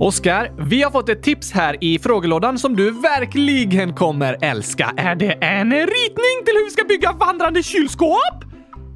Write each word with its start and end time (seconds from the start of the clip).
Oskar, 0.00 0.52
vi 0.68 0.82
har 0.82 0.90
fått 0.90 1.08
ett 1.08 1.22
tips 1.22 1.52
här 1.52 1.76
i 1.80 1.98
frågelådan 1.98 2.58
som 2.58 2.76
du 2.76 2.90
verkligen 2.90 3.94
kommer 3.94 4.38
älska. 4.40 4.94
Är 4.96 5.14
det 5.14 5.32
en 5.32 5.72
ritning 5.72 6.36
till 6.44 6.54
hur 6.54 6.64
vi 6.64 6.70
ska 6.70 6.84
bygga 6.84 7.12
vandrande 7.12 7.62
kylskåp? 7.62 8.44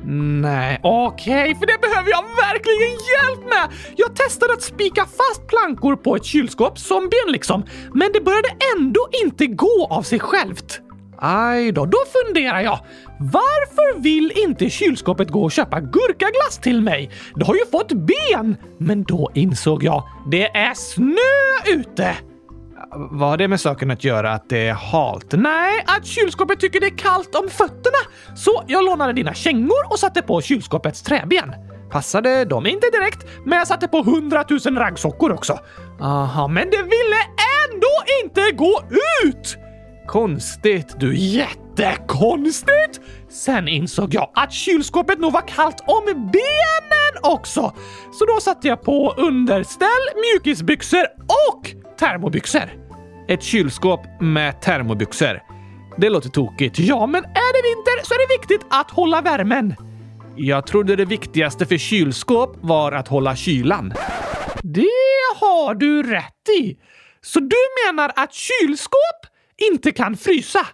Nej, 0.04 0.80
okej, 0.82 1.42
okay, 1.42 1.54
för 1.54 1.66
det 1.66 1.80
behöver 1.80 2.10
jag 2.10 2.22
verkligen 2.22 2.90
hjälp 2.90 3.48
med! 3.48 3.78
Jag 3.96 4.16
testade 4.16 4.52
att 4.52 4.62
spika 4.62 5.02
fast 5.02 5.46
plankor 5.46 5.96
på 5.96 6.16
ett 6.16 6.24
kylskåp 6.24 6.78
som 6.78 7.09
ben 7.09 7.32
liksom, 7.32 7.64
men 7.95 8.12
det 8.12 8.21
började 8.21 8.48
ändå 8.77 9.09
inte 9.25 9.46
gå 9.46 9.87
av 9.91 10.03
sig 10.03 10.19
självt. 10.19 10.80
Aj 11.25 11.73
då, 11.73 11.86
då 11.86 11.98
funderar 12.12 12.61
jag. 12.61 12.79
Varför 13.18 14.00
vill 14.00 14.32
inte 14.36 14.70
kylskåpet 14.70 15.30
gå 15.30 15.43
och 15.43 15.52
köpa 15.52 15.80
gurkaglass 15.80 16.59
till 16.62 16.82
mig? 16.82 17.11
Det 17.34 17.45
har 17.45 17.55
ju 17.55 17.66
fått 17.73 17.93
ben! 17.93 18.56
Men 18.79 19.02
då 19.02 19.30
insåg 19.34 19.84
jag, 19.84 20.09
det 20.30 20.56
är 20.56 20.74
snö 20.74 21.79
ute! 21.80 22.16
Vad 23.10 23.29
har 23.29 23.37
det 23.37 23.48
med 23.48 23.60
saken 23.60 23.91
att 23.91 24.05
göra 24.05 24.32
att 24.32 24.48
det 24.48 24.69
är 24.69 24.73
halt? 24.73 25.32
Nej, 25.32 25.84
att 25.87 26.06
kylskåpet 26.06 26.60
tycker 26.60 26.80
det 26.80 26.87
är 26.87 26.98
kallt 26.98 27.34
om 27.34 27.48
fötterna. 27.48 27.98
Så 28.37 28.62
jag 28.66 28.84
lånade 28.84 29.12
dina 29.12 29.34
kängor 29.34 29.91
och 29.91 29.98
satte 29.98 30.23
på 30.23 30.41
kylskåpets 30.41 31.02
träben. 31.02 31.54
Passade 31.91 32.45
de 32.45 32.66
inte 32.66 32.91
direkt, 32.91 33.27
men 33.45 33.59
jag 33.59 33.68
satte 33.68 33.88
på 33.88 34.02
hundratusen 34.02 34.77
raggsockor 34.77 35.32
också. 35.32 35.59
Aha, 36.01 36.48
men 36.48 36.70
det 36.70 36.82
ville 36.82 37.20
ändå 37.70 38.23
inte 38.24 38.57
gå 38.57 38.80
ut! 39.24 39.59
Konstigt 40.12 41.01
du, 41.01 41.16
jättekonstigt! 41.16 43.01
Sen 43.29 43.69
insåg 43.69 44.15
jag 44.15 44.30
att 44.35 44.52
kylskåpet 44.52 45.19
nog 45.19 45.33
var 45.33 45.48
kallt 45.48 45.85
om 45.87 46.05
benen 46.07 47.23
också. 47.23 47.75
Så 48.12 48.25
då 48.25 48.41
satte 48.41 48.69
jag 48.69 48.83
på 48.83 49.15
underställ, 49.16 49.88
mjukisbyxor 50.15 51.05
och 51.48 51.71
termobyxor. 51.98 52.73
Ett 53.29 53.43
kylskåp 53.43 54.01
med 54.21 54.61
termobyxor. 54.61 55.43
Det 55.96 56.10
låter 56.10 56.29
tokigt. 56.29 56.79
Ja, 56.79 57.07
men 57.07 57.24
är 57.24 57.52
det 57.52 57.69
vinter 57.69 58.07
så 58.07 58.15
är 58.15 58.29
det 58.29 58.41
viktigt 58.41 58.66
att 58.71 58.91
hålla 58.91 59.21
värmen. 59.21 59.74
Jag 60.37 60.66
trodde 60.66 60.97
det 60.97 61.04
viktigaste 61.04 61.66
för 61.66 61.79
kylskåp 61.79 62.57
var 62.60 62.93
att 62.93 63.09
hålla 63.09 63.37
kylan. 63.37 63.95
Det 64.62 64.88
har 65.41 65.75
du 65.75 66.03
rätt 66.03 66.49
i. 66.60 66.76
Så 67.21 67.41
du 67.41 67.56
menar 67.87 68.12
att 68.16 68.34
kylskåp 68.34 69.31
inte 69.71 69.93
kan 69.93 70.16
frysa? 70.16 70.66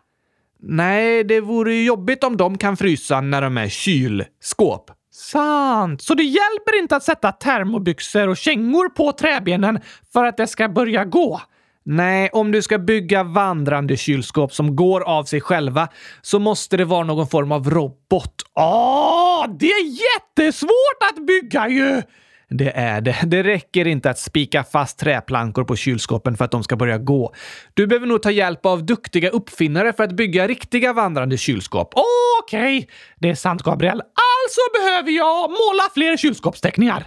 Nej, 0.61 1.25
det 1.25 1.41
vore 1.41 1.75
ju 1.75 1.84
jobbigt 1.84 2.25
om 2.25 2.36
de 2.36 2.58
kan 2.58 2.77
frysa 2.77 3.20
när 3.20 3.42
de 3.42 3.58
är 3.58 3.69
kylskåp. 3.69 4.91
Sant! 5.12 6.03
Så 6.03 6.14
det 6.14 6.22
hjälper 6.22 6.78
inte 6.78 6.97
att 6.97 7.03
sätta 7.03 7.33
termobyxor 7.33 8.28
och 8.28 8.36
kängor 8.36 8.89
på 8.89 9.12
träbenen 9.12 9.80
för 10.12 10.25
att 10.25 10.36
det 10.36 10.47
ska 10.47 10.69
börja 10.69 11.05
gå? 11.05 11.41
Nej, 11.84 12.30
om 12.33 12.53
du 12.53 12.62
ska 12.62 12.78
bygga 12.78 13.22
vandrande 13.22 13.97
kylskåp 13.97 14.53
som 14.53 14.77
går 14.77 15.00
av 15.00 15.25
sig 15.25 15.41
själva 15.41 15.89
så 16.23 16.39
måste 16.39 16.77
det 16.77 16.84
vara 16.84 17.05
någon 17.05 17.28
form 17.28 17.52
av 17.52 17.70
robot. 17.70 18.42
Åh, 18.55 19.47
det 19.58 19.67
är 19.67 19.84
jättesvårt 19.84 21.02
att 21.11 21.27
bygga 21.27 21.69
ju! 21.69 22.02
Det 22.50 22.70
är 22.77 23.00
det. 23.00 23.16
Det 23.27 23.42
räcker 23.42 23.86
inte 23.86 24.10
att 24.10 24.18
spika 24.18 24.64
fast 24.64 24.98
träplankor 24.98 25.64
på 25.64 25.77
kylskåpen 25.77 26.36
för 26.36 26.44
att 26.44 26.50
de 26.50 26.64
ska 26.64 26.77
börja 26.77 26.98
gå. 26.98 27.34
Du 27.74 27.86
behöver 27.86 28.06
nog 28.06 28.22
ta 28.22 28.30
hjälp 28.30 28.66
av 28.66 28.86
duktiga 28.86 29.30
uppfinnare 29.30 29.92
för 29.92 30.05
att 30.05 30.12
bygga 30.12 30.46
riktiga 30.46 30.92
vandrande 30.92 31.36
kylskåp. 31.36 31.94
Okej, 32.42 32.78
okay. 32.78 32.88
det 33.16 33.30
är 33.30 33.34
sant 33.34 33.62
Gabriel. 33.62 34.00
Alltså 34.00 34.60
behöver 34.80 35.10
jag 35.10 35.50
måla 35.50 35.82
fler 35.94 36.16
kylskåpsteckningar. 36.16 37.06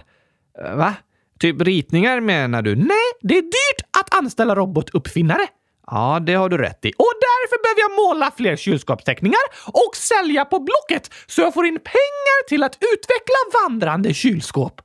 Eh, 0.64 0.76
va? 0.76 0.94
Typ 1.40 1.62
ritningar 1.62 2.20
menar 2.20 2.62
du? 2.62 2.76
Nej, 2.76 3.10
det 3.20 3.38
är 3.38 3.42
dyrt 3.42 3.86
att 4.00 4.14
anställa 4.14 4.54
robotuppfinnare. 4.54 5.46
Ja, 5.86 6.20
det 6.26 6.34
har 6.34 6.48
du 6.48 6.58
rätt 6.58 6.84
i. 6.84 6.92
Och 6.98 7.12
därför 7.20 7.62
behöver 7.62 7.80
jag 7.80 8.06
måla 8.06 8.32
fler 8.36 8.56
kylskåpsteckningar 8.56 9.40
och 9.66 9.96
sälja 9.96 10.44
på 10.44 10.58
Blocket 10.58 11.10
så 11.26 11.40
jag 11.40 11.54
får 11.54 11.66
in 11.66 11.78
pengar 11.84 12.48
till 12.48 12.62
att 12.62 12.78
utveckla 12.94 13.60
vandrande 13.62 14.14
kylskåp. 14.14 14.80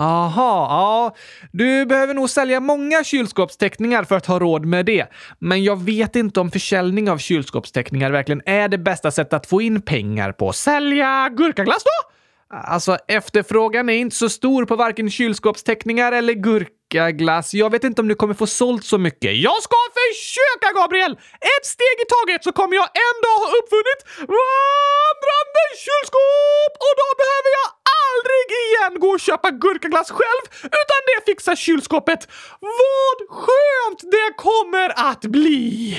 Aha, 0.00 0.66
ja. 0.70 1.16
Du 1.52 1.86
behöver 1.86 2.14
nog 2.14 2.30
sälja 2.30 2.60
många 2.60 3.04
kylskåpsteckningar 3.04 4.04
för 4.04 4.16
att 4.16 4.26
ha 4.26 4.38
råd 4.38 4.64
med 4.64 4.86
det. 4.86 5.06
Men 5.38 5.64
jag 5.64 5.82
vet 5.82 6.16
inte 6.16 6.40
om 6.40 6.50
försäljning 6.50 7.10
av 7.10 7.18
kylskåpsteckningar 7.18 8.10
verkligen 8.10 8.42
är 8.46 8.68
det 8.68 8.78
bästa 8.78 9.10
sättet 9.10 9.32
att 9.32 9.46
få 9.46 9.62
in 9.62 9.82
pengar 9.82 10.32
på. 10.32 10.52
Sälja 10.52 11.28
gurkaglass 11.36 11.84
då? 11.84 12.09
Alltså, 12.54 12.98
efterfrågan 13.08 13.88
är 13.88 13.94
inte 13.94 14.16
så 14.16 14.28
stor 14.28 14.64
på 14.64 14.76
varken 14.76 15.10
kylskåpsteckningar 15.10 16.12
eller 16.12 16.32
gurkaglass. 16.32 17.54
Jag 17.54 17.70
vet 17.70 17.84
inte 17.84 18.02
om 18.02 18.08
du 18.08 18.14
kommer 18.14 18.34
få 18.34 18.46
sålt 18.46 18.84
så 18.84 18.98
mycket. 18.98 19.36
Jag 19.36 19.62
ska 19.62 19.76
försöka, 20.00 20.80
Gabriel! 20.80 21.12
Ett 21.54 21.66
steg 21.66 21.96
i 22.04 22.06
taget 22.16 22.44
så 22.44 22.52
kommer 22.52 22.74
jag 22.74 22.88
en 23.06 23.16
dag 23.26 23.36
ha 23.44 23.48
uppfunnit 23.58 24.00
vandrande 24.18 25.64
kylskåp 25.84 26.72
och 26.86 26.94
då 27.00 27.08
behöver 27.22 27.50
jag 27.58 27.68
aldrig 28.04 28.46
igen 28.64 29.00
gå 29.00 29.08
och 29.08 29.20
köpa 29.20 29.50
gurkaglass 29.50 30.10
själv, 30.10 30.44
utan 30.64 31.00
det 31.08 31.32
fixar 31.32 31.56
kylskåpet. 31.56 32.28
Vad 32.60 33.18
skönt 33.38 34.00
det 34.00 34.34
kommer 34.36 35.10
att 35.10 35.20
bli! 35.20 35.96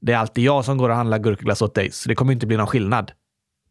Det 0.00 0.12
är 0.12 0.16
alltid 0.16 0.44
jag 0.44 0.64
som 0.64 0.78
går 0.78 0.88
och 0.88 0.96
handlar 0.96 1.18
gurkaglass 1.18 1.62
åt 1.62 1.74
dig, 1.74 1.90
så 1.90 2.08
det 2.08 2.14
kommer 2.14 2.32
inte 2.32 2.46
bli 2.46 2.56
någon 2.56 2.66
skillnad. 2.66 3.12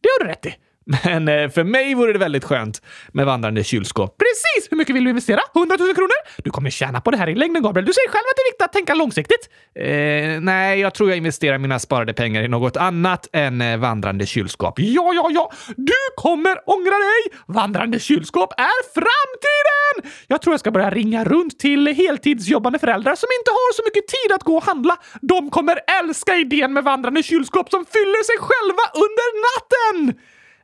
Det 0.01 0.09
har 0.09 0.25
du 0.25 0.31
rätt 0.31 0.45
i. 0.45 0.55
Men 0.87 1.27
eh, 1.27 1.49
för 1.49 1.63
mig 1.63 1.95
vore 1.95 2.13
det 2.13 2.19
väldigt 2.19 2.43
skönt 2.43 2.81
med 3.11 3.25
vandrande 3.25 3.63
kylskåp. 3.63 4.17
Precis! 4.17 4.71
Hur 4.71 4.77
mycket 4.77 4.95
vill 4.95 5.03
du 5.03 5.09
investera? 5.09 5.39
100 5.55 5.75
000 5.79 5.95
kronor? 5.95 6.41
Du 6.43 6.49
kommer 6.49 6.69
tjäna 6.69 7.01
på 7.01 7.11
det 7.11 7.17
här 7.17 7.29
i 7.29 7.35
längden, 7.35 7.63
Gabriel. 7.63 7.85
Du 7.85 7.93
säger 7.93 8.09
själv 8.09 8.23
att 8.31 8.35
det 8.35 8.41
är 8.41 8.51
viktigt 8.51 8.65
att 8.65 8.73
tänka 8.73 8.93
långsiktigt. 8.93 9.49
Eh, 9.75 10.41
nej, 10.41 10.79
jag 10.79 10.93
tror 10.93 11.09
jag 11.09 11.17
investerar 11.17 11.57
mina 11.57 11.79
sparade 11.79 12.13
pengar 12.13 12.43
i 12.43 12.47
något 12.47 12.77
annat 12.77 13.27
än 13.33 13.61
eh, 13.61 13.77
vandrande 13.77 14.25
kylskåp. 14.25 14.73
Ja, 14.77 15.13
ja, 15.13 15.29
ja! 15.31 15.51
Du 15.77 16.01
kommer 16.15 16.69
ångra 16.69 16.97
dig! 17.07 17.39
Vandrande 17.47 17.99
kylskåp 17.99 18.53
är 18.57 18.93
framtiden! 18.93 20.11
Jag 20.27 20.41
tror 20.41 20.53
jag 20.53 20.59
ska 20.59 20.71
börja 20.71 20.89
ringa 20.89 21.23
runt 21.23 21.59
till 21.59 21.87
heltidsjobbande 21.87 22.79
föräldrar 22.79 23.15
som 23.15 23.27
inte 23.39 23.51
har 23.51 23.73
så 23.73 23.81
mycket 23.85 24.07
tid 24.07 24.31
att 24.35 24.43
gå 24.43 24.57
och 24.57 24.63
handla. 24.63 24.97
De 25.21 25.49
kommer 25.49 25.79
älska 26.01 26.35
idén 26.35 26.73
med 26.73 26.83
vandrande 26.83 27.23
kylskåp 27.23 27.69
som 27.69 27.85
fyller 27.85 28.23
sig 28.23 28.37
själva 28.39 28.83
under 28.93 29.27
natten! 29.47 30.19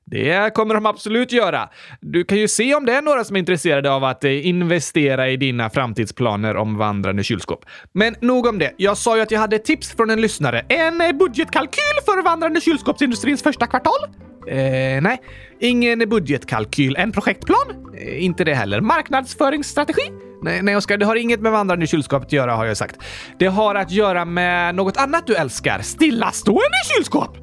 Det 0.05 0.53
kommer 0.53 0.73
de 0.75 0.85
absolut 0.85 1.31
göra. 1.31 1.69
Du 2.01 2.23
kan 2.23 2.37
ju 2.37 2.47
se 2.47 2.75
om 2.75 2.85
det 2.85 2.93
är 2.93 3.01
några 3.01 3.23
som 3.23 3.35
är 3.35 3.39
intresserade 3.39 3.91
av 3.91 4.03
att 4.03 4.23
eh, 4.23 4.47
investera 4.47 5.29
i 5.29 5.37
dina 5.37 5.69
framtidsplaner 5.69 6.55
om 6.55 6.77
vandrande 6.77 7.23
kylskåp. 7.23 7.65
Men 7.93 8.15
nog 8.21 8.45
om 8.45 8.59
det. 8.59 8.73
Jag 8.77 8.97
sa 8.97 9.15
ju 9.15 9.21
att 9.21 9.31
jag 9.31 9.39
hade 9.39 9.55
ett 9.55 9.65
tips 9.65 9.95
från 9.95 10.09
en 10.09 10.21
lyssnare. 10.21 10.65
En 10.69 11.01
eh, 11.01 11.11
budgetkalkyl 11.11 11.99
för 12.05 12.23
vandrande 12.23 12.61
kylskåpsindustrins 12.61 13.43
första 13.43 13.67
kvartal? 13.67 13.99
Eh, 14.47 15.01
nej, 15.01 15.21
ingen 15.59 15.99
budgetkalkyl. 15.99 16.95
En 16.95 17.11
projektplan? 17.11 17.93
Eh, 17.97 18.23
inte 18.23 18.43
det 18.43 18.53
heller. 18.53 18.81
Marknadsföringsstrategi? 18.81 20.01
Nej, 20.41 20.61
nej 20.61 20.75
Oskar, 20.75 20.97
det 20.97 21.05
har 21.05 21.15
inget 21.15 21.39
med 21.39 21.51
vandrande 21.51 21.87
kylskåp 21.87 22.23
att 22.23 22.31
göra 22.31 22.55
har 22.55 22.65
jag 22.65 22.77
sagt. 22.77 22.95
Det 23.39 23.47
har 23.47 23.75
att 23.75 23.91
göra 23.91 24.25
med 24.25 24.75
något 24.75 24.97
annat 24.97 25.27
du 25.27 25.35
älskar. 25.35 25.81
Stillastående 25.81 26.77
kylskåp! 26.95 27.42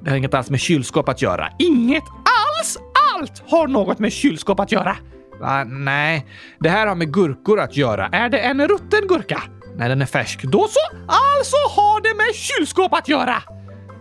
Det 0.00 0.10
har 0.10 0.16
inget 0.16 0.34
alls 0.34 0.50
med 0.50 0.60
kylskåp 0.60 1.08
att 1.08 1.22
göra. 1.22 1.48
Inget 1.58 2.04
alls! 2.08 2.78
Allt 3.14 3.42
har 3.50 3.68
något 3.68 3.98
med 3.98 4.12
kylskåp 4.12 4.60
att 4.60 4.72
göra. 4.72 4.96
Va? 5.40 5.64
Nej, 5.64 6.26
det 6.60 6.68
här 6.68 6.86
har 6.86 6.94
med 6.94 7.12
gurkor 7.12 7.60
att 7.60 7.76
göra. 7.76 8.06
Är 8.12 8.28
det 8.28 8.38
en 8.38 8.68
rutten 8.68 9.06
gurka? 9.08 9.42
Nej, 9.76 9.88
den 9.88 10.02
är 10.02 10.06
färsk. 10.06 10.42
Då 10.42 10.68
så! 10.68 10.96
Alltså 11.06 11.56
har 11.76 12.00
det 12.00 12.16
med 12.16 12.34
kylskåp 12.34 12.94
att 12.94 13.08
göra! 13.08 13.42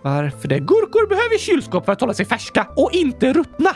Varför 0.03 0.47
det? 0.47 0.59
Gurkor 0.59 1.08
behöver 1.09 1.38
kylskåp 1.38 1.85
för 1.85 1.91
att 1.91 2.02
hålla 2.02 2.14
sig 2.14 2.25
färska 2.25 2.68
och 2.75 2.90
inte 2.94 3.34
ruttna. 3.34 3.69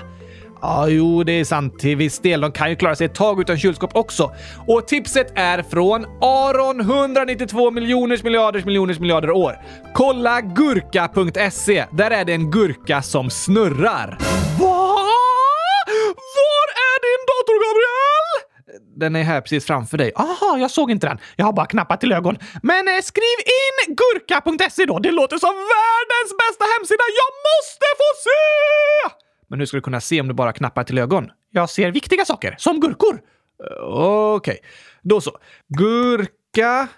Ja, 0.62 0.88
jo, 0.88 1.24
det 1.24 1.32
är 1.32 1.46
sant 1.46 1.80
till 1.80 1.96
viss 1.96 2.20
del. 2.20 2.42
De 2.42 2.52
kan 2.52 2.70
ju 2.70 2.76
klara 2.76 2.96
sig 2.96 3.06
ett 3.06 3.16
tag 3.16 3.42
utan 3.42 3.58
kylskåp 3.58 3.96
också. 3.96 4.32
Och 4.68 4.88
tipset 4.88 5.32
är 5.36 5.64
från 5.64 6.06
Aron 6.22 6.80
192 6.82 7.72
miljoners 7.72 8.24
miljarders 8.24 8.66
miljoners 8.66 9.00
miljarder 9.00 9.32
år. 9.32 9.62
Kolla 9.94 10.42
gurka.se. 10.42 11.86
Där 11.92 12.12
är 12.12 12.26
det 12.26 12.34
en 12.34 12.52
gurka 12.52 13.02
som 13.02 13.30
snurrar. 13.30 14.18
Va? 14.60 14.98
Var 16.38 16.68
är 16.88 16.98
din 17.08 17.22
dator, 17.32 17.56
Gabriel? 17.66 18.28
Den 19.00 19.16
är 19.16 19.24
här 19.24 19.42
precis 19.42 19.66
framför 19.66 19.98
dig. 19.98 20.12
Aha, 20.16 20.58
jag 20.58 20.72
såg 20.72 20.92
inte 20.92 21.08
den. 21.08 21.18
Jag 21.36 21.46
har 21.46 21.54
bara 21.54 21.66
knappat 21.66 22.00
till 22.00 22.12
ögon. 22.12 22.38
Men 22.64 22.88
eh, 22.88 23.02
skriv 23.04 23.38
in 23.62 23.96
gurka.se 23.96 24.86
då. 24.86 25.00
Det 25.00 25.12
låter 25.12 25.38
som 25.38 25.56
världens 25.76 26.32
bästa 26.44 26.66
hemsida. 26.74 27.04
Jag 27.22 27.32
måste 27.50 27.86
få 28.00 28.10
se! 28.26 29.31
Men 29.52 29.60
hur 29.60 29.66
ska 29.66 29.78
du 29.78 29.82
kunna 29.82 30.02
se 30.02 30.22
om 30.22 30.28
du 30.28 30.34
bara 30.34 30.54
knappar 30.54 30.84
till 30.84 30.98
ögon? 30.98 31.32
Jag 31.50 31.70
ser 31.70 31.92
viktiga 31.92 32.26
saker, 32.26 32.56
som 32.58 32.80
gurkor! 32.80 33.14
Eh, 33.14 33.84
okej, 33.84 34.54
okay. 34.54 34.58
då 35.02 35.22
så. 35.22 35.38
Gurka.se 35.68 36.96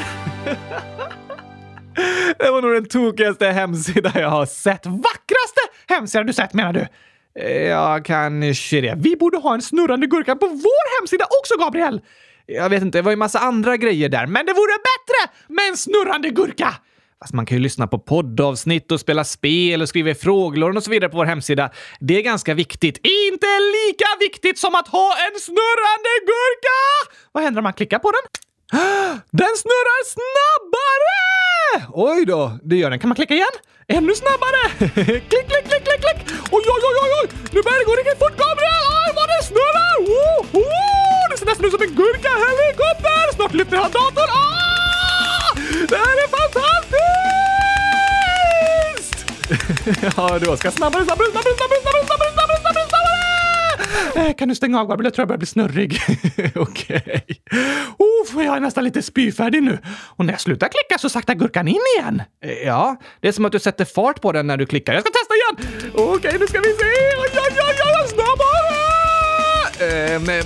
Det 2.38 2.52
var 2.52 2.62
nog 2.62 2.74
den 2.74 2.86
tokigaste 2.86 3.46
hemsidan 3.46 4.12
jag 4.16 4.30
har 4.30 4.46
sett. 4.46 4.86
Vackraste 4.86 5.62
hemsidan 5.88 6.28
du 6.28 6.34
sett 6.34 6.54
menar 6.54 6.74
du? 6.74 6.88
Ja, 7.48 8.00
kanske 8.06 8.82
det. 8.82 8.96
Vi 8.98 9.16
borde 9.16 9.38
ha 9.38 9.54
en 9.54 9.62
snurrande 9.62 10.08
gurka 10.08 10.36
på 10.36 10.48
vår 10.48 11.00
hemsida 11.00 11.26
också, 11.42 11.58
Gabriel! 11.58 12.02
Jag 12.46 12.70
vet 12.70 12.82
inte, 12.82 12.98
det 12.98 13.02
var 13.02 13.12
ju 13.12 13.18
massa 13.18 13.40
andra 13.40 13.78
grejer 13.78 14.10
där, 14.10 14.26
men 14.26 14.46
det 14.46 14.54
vore 14.54 14.74
bättre 14.74 15.34
med 15.48 15.70
en 15.70 15.78
snurrande 15.78 16.30
gurka! 16.30 16.76
Fast 17.22 17.34
man 17.34 17.46
kan 17.46 17.58
ju 17.58 17.64
lyssna 17.64 17.88
på 17.88 18.00
poddavsnitt 18.00 18.92
och 18.92 19.00
spela 19.00 19.24
spel 19.24 19.82
och 19.82 19.90
skriva 19.90 20.10
i 20.10 20.16
frågelådan 20.16 20.78
och 20.78 20.84
så 20.84 20.92
vidare 20.92 21.10
på 21.10 21.18
vår 21.18 21.26
hemsida. 21.26 21.70
Det 22.00 22.18
är 22.18 22.22
ganska 22.22 22.54
viktigt. 22.54 22.98
Inte 22.98 23.48
lika 23.48 24.06
viktigt 24.20 24.60
som 24.60 24.76
att 24.76 24.88
ha 24.88 25.14
en 25.28 25.40
snurrande 25.40 26.10
gurka! 26.26 26.78
Vad 27.32 27.44
händer 27.44 27.60
om 27.60 27.64
man 27.64 27.74
klickar 27.74 28.00
på 28.00 28.12
den? 28.12 28.22
Den 29.32 29.56
snurrar 29.58 30.04
snabbare! 30.16 31.88
Oj 31.94 32.26
då, 32.26 32.60
det 32.64 32.76
gör 32.76 32.90
den. 32.90 33.00
Kan 33.00 33.08
man 33.08 33.16
klicka 33.16 33.34
igen? 33.34 33.56
Ännu 33.88 34.16
snabbare! 34.16 34.70
klick, 34.94 35.30
klick, 35.30 35.48
klick, 35.48 35.84
klick, 35.84 36.02
klick! 36.02 36.29
Nu 37.54 37.60
börjar 37.66 37.80
det 37.80 37.86
gå 37.86 37.96
riktigt 38.02 38.20
fort, 38.24 38.36
Gabriel! 38.44 38.84
Oj, 39.00 39.10
vad 39.20 39.28
det 39.34 39.42
snurrar! 39.50 39.94
Woho! 40.10 40.64
Det 41.30 41.38
ser 41.38 41.46
nästan 41.46 41.66
ut 41.66 41.72
som 41.76 41.82
en 41.88 41.94
gurka-helikopter! 42.00 43.24
Snart 43.36 43.54
lyfter 43.54 43.78
han 43.78 43.92
datorn! 43.92 44.30
Ah! 44.30 45.50
Det 45.92 45.96
här 46.06 46.16
är 46.24 46.28
fantastiskt! 46.40 47.00
ja, 50.18 50.40
du 50.40 50.46
ska 50.58 50.72
snabbare, 50.72 51.04
snabbare, 51.06 51.28
snabbare, 51.34 51.56
snabbare, 51.60 51.80
snabbare, 51.84 52.04
snabbare, 52.08 52.32
snabbare, 52.34 52.60
snabbare, 52.62 52.88
snabbare! 52.90 54.28
Eh, 54.30 54.34
Kan 54.36 54.48
du 54.50 54.56
stänga 54.56 54.80
av 54.82 54.88
Gabriel? 54.88 55.06
Jag 55.06 55.14
tror 55.14 55.22
jag 55.24 55.28
börjar 55.28 55.38
bli 55.38 55.48
snurrig. 55.48 56.02
Okej. 56.56 57.26
Okay. 58.34 58.46
jag 58.46 58.56
är 58.56 58.60
nästan 58.60 58.84
lite 58.84 59.02
spyfärdig 59.02 59.64
nu. 59.64 59.78
Och 60.18 60.26
när 60.26 60.34
jag 60.34 60.42
slutar 60.42 60.68
klicka 60.68 60.98
så 61.00 61.10
saktar 61.10 61.34
gurkan 61.36 61.68
in 61.68 61.82
igen. 61.98 62.22
Eh, 62.46 62.52
Ja, 62.52 62.96
det 63.22 63.28
är 63.28 63.32
som 63.32 63.46
att 63.46 63.52
du 63.52 63.60
sätter 63.60 63.86
fart 63.86 64.22
på 64.22 64.32
den 64.32 64.48
när 64.48 64.58
du 64.58 64.66
klickar. 64.66 64.94
Jag 64.94 65.02
ska 65.04 65.12
testa 65.12 65.34
igen! 65.36 65.56
Okej, 65.94 66.36
nu 66.40 66.48
ska 66.48 66.60
vi 66.60 66.74
se! 66.74 67.09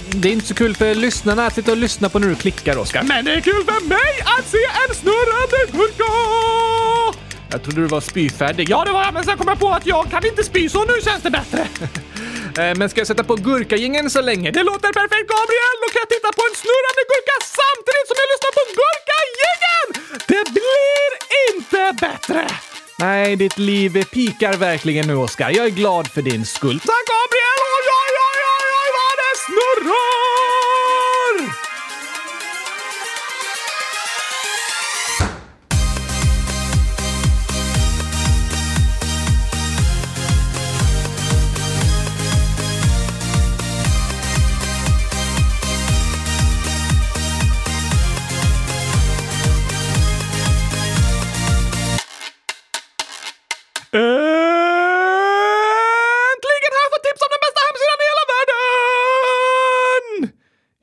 Det 0.09 0.27
är 0.29 0.33
inte 0.33 0.47
så 0.47 0.53
kul 0.53 0.75
för 0.75 0.95
lyssnarna 0.95 1.45
att 1.45 1.55
sitta 1.55 1.71
och 1.71 1.77
lyssna 1.77 2.09
på 2.09 2.19
när 2.19 2.27
du 2.27 2.35
klickar, 2.35 2.77
Oskar. 2.77 3.03
Men 3.03 3.25
det 3.25 3.33
är 3.33 3.41
kul 3.41 3.63
för 3.65 3.87
mig 3.87 4.13
att 4.37 4.47
se 4.47 4.57
en 4.57 4.95
snurrande 4.95 5.57
gurka! 5.71 6.13
Jag 7.51 7.63
trodde 7.63 7.81
du 7.81 7.87
var 7.87 8.01
spyfärdig. 8.01 8.69
Ja, 8.69 8.85
det 8.85 8.91
var 8.91 9.03
jag, 9.03 9.13
men 9.13 9.23
sen 9.23 9.37
kom 9.37 9.47
jag 9.47 9.59
på 9.59 9.69
att 9.69 9.85
jag 9.85 10.11
kan 10.11 10.25
inte 10.25 10.43
spy, 10.43 10.69
så 10.69 10.85
nu 10.85 10.93
känns 11.03 11.23
det 11.23 11.31
bättre. 11.31 11.67
Eh, 12.57 12.75
men 12.75 12.89
ska 12.89 12.99
jag 12.99 13.07
sätta 13.07 13.23
på 13.23 13.35
gurkagingen 13.35 14.09
så 14.09 14.21
länge? 14.21 14.51
Det 14.51 14.63
låter 14.63 14.93
perfekt, 15.01 15.27
Gabriel! 15.35 15.75
Då 15.83 15.87
kan 15.93 15.99
jag 16.05 16.09
titta 16.15 16.29
på 16.39 16.43
en 16.49 16.55
snurrande 16.63 17.01
gurka 17.11 17.35
samtidigt 17.59 18.07
som 18.09 18.17
jag 18.21 18.27
lyssnar 18.33 18.51
på 18.59 18.63
gurkagingen! 18.79 19.85
Det 20.31 20.43
blir 20.57 21.09
inte 21.47 21.81
bättre! 22.05 22.43
Nej, 22.99 23.35
ditt 23.35 23.57
liv 23.57 24.03
pikar 24.03 24.53
verkligen 24.53 25.07
nu, 25.07 25.15
Oskar. 25.15 25.49
Jag 25.49 25.65
är 25.65 25.69
glad 25.69 26.07
för 26.07 26.21
din 26.21 26.45
skull. 26.45 26.79
Tack, 26.79 27.05
Gabriel! 27.13 27.59
Oj, 27.75 27.87
oj, 28.01 28.12
snurrar! 29.45 29.93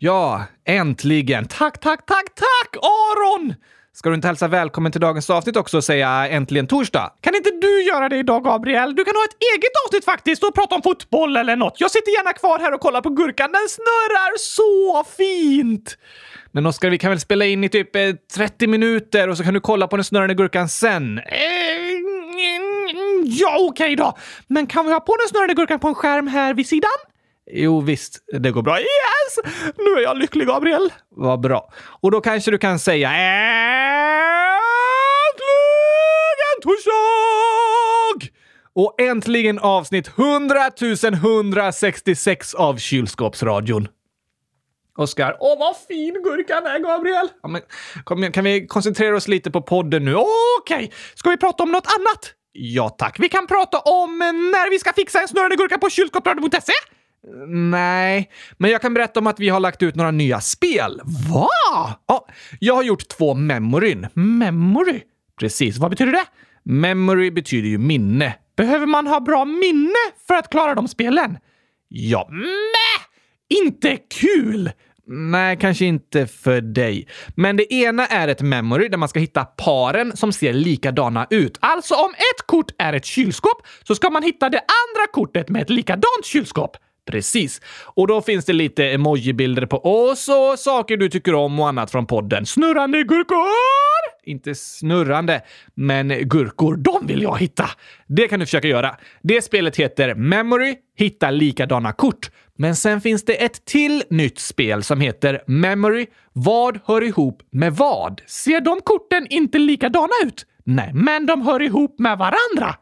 Ja, 0.02 0.44
äntligen. 0.64 1.46
Tack, 1.46 1.80
tack, 1.80 2.06
tack, 2.06 2.34
tack, 2.34 2.76
Aron! 2.82 3.54
Ska 3.92 4.08
du 4.08 4.14
inte 4.14 4.28
hälsa 4.28 4.48
välkommen 4.48 4.92
till 4.92 5.00
dagens 5.00 5.30
avsnitt 5.30 5.56
också 5.56 5.76
och 5.76 5.84
säga 5.84 6.28
äntligen 6.28 6.66
torsdag? 6.66 7.12
Kan 7.20 7.34
inte 7.34 7.50
du 7.50 7.82
göra 7.82 8.08
det 8.08 8.16
idag, 8.16 8.44
Gabriel? 8.44 8.94
Du 8.94 9.04
kan 9.04 9.14
ha 9.14 9.24
ett 9.24 9.36
eget 9.56 9.70
avsnitt 9.86 10.04
faktiskt 10.04 10.44
och 10.44 10.54
prata 10.54 10.74
om 10.74 10.82
fotboll 10.82 11.36
eller 11.36 11.56
något. 11.56 11.80
Jag 11.80 11.90
sitter 11.90 12.12
gärna 12.12 12.32
kvar 12.32 12.58
här 12.58 12.74
och 12.74 12.80
kollar 12.80 13.00
på 13.00 13.10
gurkan. 13.10 13.52
Den 13.52 13.68
snurrar 13.68 14.38
så 14.38 15.04
fint! 15.16 15.98
Men 16.52 16.66
Oskar, 16.66 16.90
vi 16.90 16.98
kan 16.98 17.10
väl 17.10 17.20
spela 17.20 17.44
in 17.44 17.64
i 17.64 17.68
typ 17.68 17.96
eh, 17.96 18.02
30 18.34 18.66
minuter 18.66 19.28
och 19.28 19.36
så 19.36 19.44
kan 19.44 19.54
du 19.54 19.60
kolla 19.60 19.88
på 19.88 19.96
den 19.96 20.04
snurrande 20.04 20.34
gurkan 20.34 20.68
sen. 20.68 21.18
Eh, 21.18 21.24
mm, 21.90 22.88
mm, 22.90 23.22
ja, 23.24 23.56
okej 23.60 23.96
då. 23.96 24.16
Men 24.46 24.66
kan 24.66 24.86
vi 24.86 24.92
ha 24.92 25.00
på 25.00 25.16
den 25.16 25.28
snurrande 25.28 25.54
gurkan 25.54 25.80
på 25.80 25.88
en 25.88 25.94
skärm 25.94 26.26
här 26.26 26.54
vid 26.54 26.66
sidan? 26.66 27.09
Jo, 27.50 27.80
visst. 27.80 28.18
Det 28.38 28.50
går 28.50 28.62
bra. 28.62 28.78
Yes! 28.78 29.38
Nu 29.76 29.90
är 29.90 30.00
jag 30.02 30.18
lycklig, 30.18 30.46
Gabriel. 30.46 30.92
Vad 31.08 31.40
bra. 31.40 31.72
Och 32.00 32.10
då 32.10 32.20
kanske 32.20 32.50
du 32.50 32.58
kan 32.58 32.78
säga 32.78 33.10
äntligen 33.10 33.80
torsdag! 36.62 38.34
Och 38.74 39.00
äntligen 39.00 39.58
avsnitt 39.58 40.08
100 40.18 40.70
166 41.12 42.54
av 42.54 42.76
Kylskåpsradion. 42.76 43.88
Oskar, 44.96 45.36
åh 45.40 45.58
vad 45.58 45.76
fin 45.76 46.22
gurkan 46.24 46.66
är, 46.66 46.78
Gabriel! 46.78 47.28
Ja, 47.42 47.48
men, 47.48 47.62
kom 48.04 48.18
igen, 48.18 48.32
kan 48.32 48.44
vi 48.44 48.66
koncentrera 48.66 49.16
oss 49.16 49.28
lite 49.28 49.50
på 49.50 49.62
podden 49.62 50.04
nu? 50.04 50.16
Okej, 50.60 50.92
ska 51.14 51.30
vi 51.30 51.36
prata 51.36 51.62
om 51.62 51.72
något 51.72 51.86
annat? 51.98 52.34
Ja 52.52 52.88
tack, 52.88 53.16
vi 53.20 53.28
kan 53.28 53.46
prata 53.46 53.78
om 53.78 54.18
när 54.18 54.70
vi 54.70 54.78
ska 54.78 54.92
fixa 54.92 55.20
en 55.20 55.28
snurrande 55.28 55.56
gurka 55.56 55.78
på 55.78 55.90
kylskåpsradion.se. 55.90 56.72
Nej, 57.46 58.30
men 58.58 58.70
jag 58.70 58.82
kan 58.82 58.94
berätta 58.94 59.20
om 59.20 59.26
att 59.26 59.40
vi 59.40 59.48
har 59.48 59.60
lagt 59.60 59.82
ut 59.82 59.94
några 59.94 60.10
nya 60.10 60.40
spel. 60.40 61.00
Va? 61.04 61.48
Ja, 62.06 62.26
jag 62.58 62.74
har 62.74 62.82
gjort 62.82 63.08
två 63.08 63.34
memoryn. 63.34 64.06
Memory? 64.14 65.00
Precis, 65.40 65.78
vad 65.78 65.90
betyder 65.90 66.12
det? 66.12 66.24
Memory 66.64 67.30
betyder 67.30 67.68
ju 67.68 67.78
minne. 67.78 68.34
Behöver 68.56 68.86
man 68.86 69.06
ha 69.06 69.20
bra 69.20 69.44
minne 69.44 69.94
för 70.28 70.34
att 70.34 70.50
klara 70.50 70.74
de 70.74 70.88
spelen? 70.88 71.38
Ja, 71.88 72.28
Mäh! 72.30 73.60
Inte 73.64 73.96
kul! 73.96 74.70
Nej, 75.12 75.58
kanske 75.60 75.84
inte 75.84 76.26
för 76.26 76.60
dig. 76.60 77.08
Men 77.36 77.56
det 77.56 77.74
ena 77.74 78.06
är 78.06 78.28
ett 78.28 78.42
memory 78.42 78.88
där 78.88 78.98
man 78.98 79.08
ska 79.08 79.20
hitta 79.20 79.44
paren 79.44 80.16
som 80.16 80.32
ser 80.32 80.52
likadana 80.52 81.26
ut. 81.30 81.58
Alltså 81.60 81.94
om 81.94 82.10
ett 82.10 82.46
kort 82.46 82.72
är 82.78 82.92
ett 82.92 83.04
kylskåp 83.04 83.66
så 83.82 83.94
ska 83.94 84.10
man 84.10 84.22
hitta 84.22 84.48
det 84.48 84.58
andra 84.58 85.12
kortet 85.12 85.48
med 85.48 85.62
ett 85.62 85.70
likadant 85.70 86.24
kylskåp. 86.24 86.76
Precis. 87.10 87.60
Och 87.84 88.06
då 88.06 88.22
finns 88.22 88.44
det 88.44 88.52
lite 88.52 88.84
emojibilder 88.84 89.66
på 89.66 89.76
oss 89.76 90.28
och 90.28 90.58
saker 90.58 90.96
du 90.96 91.08
tycker 91.08 91.34
om 91.34 91.60
och 91.60 91.68
annat 91.68 91.90
från 91.90 92.06
podden. 92.06 92.46
Snurrande 92.46 93.02
gurkor! 93.02 93.46
Inte 94.24 94.54
snurrande, 94.54 95.42
men 95.74 96.08
gurkor. 96.08 96.76
De 96.76 97.06
vill 97.06 97.22
jag 97.22 97.38
hitta! 97.38 97.66
Det 98.06 98.28
kan 98.28 98.40
du 98.40 98.46
försöka 98.46 98.68
göra. 98.68 98.96
Det 99.22 99.42
spelet 99.42 99.76
heter 99.76 100.14
Memory, 100.14 100.76
hitta 100.96 101.30
likadana 101.30 101.92
kort. 101.92 102.30
Men 102.56 102.76
sen 102.76 103.00
finns 103.00 103.24
det 103.24 103.44
ett 103.44 103.64
till 103.64 104.02
nytt 104.10 104.38
spel 104.38 104.82
som 104.82 105.00
heter 105.00 105.42
Memory, 105.46 106.06
vad 106.32 106.80
hör 106.84 107.02
ihop 107.02 107.42
med 107.50 107.76
vad? 107.76 108.20
Ser 108.26 108.60
de 108.60 108.80
korten 108.80 109.26
inte 109.30 109.58
likadana 109.58 110.12
ut? 110.24 110.46
Nej, 110.64 110.90
men 110.94 111.26
de 111.26 111.42
hör 111.42 111.62
ihop 111.62 111.98
med 111.98 112.18
varandra. 112.18 112.76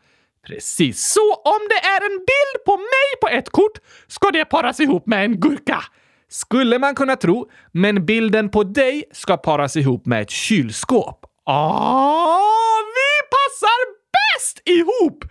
Precis. 0.48 1.12
Så 1.12 1.34
om 1.34 1.60
det 1.68 1.86
är 1.86 2.00
en 2.10 2.18
bild 2.18 2.64
på 2.66 2.76
mig 2.76 3.08
på 3.20 3.28
ett 3.28 3.50
kort 3.50 3.78
ska 4.06 4.30
det 4.30 4.44
paras 4.44 4.80
ihop 4.80 5.06
med 5.06 5.24
en 5.24 5.40
gurka. 5.40 5.84
Skulle 6.30 6.78
man 6.78 6.94
kunna 6.94 7.16
tro, 7.16 7.50
men 7.72 8.06
bilden 8.06 8.48
på 8.48 8.62
dig 8.62 9.04
ska 9.12 9.36
paras 9.36 9.76
ihop 9.76 10.06
med 10.06 10.22
ett 10.22 10.30
kylskåp. 10.30 11.24
Ah, 11.44 12.78
vi 12.94 13.28
passar 13.30 13.78
bäst 14.12 14.62
ihop! 14.64 15.24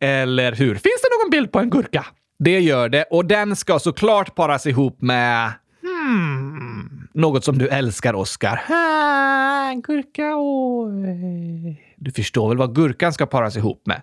Eller 0.00 0.52
hur? 0.52 0.74
Finns 0.74 1.02
det 1.02 1.08
någon 1.22 1.30
bild 1.30 1.52
på 1.52 1.58
en 1.58 1.70
gurka? 1.70 2.06
Det 2.38 2.60
gör 2.60 2.88
det 2.88 3.04
och 3.10 3.24
den 3.24 3.56
ska 3.56 3.78
såklart 3.78 4.34
paras 4.34 4.66
ihop 4.66 5.02
med... 5.02 5.52
Hmm. 5.82 7.08
Något 7.14 7.44
som 7.44 7.58
du 7.58 7.68
älskar, 7.68 8.14
Oskar. 8.14 8.62
Ah, 8.68 9.72
gurka, 9.74 10.36
och... 10.36 10.88
Du 11.96 12.12
förstår 12.12 12.48
väl 12.48 12.58
vad 12.58 12.74
gurkan 12.74 13.12
ska 13.12 13.26
paras 13.26 13.56
ihop 13.56 13.82
med? 13.86 14.02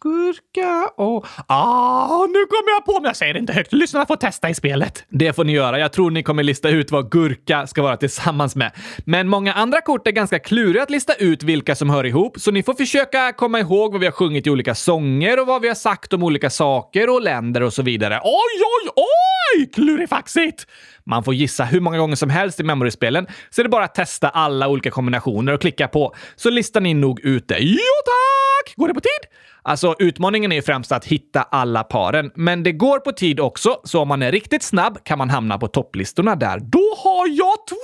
Gurka 0.00 0.90
och... 0.96 1.26
Ah, 1.46 2.26
nu 2.26 2.46
kommer 2.46 2.70
jag 2.76 2.84
på 2.84 2.92
men 2.92 3.04
jag 3.04 3.16
säger 3.16 3.34
det 3.34 3.40
inte 3.40 3.52
högt. 3.52 3.72
Lyssnarna 3.72 4.06
får 4.06 4.16
testa 4.16 4.50
i 4.50 4.54
spelet. 4.54 5.04
Det 5.08 5.32
får 5.32 5.44
ni 5.44 5.52
göra. 5.52 5.78
Jag 5.78 5.92
tror 5.92 6.10
ni 6.10 6.22
kommer 6.22 6.42
lista 6.42 6.68
ut 6.68 6.90
vad 6.90 7.10
gurka 7.10 7.66
ska 7.66 7.82
vara 7.82 7.96
tillsammans 7.96 8.56
med. 8.56 8.72
Men 9.04 9.28
många 9.28 9.52
andra 9.52 9.80
kort 9.80 10.06
är 10.06 10.10
ganska 10.10 10.38
kluriga 10.38 10.82
att 10.82 10.90
lista 10.90 11.14
ut 11.14 11.42
vilka 11.42 11.74
som 11.74 11.90
hör 11.90 12.06
ihop, 12.06 12.40
så 12.40 12.50
ni 12.50 12.62
får 12.62 12.74
försöka 12.74 13.32
komma 13.32 13.60
ihåg 13.60 13.92
vad 13.92 14.00
vi 14.00 14.06
har 14.06 14.12
sjungit 14.12 14.46
i 14.46 14.50
olika 14.50 14.74
sånger 14.74 15.40
och 15.40 15.46
vad 15.46 15.62
vi 15.62 15.68
har 15.68 15.74
sagt 15.74 16.12
om 16.12 16.22
olika 16.22 16.50
saker 16.50 17.10
och 17.10 17.22
länder 17.22 17.62
och 17.62 17.72
så 17.72 17.82
vidare. 17.82 18.20
Oj, 18.24 18.62
oj, 18.84 18.90
oj! 18.96 19.70
Klurifaxigt! 19.74 20.66
Man 21.08 21.24
får 21.24 21.34
gissa 21.34 21.64
hur 21.64 21.80
många 21.80 21.98
gånger 21.98 22.16
som 22.16 22.30
helst 22.30 22.60
i 22.60 22.62
memory-spelen, 22.62 23.26
så 23.50 23.60
är 23.60 23.62
det 23.62 23.68
bara 23.68 23.84
att 23.84 23.94
testa 23.94 24.28
alla 24.28 24.68
olika 24.68 24.90
kombinationer 24.90 25.52
och 25.52 25.60
klicka 25.60 25.88
på, 25.88 26.14
så 26.36 26.50
listar 26.50 26.80
ni 26.80 26.94
nog 26.94 27.20
ut 27.20 27.48
det. 27.48 27.58
Jo 27.58 27.78
tack! 28.04 28.74
Går 28.76 28.88
det 28.88 28.94
på 28.94 29.00
tid? 29.00 29.30
Alltså, 29.62 29.94
utmaningen 29.98 30.52
är 30.52 30.56
ju 30.56 30.62
främst 30.62 30.92
att 30.92 31.04
hitta 31.04 31.42
alla 31.42 31.84
paren, 31.84 32.30
men 32.34 32.62
det 32.62 32.72
går 32.72 32.98
på 32.98 33.12
tid 33.12 33.40
också, 33.40 33.80
så 33.84 34.00
om 34.00 34.08
man 34.08 34.22
är 34.22 34.32
riktigt 34.32 34.62
snabb 34.62 35.04
kan 35.04 35.18
man 35.18 35.30
hamna 35.30 35.58
på 35.58 35.68
topplistorna 35.68 36.36
där. 36.36 36.58
Då 36.58 36.94
har 37.04 37.28
jag 37.28 37.66
två 37.68 37.76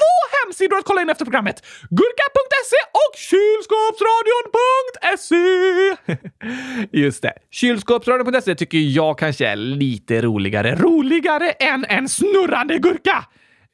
hemsidor 0.45 0.79
att 0.79 0.85
kolla 0.85 1.03
in 1.03 1.11
efter 1.11 1.25
programmet! 1.25 1.63
Gurka.se 1.91 2.77
och 2.93 3.19
kylskåpsradion.se! 3.19 5.37
Just 7.01 7.23
det. 7.23 7.33
Kylskåpsradion.se 7.51 8.55
tycker 8.55 8.79
jag 8.79 9.19
kanske 9.19 9.47
är 9.47 9.57
lite 9.57 10.23
roligare. 10.23 10.75
Roligare 10.75 11.51
än 11.51 11.85
en 11.89 12.09
snurrande 12.09 12.79
gurka! 12.79 13.14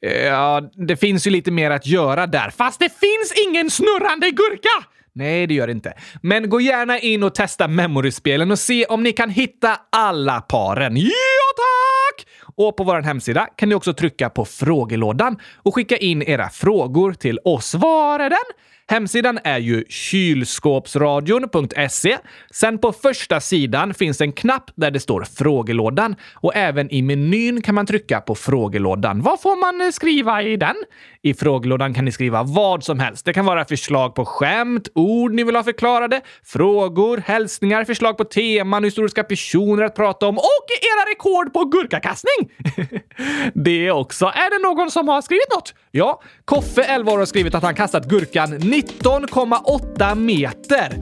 Eh, 0.05 0.23
ja, 0.23 0.61
det 0.87 0.97
finns 0.97 1.27
ju 1.27 1.31
lite 1.31 1.51
mer 1.51 1.71
att 1.71 1.87
göra 1.87 2.27
där, 2.27 2.49
fast 2.49 2.79
det 2.79 2.89
finns 2.89 3.47
ingen 3.47 3.69
snurrande 3.69 4.31
gurka! 4.31 4.87
Nej, 5.13 5.47
det 5.47 5.53
gör 5.53 5.67
det 5.67 5.73
inte. 5.73 5.93
Men 6.21 6.49
gå 6.49 6.61
gärna 6.61 6.99
in 6.99 7.23
och 7.23 7.35
testa 7.35 7.67
memory-spelen 7.67 8.51
och 8.51 8.59
se 8.59 8.85
om 8.85 9.03
ni 9.03 9.11
kan 9.11 9.29
hitta 9.29 9.79
alla 9.89 10.41
paren. 10.41 10.97
Ja, 10.97 11.11
tack! 11.57 12.27
Och 12.57 12.77
på 12.77 12.83
vår 12.83 13.01
hemsida 13.01 13.47
kan 13.55 13.69
ni 13.69 13.75
också 13.75 13.93
trycka 13.93 14.29
på 14.29 14.45
frågelådan 14.45 15.39
och 15.55 15.75
skicka 15.75 15.97
in 15.97 16.21
era 16.21 16.49
frågor 16.49 17.13
till 17.13 17.39
oss. 17.43 17.75
Var 17.75 18.19
är 18.19 18.29
den? 18.29 18.55
Hemsidan 18.91 19.39
är 19.43 19.59
ju 19.59 19.83
kylskåpsradion.se. 19.89 22.17
Sen 22.51 22.77
på 22.77 22.91
första 22.91 23.39
sidan 23.39 23.93
finns 23.93 24.21
en 24.21 24.31
knapp 24.31 24.71
där 24.75 24.91
det 24.91 24.99
står 24.99 25.23
frågelådan 25.23 26.15
och 26.33 26.55
även 26.55 26.93
i 26.93 27.01
menyn 27.01 27.61
kan 27.61 27.75
man 27.75 27.85
trycka 27.85 28.21
på 28.21 28.35
frågelådan. 28.35 29.21
Vad 29.21 29.41
får 29.41 29.55
man 29.55 29.81
eh, 29.81 29.89
skriva 29.91 30.41
i 30.41 30.57
den? 30.57 30.75
I 31.21 31.33
frågelådan 31.33 31.93
kan 31.93 32.05
ni 32.05 32.11
skriva 32.11 32.43
vad 32.43 32.83
som 32.83 32.99
helst. 32.99 33.25
Det 33.25 33.33
kan 33.33 33.45
vara 33.45 33.65
förslag 33.65 34.15
på 34.15 34.25
skämt, 34.25 34.89
ord 34.95 35.33
ni 35.33 35.43
vill 35.43 35.55
ha 35.55 35.63
förklarade, 35.63 36.21
frågor, 36.43 37.17
hälsningar, 37.17 37.85
förslag 37.85 38.17
på 38.17 38.23
teman, 38.23 38.83
historiska 38.83 39.23
personer 39.23 39.83
att 39.83 39.95
prata 39.95 40.27
om 40.27 40.37
och 40.37 40.67
era 40.81 41.11
rekord 41.11 41.53
på 41.53 41.65
gurkakastning! 41.65 42.40
det 43.53 43.91
också. 43.91 44.25
Är 44.25 44.49
det 44.49 44.67
någon 44.67 44.91
som 44.91 45.07
har 45.07 45.21
skrivit 45.21 45.51
något? 45.55 45.73
Ja, 45.91 46.21
Koffe, 46.45 46.83
11 46.83 47.11
år, 47.11 47.17
har 47.17 47.25
skrivit 47.25 47.55
att 47.55 47.63
han 47.63 47.75
kastat 47.75 48.05
gurkan 48.05 48.57
19,8 48.57 50.15
meter. 50.15 50.97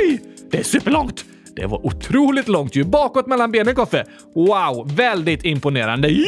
Oj! 0.00 0.22
Det 0.50 0.58
är 0.58 0.62
superlångt! 0.62 1.24
Det 1.56 1.66
var 1.66 1.86
otroligt 1.86 2.48
långt 2.48 2.76
ju. 2.76 2.84
Bakåt 2.84 3.26
mellan 3.26 3.52
benen, 3.52 3.74
Koffe. 3.74 4.04
Wow, 4.34 4.96
väldigt 4.96 5.44
imponerande. 5.44 6.08
Ja, 6.08 6.26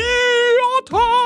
tack! 0.90 1.17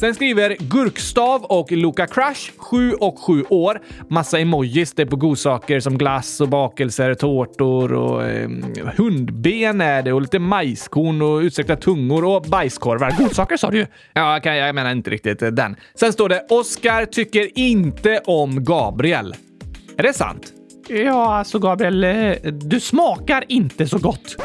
Sen 0.00 0.14
skriver 0.14 0.56
Gurkstav 0.58 1.44
och 1.44 1.72
Luca 1.72 2.06
Crush, 2.06 2.50
7 2.56 2.92
och 2.92 3.18
7 3.18 3.44
år. 3.48 3.80
Massa 4.08 4.38
emojis. 4.38 4.92
Det 4.92 5.02
är 5.02 5.06
på 5.06 5.16
godsaker 5.16 5.80
som 5.80 5.98
glass 5.98 6.40
och 6.40 6.48
bakelser, 6.48 7.14
tårtor 7.14 7.92
och 7.92 8.24
eh, 8.24 8.50
hundben 8.96 9.80
är 9.80 10.02
det 10.02 10.12
och 10.12 10.20
lite 10.20 10.38
majskorn 10.38 11.22
och 11.22 11.38
utsträckta 11.38 11.76
tungor 11.76 12.24
och 12.24 12.42
bajskorvar. 12.42 13.14
Godsaker 13.18 13.56
sa 13.56 13.70
du 13.70 13.78
ju. 13.78 13.86
Ja, 14.12 14.40
jag, 14.44 14.56
jag 14.56 14.74
menar 14.74 14.92
inte 14.92 15.10
riktigt 15.10 15.38
den. 15.38 15.76
Sen 15.94 16.12
står 16.12 16.28
det 16.28 16.46
Oskar 16.48 17.06
tycker 17.06 17.58
inte 17.58 18.20
om 18.24 18.64
Gabriel. 18.64 19.34
Är 19.96 20.02
det 20.02 20.12
sant? 20.12 20.52
Ja, 20.88 21.34
alltså 21.34 21.58
Gabriel, 21.58 22.04
eh, 22.04 22.52
du 22.52 22.80
smakar 22.80 23.44
inte 23.48 23.86
så 23.86 23.98
gott. 23.98 24.36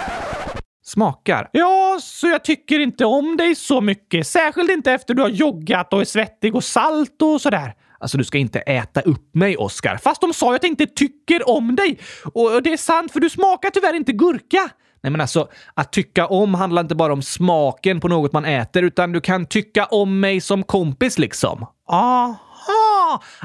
Smakar? 0.95 1.49
Ja, 1.51 1.97
så 2.01 2.27
jag 2.27 2.43
tycker 2.43 2.79
inte 2.79 3.05
om 3.05 3.37
dig 3.37 3.55
så 3.55 3.81
mycket. 3.81 4.27
Särskilt 4.27 4.71
inte 4.71 4.91
efter 4.91 5.13
du 5.13 5.21
har 5.21 5.29
joggat 5.29 5.93
och 5.93 6.01
är 6.01 6.05
svettig 6.05 6.55
och 6.55 6.63
salt 6.63 7.21
och 7.21 7.41
sådär. 7.41 7.73
Alltså, 7.99 8.17
du 8.17 8.23
ska 8.23 8.37
inte 8.37 8.59
äta 8.59 9.01
upp 9.01 9.35
mig, 9.35 9.57
Oscar. 9.57 9.97
Fast 9.97 10.21
de 10.21 10.33
sa 10.33 10.51
ju 10.51 10.55
att 10.55 10.63
jag 10.63 10.69
inte 10.69 10.85
tycker 10.85 11.49
om 11.49 11.75
dig. 11.75 11.99
Och 12.33 12.63
det 12.63 12.73
är 12.73 12.77
sant, 12.77 13.11
för 13.11 13.19
du 13.19 13.29
smakar 13.29 13.69
tyvärr 13.69 13.93
inte 13.93 14.11
gurka. 14.11 14.69
Nej, 15.03 15.11
men 15.11 15.21
alltså, 15.21 15.47
att 15.73 15.91
tycka 15.91 16.27
om 16.27 16.53
handlar 16.53 16.81
inte 16.81 16.95
bara 16.95 17.13
om 17.13 17.21
smaken 17.21 17.99
på 17.99 18.07
något 18.07 18.33
man 18.33 18.45
äter, 18.45 18.83
utan 18.83 19.11
du 19.11 19.21
kan 19.21 19.45
tycka 19.45 19.85
om 19.85 20.19
mig 20.19 20.41
som 20.41 20.63
kompis 20.63 21.17
liksom. 21.19 21.65
Aha! 21.87 22.44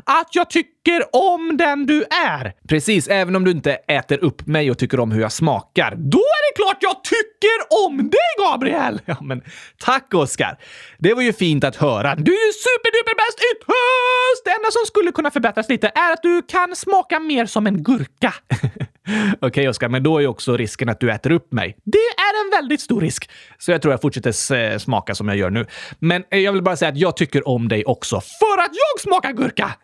Att 0.05 0.35
jag 0.35 0.51
tycker 0.51 1.17
om 1.17 1.57
den 1.57 1.87
du 1.87 2.03
är! 2.03 2.53
Precis, 2.69 3.09
även 3.09 3.37
om 3.37 3.45
du 3.45 3.51
inte 3.51 3.73
äter 3.73 4.25
upp 4.25 4.47
mig 4.47 4.71
och 4.71 4.79
tycker 4.79 5.01
om 5.01 5.13
hur 5.13 5.21
jag 5.21 5.33
smakar. 5.33 5.95
Då 5.97 6.19
är 6.19 6.53
det 6.53 6.57
klart 6.63 6.77
jag 6.81 7.05
tycker 7.05 7.87
om 7.87 7.97
dig, 7.97 8.47
Gabriel! 8.47 9.01
Ja, 9.11 9.17
men 9.21 9.43
tack, 9.79 10.15
Oskar. 10.15 10.59
Det 10.99 11.15
var 11.15 11.23
ju 11.23 11.33
fint 11.33 11.65
att 11.65 11.77
höra. 11.77 12.15
Du 12.15 12.33
är 12.33 12.47
ju 12.47 12.53
superduper 12.53 13.11
ytterst! 13.53 14.45
Det 14.45 14.51
enda 14.51 14.71
som 14.71 14.87
skulle 14.87 15.13
kunna 15.13 15.31
förbättras 15.31 15.69
lite 15.69 15.89
är 15.89 16.13
att 16.13 16.23
du 16.23 16.43
kan 16.43 16.77
smaka 16.77 17.21
mer 17.21 17.47
som 17.47 17.67
en 17.67 17.83
gurka. 17.83 18.35
Okej, 19.35 19.49
okay, 19.49 19.69
Oskar, 19.69 19.89
men 19.89 20.03
då 20.03 20.17
är 20.17 20.21
ju 20.21 20.27
också 20.27 20.57
risken 20.57 20.89
att 20.89 21.01
du 21.01 21.11
äter 21.11 21.31
upp 21.33 21.53
mig. 21.53 21.77
Det 21.85 21.99
är 21.99 22.45
en 22.45 22.63
väldigt 22.63 22.81
stor 22.81 23.01
risk. 23.01 23.31
Så 23.59 23.71
jag 23.71 23.83
tror 23.83 23.93
jag 23.93 24.01
fortsätter 24.01 24.55
eh, 24.55 24.79
smaka 24.79 25.15
som 25.15 25.29
jag 25.29 25.37
gör 25.37 25.51
nu. 25.51 25.67
Men 25.99 26.25
eh, 26.31 26.39
jag 26.39 26.53
vill 26.53 26.63
bara 26.63 26.77
säga 26.77 26.89
att 26.89 26.97
jag 26.97 27.17
tycker 27.17 27.49
om 27.49 27.69
dig 27.69 27.85
också 27.85 28.21
för 28.21 28.63
att 28.63 28.71
jag 28.73 29.01
smakar 29.01 29.33
gurka! 29.33 29.75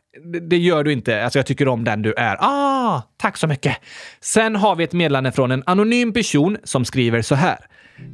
Det 0.50 0.58
gör 0.58 0.84
du 0.84 0.92
inte. 0.92 1.24
Alltså, 1.24 1.38
jag 1.38 1.46
tycker 1.46 1.68
om 1.68 1.84
den 1.84 2.02
du 2.02 2.14
är. 2.16 2.36
Ah, 2.40 3.02
tack 3.16 3.36
så 3.36 3.46
mycket. 3.46 3.76
Sen 4.20 4.56
har 4.56 4.76
vi 4.76 4.84
ett 4.84 4.92
meddelande 4.92 5.32
från 5.32 5.50
en 5.50 5.62
anonym 5.66 6.12
person 6.12 6.58
som 6.64 6.84
skriver 6.84 7.22
så 7.22 7.34
här. 7.34 7.58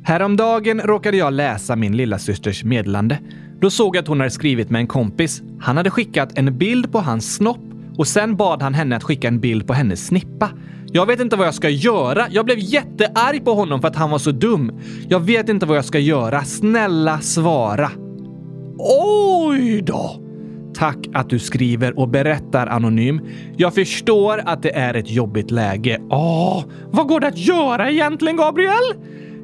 Häromdagen 0.04 0.81
råkade 0.81 1.16
jag 1.16 1.33
läsa 1.33 1.76
min 1.76 1.97
lilla 1.97 2.19
systers 2.19 2.64
meddelande. 2.64 3.19
Då 3.61 3.71
såg 3.71 3.97
jag 3.97 4.02
att 4.02 4.09
hon 4.09 4.21
hade 4.21 4.31
skrivit 4.31 4.71
med 4.71 4.81
en 4.81 4.87
kompis. 4.87 5.42
Han 5.61 5.76
hade 5.76 5.90
skickat 5.90 6.38
en 6.38 6.59
bild 6.59 6.92
på 6.92 7.00
hans 7.00 7.35
snopp 7.35 7.61
och 7.99 8.09
sen 8.09 8.37
bad 8.37 8.62
han 8.62 8.75
henne 8.75 8.97
att 8.97 9.02
skicka 9.02 9.28
en 9.28 9.40
bild 9.40 9.66
på 9.66 9.73
hennes 9.73 10.07
snippa. 10.07 10.50
Jag 10.94 11.06
vet 11.06 11.20
inte 11.20 11.37
vad 11.37 11.46
jag 11.46 11.54
ska 11.54 11.68
göra. 11.68 12.26
Jag 12.30 12.44
blev 12.44 12.58
jättearg 12.58 13.44
på 13.44 13.54
honom 13.54 13.80
för 13.80 13.88
att 13.88 13.96
han 13.96 14.11
var 14.11 14.18
så 14.18 14.30
dum. 14.30 14.80
Jag 15.08 15.20
vet 15.20 15.49
inte 15.49 15.66
vad 15.66 15.76
jag 15.76 15.84
ska 15.84 15.99
göra. 15.99 16.44
Snälla 16.44 17.20
svara. 17.20 17.90
Oj 18.78 19.82
då! 19.82 20.18
Tack 20.75 20.96
att 21.14 21.30
du 21.30 21.38
skriver 21.38 21.99
och 21.99 22.08
berättar 22.08 22.66
anonym. 22.66 23.20
Jag 23.56 23.75
förstår 23.75 24.42
att 24.44 24.62
det 24.62 24.76
är 24.76 24.94
ett 24.94 25.11
jobbigt 25.11 25.50
läge. 25.50 26.00
Åh, 26.11 26.64
vad 26.90 27.08
går 27.08 27.20
det 27.20 27.26
att 27.26 27.38
göra 27.38 27.90
egentligen, 27.90 28.37
Gabriel? 28.37 28.94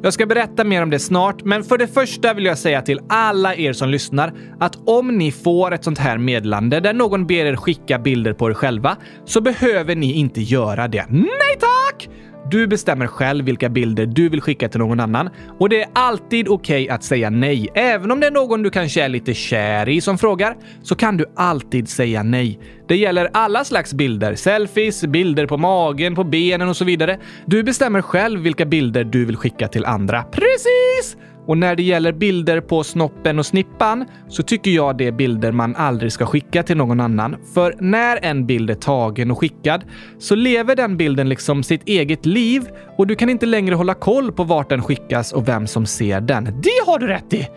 Jag 0.03 0.13
ska 0.13 0.27
berätta 0.27 0.65
mer 0.65 0.83
om 0.83 0.91
det 0.91 0.99
snart, 0.99 1.45
men 1.45 1.65
för 1.65 1.79
det 1.79 1.87
första 1.87 2.35
vill 2.35 2.45
jag 2.45 2.59
säga 2.59 2.83
till 2.83 3.01
alla 3.09 3.55
er 3.55 3.73
som 3.73 3.89
lyssnar 3.89 4.33
att 4.61 4.79
om 4.87 5.19
ni 5.19 5.33
får 5.33 5.75
ett 5.75 5.85
sånt 5.85 5.99
här 5.99 6.19
meddelande 6.19 6.81
där 6.81 6.93
någon 6.93 7.27
ber 7.27 7.45
er 7.45 7.57
skicka 7.57 7.99
bilder 7.99 8.33
på 8.33 8.51
er 8.51 8.55
själva 8.55 8.97
så 9.25 9.41
behöver 9.41 9.95
ni 9.95 10.13
inte 10.13 10.41
göra 10.41 10.89
det. 10.89 11.07
Nej 11.11 11.59
tack! 11.61 12.09
Du 12.51 12.67
bestämmer 12.67 13.07
själv 13.07 13.45
vilka 13.45 13.69
bilder 13.69 14.07
du 14.07 14.29
vill 14.29 14.41
skicka 14.41 14.69
till 14.69 14.81
någon 14.81 15.01
annan 15.01 15.31
och 15.59 15.69
det 15.69 15.83
är 15.83 15.89
alltid 15.93 16.49
okej 16.49 16.85
okay 16.85 16.95
att 16.95 17.05
säga 17.05 17.31
nej. 17.31 17.69
Även 17.75 18.11
om 18.11 18.21
det 18.21 18.27
är 18.27 18.31
någon 18.31 18.63
du 18.63 18.71
kanske 18.71 19.03
är 19.03 19.09
lite 19.09 19.35
kär 19.35 19.89
i 19.89 20.01
som 20.01 20.19
frågar 20.19 20.57
så 20.83 20.95
kan 20.95 21.17
du 21.17 21.25
alltid 21.37 21.89
säga 21.89 22.23
nej. 22.23 22.59
Det 22.89 22.97
gäller 22.97 23.31
alla 23.33 23.65
slags 23.65 23.95
bilder. 23.95 24.35
Selfies, 24.35 25.05
bilder 25.05 25.47
på 25.47 25.57
magen, 25.57 26.15
på 26.15 26.25
benen 26.25 26.69
och 26.69 26.77
så 26.77 26.85
vidare. 26.85 27.19
Du 27.47 27.63
bestämmer 27.63 28.03
själv 28.03 28.41
vilka 28.41 28.67
bilder 28.67 29.05
du 29.05 29.25
vill 29.25 29.37
skicka 29.37 29.69
till 29.69 29.85
andra. 29.85 30.23
Precis! 30.23 31.17
Och 31.49 31.59
när 31.59 31.77
det 31.77 31.83
gäller 31.83 32.13
bilder 32.13 32.61
på 32.61 32.85
snoppen 32.85 33.39
och 33.39 33.47
snippan 33.47 34.05
så 34.29 34.43
tycker 34.43 34.71
jag 34.71 34.99
det 34.99 35.07
är 35.07 35.13
bilder 35.13 35.53
man 35.53 35.77
aldrig 35.77 36.13
ska 36.13 36.27
skicka 36.27 36.63
till 36.63 36.77
någon 36.77 37.01
annan. 37.01 37.37
För 37.55 37.75
när 37.79 38.19
en 38.23 38.47
bild 38.47 38.71
är 38.71 38.75
tagen 38.75 39.31
och 39.31 39.39
skickad 39.39 39.85
så 40.19 40.35
lever 40.35 40.77
den 40.77 40.97
bilden 40.97 41.29
liksom 41.29 41.63
sitt 41.63 41.89
eget 41.89 42.27
liv 42.27 42.69
och 42.97 43.07
du 43.07 43.15
kan 43.15 43.31
inte 43.31 43.47
längre 43.47 43.75
hålla 43.75 43.95
koll 43.95 44.33
på 44.33 44.45
vart 44.45 44.69
den 44.69 44.83
skickas 44.83 45.33
och 45.33 45.49
vem 45.49 45.67
som 45.67 45.87
ser 45.87 46.21
den. 46.21 46.45
Det 46.45 46.87
har 46.87 46.99
du 46.99 47.07
rätt 47.07 47.33
i! 47.33 47.49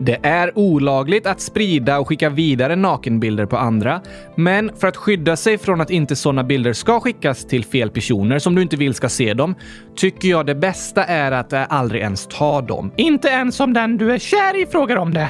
Det 0.00 0.18
är 0.22 0.58
olagligt 0.58 1.26
att 1.26 1.40
sprida 1.40 1.98
och 1.98 2.08
skicka 2.08 2.28
vidare 2.28 2.76
nakenbilder 2.76 3.46
på 3.46 3.56
andra, 3.56 4.00
men 4.34 4.70
för 4.76 4.88
att 4.88 4.96
skydda 4.96 5.36
sig 5.36 5.58
från 5.58 5.80
att 5.80 5.90
inte 5.90 6.16
sådana 6.16 6.44
bilder 6.44 6.72
ska 6.72 7.00
skickas 7.00 7.44
till 7.44 7.64
fel 7.64 7.90
personer 7.90 8.38
som 8.38 8.54
du 8.54 8.62
inte 8.62 8.76
vill 8.76 8.94
ska 8.94 9.08
se 9.08 9.34
dem, 9.34 9.54
tycker 9.96 10.28
jag 10.28 10.46
det 10.46 10.54
bästa 10.54 11.04
är 11.04 11.32
att 11.32 11.52
eh, 11.52 11.62
aldrig 11.68 12.02
ens 12.02 12.26
ta 12.26 12.60
dem. 12.60 12.92
Inte 12.96 13.28
ens 13.28 13.60
om 13.60 13.72
den 13.72 13.96
du 13.96 14.12
är 14.12 14.18
kär 14.18 14.62
i 14.62 14.66
frågar 14.66 14.96
om 14.96 15.14
det. 15.14 15.28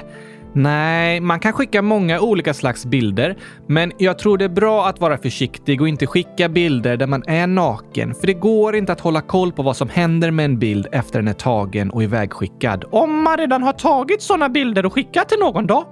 Nej, 0.59 1.21
man 1.21 1.41
kan 1.41 1.53
skicka 1.53 1.83
många 1.83 2.21
olika 2.21 2.55
slags 2.55 2.87
bilder, 2.87 3.37
men 3.67 3.93
jag 3.99 4.19
tror 4.19 4.39
det 4.39 4.45
är 4.45 4.49
bra 4.49 4.87
att 4.87 5.01
vara 5.01 5.19
försiktig 5.19 5.81
och 5.81 5.89
inte 5.89 6.07
skicka 6.07 6.49
bilder 6.49 6.97
där 6.97 7.07
man 7.07 7.23
är 7.27 7.47
naken, 7.47 8.15
för 8.15 8.27
det 8.27 8.35
går 8.35 8.77
inte 8.77 8.93
att 8.93 9.01
hålla 9.01 9.21
koll 9.21 9.53
på 9.53 9.63
vad 9.63 9.77
som 9.77 9.89
händer 9.89 10.31
med 10.31 10.45
en 10.45 10.59
bild 10.59 10.87
efter 10.93 11.19
den 11.19 11.29
är 11.29 11.33
tagen 11.33 11.91
och 11.91 12.03
ivägskickad. 12.03 12.85
Om 12.91 13.23
man 13.23 13.37
redan 13.37 13.63
har 13.63 13.73
tagit 13.73 14.23
sådana 14.23 14.49
bilder 14.49 14.87
och 14.87 14.93
skickat 14.93 15.29
till 15.29 15.39
någon 15.39 15.67
då? 15.67 15.87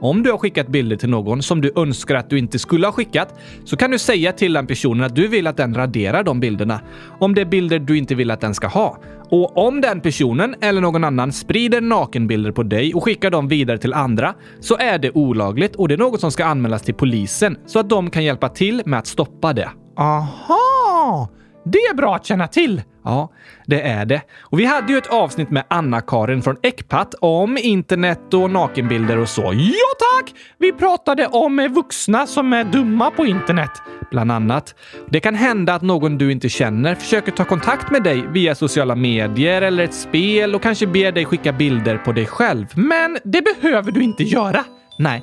Om 0.00 0.22
du 0.22 0.30
har 0.30 0.38
skickat 0.38 0.68
bilder 0.68 0.96
till 0.96 1.08
någon 1.10 1.42
som 1.42 1.60
du 1.60 1.72
önskar 1.76 2.14
att 2.14 2.30
du 2.30 2.38
inte 2.38 2.58
skulle 2.58 2.86
ha 2.86 2.92
skickat 2.92 3.34
så 3.64 3.76
kan 3.76 3.90
du 3.90 3.98
säga 3.98 4.32
till 4.32 4.52
den 4.52 4.66
personen 4.66 5.04
att 5.04 5.14
du 5.14 5.28
vill 5.28 5.46
att 5.46 5.56
den 5.56 5.74
raderar 5.74 6.22
de 6.22 6.40
bilderna. 6.40 6.80
Om 7.18 7.34
det 7.34 7.40
är 7.40 7.44
bilder 7.44 7.78
du 7.78 7.98
inte 7.98 8.14
vill 8.14 8.30
att 8.30 8.40
den 8.40 8.54
ska 8.54 8.66
ha. 8.66 8.98
Och 9.30 9.66
om 9.66 9.80
den 9.80 10.00
personen 10.00 10.54
eller 10.60 10.80
någon 10.80 11.04
annan 11.04 11.32
sprider 11.32 11.80
nakenbilder 11.80 12.52
på 12.52 12.62
dig 12.62 12.94
och 12.94 13.04
skickar 13.04 13.30
dem 13.30 13.48
vidare 13.48 13.78
till 13.78 13.94
andra 13.94 14.34
så 14.60 14.76
är 14.76 14.98
det 14.98 15.10
olagligt 15.14 15.76
och 15.76 15.88
det 15.88 15.94
är 15.94 15.98
något 15.98 16.20
som 16.20 16.32
ska 16.32 16.44
anmälas 16.44 16.82
till 16.82 16.94
polisen 16.94 17.56
så 17.66 17.78
att 17.78 17.88
de 17.88 18.10
kan 18.10 18.24
hjälpa 18.24 18.48
till 18.48 18.82
med 18.84 18.98
att 18.98 19.06
stoppa 19.06 19.52
det. 19.52 19.70
Aha! 19.96 21.28
Det 21.64 21.78
är 21.78 21.94
bra 21.94 22.16
att 22.16 22.26
känna 22.26 22.48
till! 22.48 22.82
Ja, 23.04 23.32
det 23.66 23.82
är 23.82 24.04
det. 24.04 24.22
Och 24.40 24.60
vi 24.60 24.64
hade 24.64 24.92
ju 24.92 24.98
ett 24.98 25.06
avsnitt 25.06 25.50
med 25.50 25.64
Anna-Karin 25.68 26.42
från 26.42 26.56
Ecpat 26.62 27.14
om 27.20 27.58
internet 27.58 28.34
och 28.34 28.50
nakenbilder 28.50 29.18
och 29.18 29.28
så. 29.28 29.42
Ja 29.42 30.20
tack! 30.20 30.34
Vi 30.58 30.72
pratade 30.72 31.26
om 31.26 31.68
vuxna 31.74 32.26
som 32.26 32.52
är 32.52 32.64
dumma 32.64 33.10
på 33.10 33.26
internet, 33.26 33.70
bland 34.10 34.32
annat. 34.32 34.74
Det 35.10 35.20
kan 35.20 35.34
hända 35.34 35.74
att 35.74 35.82
någon 35.82 36.18
du 36.18 36.32
inte 36.32 36.48
känner 36.48 36.94
försöker 36.94 37.32
ta 37.32 37.44
kontakt 37.44 37.90
med 37.90 38.02
dig 38.02 38.24
via 38.28 38.54
sociala 38.54 38.94
medier 38.94 39.62
eller 39.62 39.84
ett 39.84 39.94
spel 39.94 40.54
och 40.54 40.62
kanske 40.62 40.86
ber 40.86 41.12
dig 41.12 41.24
skicka 41.24 41.52
bilder 41.52 41.98
på 41.98 42.12
dig 42.12 42.26
själv. 42.26 42.66
Men 42.74 43.18
det 43.24 43.42
behöver 43.42 43.92
du 43.92 44.02
inte 44.02 44.22
göra. 44.22 44.64
Nej, 44.98 45.22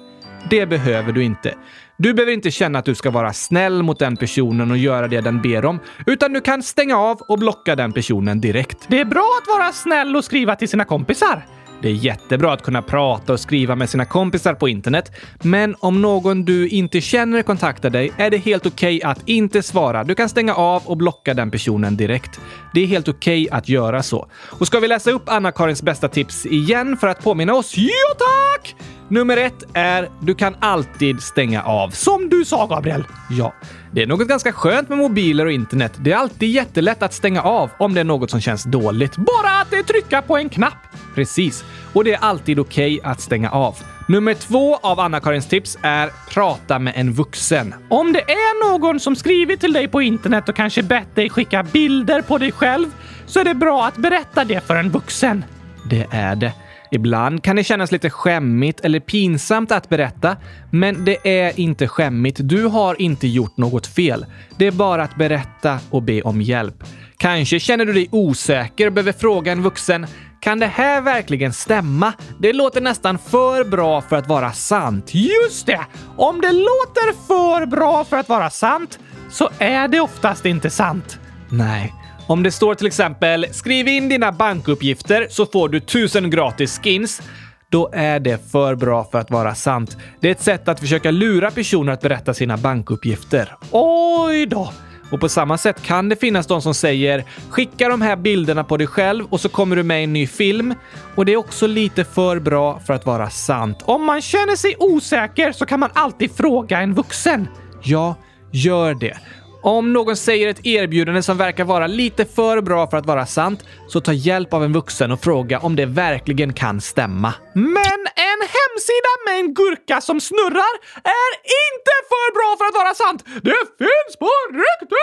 det 0.50 0.66
behöver 0.66 1.12
du 1.12 1.24
inte. 1.24 1.54
Du 2.00 2.14
behöver 2.14 2.34
inte 2.34 2.52
känna 2.52 2.80
att 2.80 2.86
du 2.86 2.96
ska 2.96 3.12
vara 3.12 3.34
snäll 3.34 3.84
mot 3.84 4.00
den 4.00 4.18
personen 4.18 4.72
och 4.72 4.78
göra 4.78 5.08
det 5.08 5.22
den 5.22 5.42
ber 5.42 5.66
om, 5.66 5.80
utan 6.06 6.34
du 6.34 6.42
kan 6.42 6.64
stänga 6.64 6.98
av 6.98 7.22
och 7.22 7.40
blocka 7.40 7.76
den 7.76 7.94
personen 7.94 8.42
direkt. 8.42 8.78
Det 8.88 9.00
är 9.00 9.06
bra 9.06 9.40
att 9.42 9.48
vara 9.60 9.72
snäll 9.72 10.16
och 10.16 10.26
skriva 10.26 10.56
till 10.56 10.70
sina 10.70 10.86
kompisar. 10.86 11.46
Det 11.82 11.90
är 11.90 11.94
jättebra 11.94 12.54
att 12.54 12.64
kunna 12.64 12.82
prata 12.82 13.34
och 13.34 13.40
skriva 13.40 13.76
med 13.76 13.90
sina 13.90 14.06
kompisar 14.06 14.54
på 14.54 14.70
internet, 14.70 15.12
men 15.44 15.76
om 15.80 16.02
någon 16.02 16.46
du 16.46 16.68
inte 16.68 17.02
känner 17.02 17.42
kontaktar 17.42 17.90
dig 17.90 18.12
är 18.18 18.30
det 18.30 18.38
helt 18.38 18.66
okej 18.66 18.98
okay 18.98 19.12
att 19.12 19.30
inte 19.30 19.64
svara. 19.64 20.04
Du 20.04 20.16
kan 20.16 20.30
stänga 20.30 20.56
av 20.56 20.84
och 20.86 20.98
blocka 20.98 21.34
den 21.34 21.52
personen 21.52 21.98
direkt. 21.98 22.40
Det 22.74 22.82
är 22.82 22.88
helt 22.88 23.08
okej 23.08 23.44
okay 23.44 23.58
att 23.58 23.70
göra 23.70 24.04
så. 24.04 24.30
Och 24.34 24.68
ska 24.68 24.80
vi 24.80 24.88
läsa 24.88 25.12
upp 25.12 25.30
Anna-Karins 25.30 25.84
bästa 25.84 26.08
tips 26.08 26.46
igen 26.46 26.98
för 26.98 27.08
att 27.08 27.24
påminna 27.24 27.54
oss? 27.54 27.78
Ja, 27.78 28.16
tack! 28.18 28.76
Nummer 29.10 29.38
ett 29.38 29.64
är 29.74 30.10
du 30.20 30.36
kan 30.36 30.56
alltid 30.60 31.22
stänga 31.22 31.64
av. 31.64 31.90
Som 31.90 32.30
du 32.30 32.46
sa, 32.46 32.66
Gabriel. 32.66 33.04
Ja, 33.30 33.54
det 33.92 34.02
är 34.02 34.08
något 34.08 34.28
ganska 34.28 34.52
skönt 34.52 34.90
med 34.90 34.98
mobiler 34.98 35.46
och 35.46 35.52
internet. 35.52 35.94
Det 35.98 36.12
är 36.12 36.18
alltid 36.18 36.50
jättelätt 36.50 37.04
att 37.04 37.14
stänga 37.14 37.42
av 37.42 37.70
om 37.80 37.94
det 37.94 38.00
är 38.00 38.04
något 38.04 38.32
som 38.32 38.42
känns 38.42 38.64
dåligt. 38.64 39.16
Bara 39.18 39.62
att 39.62 39.88
trycka 39.88 40.22
på 40.22 40.38
en 40.38 40.50
knapp. 40.50 40.74
Precis. 41.16 41.66
Och 41.94 42.04
det 42.04 42.14
är 42.14 42.20
alltid 42.20 42.60
okej 42.60 43.00
okay 43.00 43.12
att 43.12 43.22
stänga 43.22 43.50
av. 43.50 43.76
Nummer 44.08 44.34
två 44.34 44.76
av 44.76 45.00
Anna-Karins 45.00 45.48
tips 45.48 45.78
är 45.82 46.10
prata 46.34 46.80
med 46.80 46.94
en 46.96 47.14
vuxen. 47.14 47.76
Om 47.90 48.14
det 48.14 48.22
är 48.22 48.72
någon 48.72 49.00
som 49.00 49.16
skrivit 49.16 49.60
till 49.60 49.74
dig 49.74 49.88
på 49.88 50.02
internet 50.02 50.50
och 50.50 50.56
kanske 50.56 50.84
bett 50.84 51.16
dig 51.16 51.30
skicka 51.30 51.64
bilder 51.64 52.22
på 52.22 52.38
dig 52.38 52.52
själv 52.52 52.88
så 53.26 53.40
är 53.40 53.44
det 53.44 53.54
bra 53.54 53.86
att 53.86 53.98
berätta 53.98 54.46
det 54.46 54.68
för 54.68 54.76
en 54.76 54.90
vuxen. 54.90 55.46
Det 55.90 56.08
är 56.12 56.36
det. 56.36 56.54
Ibland 56.92 57.44
kan 57.44 57.56
det 57.56 57.64
kännas 57.64 57.92
lite 57.92 58.10
skämmigt 58.10 58.80
eller 58.80 59.00
pinsamt 59.00 59.72
att 59.72 59.90
berätta, 59.90 60.38
men 60.72 61.06
det 61.06 61.42
är 61.42 61.60
inte 61.60 61.88
skämmigt. 61.88 62.38
Du 62.42 62.66
har 62.66 63.02
inte 63.02 63.28
gjort 63.28 63.58
något 63.58 63.88
fel. 63.88 64.26
Det 64.58 64.68
är 64.68 64.72
bara 64.72 65.04
att 65.04 65.16
berätta 65.16 65.80
och 65.90 66.04
be 66.04 66.22
om 66.22 66.42
hjälp. 66.42 66.84
Kanske 67.18 67.60
känner 67.60 67.86
du 67.86 67.94
dig 67.94 68.08
osäker 68.12 68.88
och 68.88 68.94
behöver 68.94 69.12
fråga 69.12 69.52
en 69.52 69.64
vuxen 69.64 70.08
kan 70.40 70.60
det 70.60 70.66
här 70.66 71.02
verkligen 71.02 71.54
stämma? 71.54 72.14
Det 72.40 72.54
låter 72.54 72.82
nästan 72.82 73.18
för 73.18 73.64
bra 73.64 74.02
för 74.02 74.16
att 74.16 74.28
vara 74.28 74.52
sant. 74.52 75.14
Just 75.14 75.66
det! 75.66 75.86
Om 76.18 76.42
det 76.42 76.52
låter 76.52 77.28
för 77.28 77.66
bra 77.66 78.04
för 78.04 78.18
att 78.18 78.30
vara 78.30 78.50
sant 78.50 79.00
så 79.30 79.50
är 79.60 79.88
det 79.88 80.00
oftast 80.00 80.46
inte 80.46 80.70
sant. 80.70 81.20
Nej, 81.50 81.94
om 82.28 82.44
det 82.44 82.52
står 82.52 82.76
till 82.76 82.88
exempel 82.88 83.46
“Skriv 83.52 83.88
in 83.88 84.10
dina 84.10 84.32
bankuppgifter 84.32 85.28
så 85.30 85.46
får 85.46 85.70
du 85.70 85.80
tusen 85.80 86.30
gratis 86.30 86.80
skins” 86.84 87.22
då 87.70 87.90
är 87.94 88.20
det 88.20 88.52
för 88.52 88.76
bra 88.76 89.04
för 89.04 89.20
att 89.20 89.32
vara 89.32 89.56
sant. 89.56 89.98
Det 90.20 90.28
är 90.28 90.32
ett 90.32 90.42
sätt 90.42 90.68
att 90.68 90.80
försöka 90.80 91.12
lura 91.12 91.52
personer 91.52 91.94
att 91.94 92.02
berätta 92.02 92.34
sina 92.34 92.58
bankuppgifter. 92.58 93.56
Oj 93.72 94.46
då! 94.46 94.74
Och 95.12 95.20
på 95.20 95.30
samma 95.30 95.58
sätt 95.58 95.84
kan 95.84 96.10
det 96.10 96.16
finnas 96.16 96.48
de 96.48 96.62
som 96.62 96.74
säger 96.74 97.24
“Skicka 97.50 97.90
de 97.90 98.02
här 98.02 98.16
bilderna 98.16 98.64
på 98.64 98.78
dig 98.78 98.88
själv 98.88 99.26
och 99.30 99.42
så 99.42 99.50
kommer 99.50 99.76
du 99.76 99.84
med 99.84 100.02
i 100.02 100.04
en 100.04 100.14
ny 100.14 100.28
film” 100.28 100.74
och 101.16 101.26
det 101.26 101.34
är 101.34 101.38
också 101.38 101.68
lite 101.68 102.04
för 102.04 102.40
bra 102.40 102.80
för 102.80 102.94
att 102.94 103.06
vara 103.06 103.30
sant. 103.30 103.78
Om 103.86 104.06
man 104.06 104.22
känner 104.22 104.56
sig 104.56 104.76
osäker 104.80 105.52
så 105.52 105.66
kan 105.66 105.80
man 105.80 105.90
alltid 105.94 106.32
fråga 106.32 106.80
en 106.82 106.94
vuxen. 106.94 107.48
Ja, 107.84 108.16
gör 108.52 108.94
det. 108.94 109.18
Om 109.62 109.94
någon 109.94 110.16
säger 110.16 110.48
ett 110.48 110.66
erbjudande 110.66 111.22
som 111.22 111.38
verkar 111.38 111.64
vara 111.64 111.88
lite 111.88 112.26
för 112.26 112.62
bra 112.62 112.88
för 112.88 112.98
att 112.98 113.06
vara 113.06 113.26
sant, 113.26 113.64
så 113.88 114.02
ta 114.02 114.14
hjälp 114.14 114.54
av 114.54 114.64
en 114.64 114.74
vuxen 114.74 115.12
och 115.12 115.24
fråga 115.24 115.60
om 115.60 115.76
det 115.76 115.86
verkligen 115.86 116.54
kan 116.54 116.82
stämma. 116.82 117.34
Men 117.54 118.00
en 118.16 118.42
hemsida 118.58 119.12
med 119.28 119.40
en 119.40 119.54
gurka 119.54 120.02
som 120.02 120.22
snurrar 120.22 120.74
är 121.04 121.32
inte 121.64 121.94
för 122.10 122.34
bra 122.34 122.56
för 122.58 122.66
att 122.66 122.74
vara 122.74 122.94
sant! 122.94 123.24
Det 123.44 123.56
finns 123.78 124.18
på 124.20 124.30
riktigt! 124.54 124.98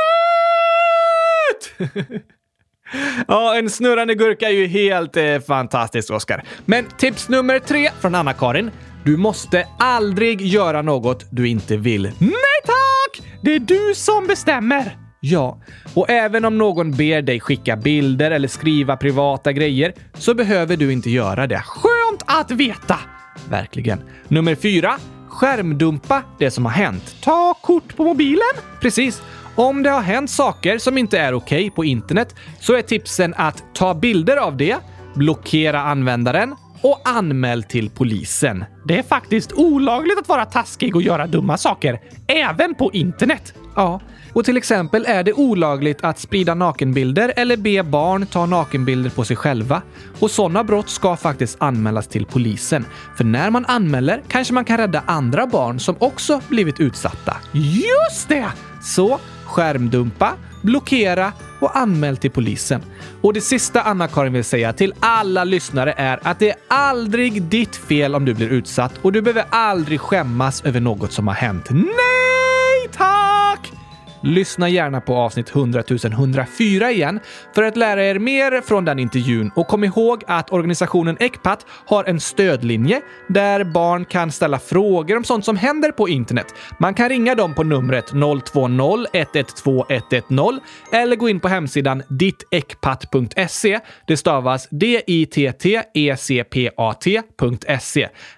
Ja, 3.29 3.57
en 3.57 3.71
snurrande 3.71 4.15
gurka 4.15 4.49
är 4.49 4.53
ju 4.53 4.67
helt 4.67 5.17
eh, 5.17 5.41
fantastiskt, 5.47 6.11
Oskar. 6.11 6.45
Men 6.65 6.85
tips 6.99 7.29
nummer 7.29 7.59
tre 7.59 7.91
från 8.01 8.15
Anna-Karin. 8.15 8.71
Du 9.05 9.17
måste 9.17 9.67
aldrig 9.79 10.41
göra 10.41 10.83
något 10.83 11.27
du 11.31 11.49
inte 11.49 11.77
vill. 11.77 12.03
Nej 12.03 12.61
tack! 12.65 13.27
Det 13.43 13.55
är 13.55 13.59
du 13.59 13.95
som 13.95 14.27
bestämmer! 14.27 14.97
Ja, 15.21 15.63
och 15.95 16.11
även 16.11 16.45
om 16.45 16.59
någon 16.59 16.91
ber 16.91 17.23
dig 17.23 17.41
skicka 17.41 17.77
bilder 17.77 18.31
eller 18.31 18.49
skriva 18.49 18.97
privata 18.97 19.53
grejer 19.53 19.95
så 20.15 20.35
behöver 20.35 20.77
du 20.77 20.93
inte 20.93 21.11
göra 21.11 21.47
det. 21.47 21.63
Skönt 21.67 22.23
att 22.27 22.51
veta! 22.51 22.99
Verkligen. 23.49 24.03
Nummer 24.29 24.55
fyra. 24.55 24.95
Skärmdumpa 25.29 26.23
det 26.39 26.51
som 26.51 26.65
har 26.65 26.73
hänt. 26.73 27.17
Ta 27.23 27.55
kort 27.63 27.97
på 27.97 28.05
mobilen. 28.05 28.55
Precis. 28.81 29.23
Om 29.55 29.83
det 29.83 29.91
har 29.91 30.03
hänt 30.03 30.31
saker 30.31 30.79
som 30.79 30.99
inte 30.99 31.19
är 31.19 31.35
okej 31.35 31.59
okay 31.59 31.71
på 31.71 31.85
internet 31.85 32.35
så 32.61 32.75
är 32.75 32.83
tipsen 32.83 33.35
att 33.37 33.65
ta 33.75 33.95
bilder 33.95 34.37
av 34.37 34.57
det, 34.57 34.77
blockera 35.15 35.81
användaren 35.81 36.55
och 36.85 37.01
anmäl 37.05 37.63
till 37.63 37.91
polisen. 37.91 38.65
Det 38.85 38.99
är 38.99 39.03
faktiskt 39.03 39.53
olagligt 39.53 40.19
att 40.19 40.29
vara 40.29 40.45
taskig 40.45 40.97
och 40.97 41.03
göra 41.03 41.27
dumma 41.27 41.57
saker, 41.57 42.01
även 42.27 42.75
på 42.75 42.93
internet. 42.93 43.55
Ja, 43.77 44.01
och 44.33 44.45
till 44.45 44.57
exempel 44.57 45.05
är 45.09 45.23
det 45.23 45.33
olagligt 45.33 46.05
att 46.05 46.19
sprida 46.19 46.55
nakenbilder 46.55 47.33
eller 47.37 47.57
be 47.57 47.83
barn 47.83 48.27
ta 48.27 48.47
nakenbilder 48.47 49.11
på 49.11 49.25
sig 49.25 49.37
själva. 49.37 49.83
Och 50.21 50.31
sådana 50.31 50.65
brott 50.65 50.89
ska 50.89 51.17
faktiskt 51.17 51.57
anmälas 51.61 52.09
till 52.09 52.27
polisen. 52.27 52.85
För 53.17 53.25
när 53.25 53.51
man 53.51 53.65
anmäler 53.67 54.23
kanske 54.29 54.55
man 54.55 54.65
kan 54.65 54.77
rädda 54.77 55.03
andra 55.07 55.47
barn 55.47 55.81
som 55.81 55.97
också 55.99 56.41
blivit 56.49 56.81
utsatta. 56.81 57.37
Just 57.53 58.29
det! 58.29 58.49
Så 58.83 59.19
skärmdumpa, 59.45 60.33
blockera 60.65 61.33
och 61.61 61.77
anmäl 61.77 62.17
till 62.17 62.31
polisen. 62.31 62.83
Och 63.21 63.33
det 63.33 63.41
sista 63.41 63.83
Anna-Karin 63.83 64.33
vill 64.33 64.45
säga 64.45 64.73
till 64.73 64.95
alla 65.01 65.45
lyssnare 65.45 65.95
är 65.97 66.21
att 66.23 66.39
det 66.39 66.51
är 66.51 66.57
aldrig 66.69 67.43
ditt 67.43 67.77
fel 67.77 68.15
om 68.15 68.25
du 68.25 68.35
blir 68.35 68.49
utsatt 68.49 68.93
och 69.03 69.13
du 69.13 69.23
behöver 69.23 69.45
aldrig 69.51 70.01
skämmas 70.01 70.65
över 70.65 70.81
något 70.81 71.13
som 71.13 71.29
har 71.29 71.35
hänt. 71.35 71.71
Nej 71.71 72.89
tack! 72.93 73.24
Lyssna 74.25 74.69
gärna 74.69 75.01
på 75.01 75.15
avsnitt 75.17 75.51
100 75.51 75.83
104 76.05 76.91
igen 76.91 77.21
för 77.55 77.63
att 77.63 77.77
lära 77.77 78.05
er 78.05 78.19
mer 78.19 78.61
från 78.61 78.85
den 78.85 78.99
intervjun 78.99 79.51
och 79.57 79.69
kom 79.69 79.85
ihåg 79.85 80.23
att 80.27 80.53
organisationen 80.53 81.17
Ecpat 81.21 81.67
har 81.87 82.05
en 82.05 82.21
stödlinje 82.21 83.01
där 83.29 83.65
barn 83.65 84.05
kan 84.05 84.33
ställa 84.33 84.59
frågor 84.59 85.17
om 85.17 85.25
sånt 85.25 85.45
som 85.45 85.57
händer 85.57 85.93
på 85.93 86.09
internet. 86.09 86.47
Man 86.79 86.95
kan 86.95 87.09
ringa 87.09 87.35
dem 87.35 87.55
på 87.55 87.63
numret 87.63 88.09
020 88.09 88.17
112 89.13 89.85
110 89.89 90.61
eller 90.93 91.17
gå 91.17 91.29
in 91.29 91.41
på 91.41 91.49
hemsidan 91.49 92.03
dittecpat.se. 92.09 93.81
Det 94.07 94.17
stavas 94.17 94.69
D-I-T-T-E-C-P-A-T.se. 94.71 95.69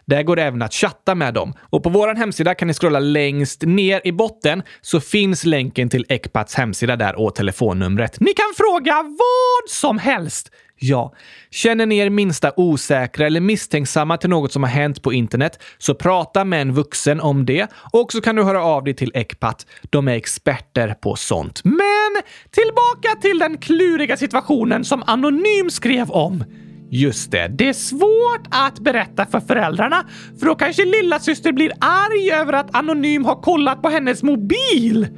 Där 0.04 0.22
går 0.22 0.36
det 0.36 0.42
även 0.42 0.62
att 0.62 0.74
chatta 0.74 1.14
med 1.14 1.34
dem. 1.34 1.54
Och 1.60 1.82
på 1.82 1.88
vår 1.88 2.14
hemsida 2.14 2.54
kan 2.54 2.68
ni 2.68 2.74
scrolla 2.74 2.98
längst 2.98 3.62
ner 3.62 4.00
i 4.04 4.12
botten 4.12 4.62
så 4.80 5.00
finns 5.00 5.44
länken 5.44 5.75
länken 5.76 5.88
till 5.88 6.06
Ecpats 6.08 6.54
hemsida 6.54 6.96
där 6.96 7.18
och 7.18 7.34
telefonnumret. 7.34 8.20
Ni 8.20 8.32
kan 8.32 8.54
fråga 8.56 9.02
vad 9.02 9.70
som 9.70 9.98
helst. 9.98 10.50
Ja, 10.78 11.14
känner 11.50 11.86
ni 11.86 11.98
er 11.98 12.10
minsta 12.10 12.52
osäkra 12.56 13.26
eller 13.26 13.40
misstänksamma 13.40 14.16
till 14.16 14.30
något 14.30 14.52
som 14.52 14.62
har 14.62 14.70
hänt 14.70 15.02
på 15.02 15.12
internet 15.12 15.62
så 15.78 15.94
prata 15.94 16.44
med 16.44 16.60
en 16.60 16.72
vuxen 16.72 17.20
om 17.20 17.46
det 17.46 17.66
och 17.92 18.12
så 18.12 18.20
kan 18.20 18.36
du 18.36 18.42
höra 18.42 18.62
av 18.62 18.84
dig 18.84 18.94
till 18.94 19.12
Ecpat. 19.14 19.66
De 19.90 20.08
är 20.08 20.12
experter 20.12 20.94
på 20.94 21.16
sånt. 21.16 21.60
Men 21.64 22.22
tillbaka 22.50 23.20
till 23.20 23.38
den 23.38 23.58
kluriga 23.58 24.16
situationen 24.16 24.84
som 24.84 25.02
Anonym 25.06 25.70
skrev 25.70 26.10
om. 26.10 26.44
Just 26.90 27.30
det, 27.30 27.48
det 27.48 27.68
är 27.68 27.72
svårt 27.72 28.46
att 28.50 28.78
berätta 28.78 29.26
för 29.26 29.40
föräldrarna 29.40 30.04
för 30.38 30.46
då 30.46 30.54
kanske 30.54 30.84
lilla 30.84 31.18
syster 31.18 31.52
blir 31.52 31.72
arg 31.80 32.30
över 32.30 32.52
att 32.52 32.74
Anonym 32.76 33.24
har 33.24 33.42
kollat 33.42 33.82
på 33.82 33.88
hennes 33.88 34.22
mobil. 34.22 35.08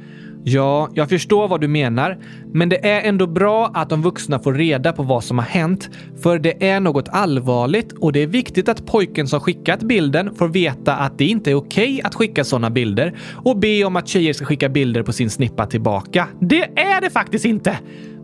Ja, 0.49 0.89
jag 0.93 1.09
förstår 1.09 1.47
vad 1.47 1.61
du 1.61 1.67
menar, 1.67 2.17
men 2.53 2.69
det 2.69 2.87
är 2.87 3.01
ändå 3.01 3.27
bra 3.27 3.71
att 3.73 3.89
de 3.89 4.01
vuxna 4.01 4.39
får 4.39 4.53
reda 4.53 4.93
på 4.93 5.03
vad 5.03 5.23
som 5.23 5.37
har 5.37 5.45
hänt, 5.45 5.89
för 6.21 6.39
det 6.39 6.67
är 6.69 6.79
något 6.79 7.09
allvarligt 7.09 7.91
och 7.93 8.13
det 8.13 8.19
är 8.19 8.27
viktigt 8.27 8.69
att 8.69 8.85
pojken 8.85 9.27
som 9.27 9.39
skickat 9.39 9.79
bilden 9.79 10.35
får 10.35 10.47
veta 10.47 10.95
att 10.95 11.17
det 11.17 11.25
inte 11.25 11.51
är 11.51 11.55
okej 11.55 11.93
okay 11.93 12.01
att 12.03 12.15
skicka 12.15 12.43
sådana 12.43 12.69
bilder 12.69 13.13
och 13.35 13.57
be 13.57 13.83
om 13.83 13.95
att 13.95 14.07
tjejer 14.07 14.33
ska 14.33 14.45
skicka 14.45 14.69
bilder 14.69 15.03
på 15.03 15.13
sin 15.13 15.29
snippa 15.29 15.65
tillbaka. 15.65 16.27
Det 16.39 16.79
är 16.79 17.01
det 17.01 17.09
faktiskt 17.09 17.45
inte! 17.45 17.77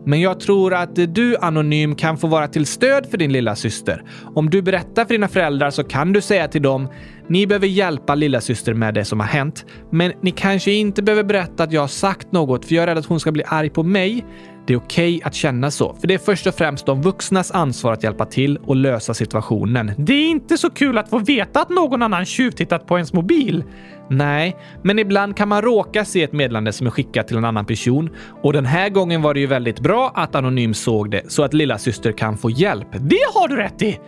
Men 0.06 0.20
jag 0.20 0.40
tror 0.40 0.74
att 0.74 1.14
du 1.14 1.36
anonym 1.36 1.94
kan 1.94 2.18
få 2.18 2.26
vara 2.26 2.48
till 2.48 2.66
stöd 2.66 3.06
för 3.10 3.18
din 3.18 3.32
lilla 3.32 3.56
syster. 3.56 4.02
Om 4.34 4.50
du 4.50 4.62
berättar 4.62 5.04
för 5.04 5.14
dina 5.14 5.28
föräldrar 5.28 5.70
så 5.70 5.84
kan 5.84 6.12
du 6.12 6.20
säga 6.20 6.48
till 6.48 6.62
dem 6.62 6.88
ni 7.28 7.46
behöver 7.46 7.66
hjälpa 7.66 8.14
lilla 8.14 8.40
syster 8.40 8.74
med 8.74 8.94
det 8.94 9.04
som 9.04 9.20
har 9.20 9.26
hänt. 9.26 9.66
Men 9.90 10.12
ni 10.20 10.30
kanske 10.30 10.72
inte 10.72 11.02
behöver 11.02 11.24
berätta 11.24 11.62
att 11.62 11.72
jag 11.72 11.80
har 11.80 11.88
sagt 11.88 12.32
något 12.32 12.64
för 12.64 12.74
jag 12.74 12.82
är 12.82 12.86
rädd 12.86 12.98
att 12.98 13.06
hon 13.06 13.20
ska 13.20 13.32
bli 13.32 13.44
arg 13.46 13.70
på 13.70 13.82
mig. 13.82 14.24
Det 14.66 14.72
är 14.72 14.78
okej 14.78 15.16
okay 15.16 15.26
att 15.26 15.34
känna 15.34 15.70
så, 15.70 15.94
för 15.94 16.08
det 16.08 16.14
är 16.14 16.18
först 16.18 16.46
och 16.46 16.54
främst 16.54 16.86
de 16.86 17.02
vuxnas 17.02 17.50
ansvar 17.50 17.92
att 17.92 18.02
hjälpa 18.02 18.24
till 18.24 18.56
och 18.56 18.76
lösa 18.76 19.14
situationen. 19.14 19.92
Det 19.98 20.12
är 20.12 20.28
inte 20.28 20.58
så 20.58 20.70
kul 20.70 20.98
att 20.98 21.10
få 21.10 21.18
veta 21.18 21.60
att 21.60 21.68
någon 21.68 22.02
annan 22.02 22.24
tjuvtittat 22.24 22.86
på 22.86 22.96
ens 22.96 23.12
mobil. 23.12 23.64
Nej, 24.10 24.56
men 24.82 24.98
ibland 24.98 25.36
kan 25.36 25.48
man 25.48 25.62
råka 25.62 26.04
se 26.04 26.22
ett 26.22 26.32
meddelande 26.32 26.72
som 26.72 26.86
är 26.86 26.90
skickat 26.90 27.28
till 27.28 27.36
en 27.36 27.44
annan 27.44 27.66
person 27.66 28.10
och 28.42 28.52
den 28.52 28.66
här 28.66 28.88
gången 28.88 29.22
var 29.22 29.34
det 29.34 29.40
ju 29.40 29.46
väldigt 29.46 29.80
bra 29.80 30.12
att 30.14 30.34
Anonym 30.34 30.74
såg 30.74 31.10
det 31.10 31.22
så 31.28 31.42
att 31.42 31.54
lilla 31.54 31.78
syster 31.78 32.12
kan 32.12 32.38
få 32.38 32.50
hjälp. 32.50 32.88
Det 32.92 33.26
har 33.34 33.48
du 33.48 33.56
rätt 33.56 33.82
i! 33.82 33.98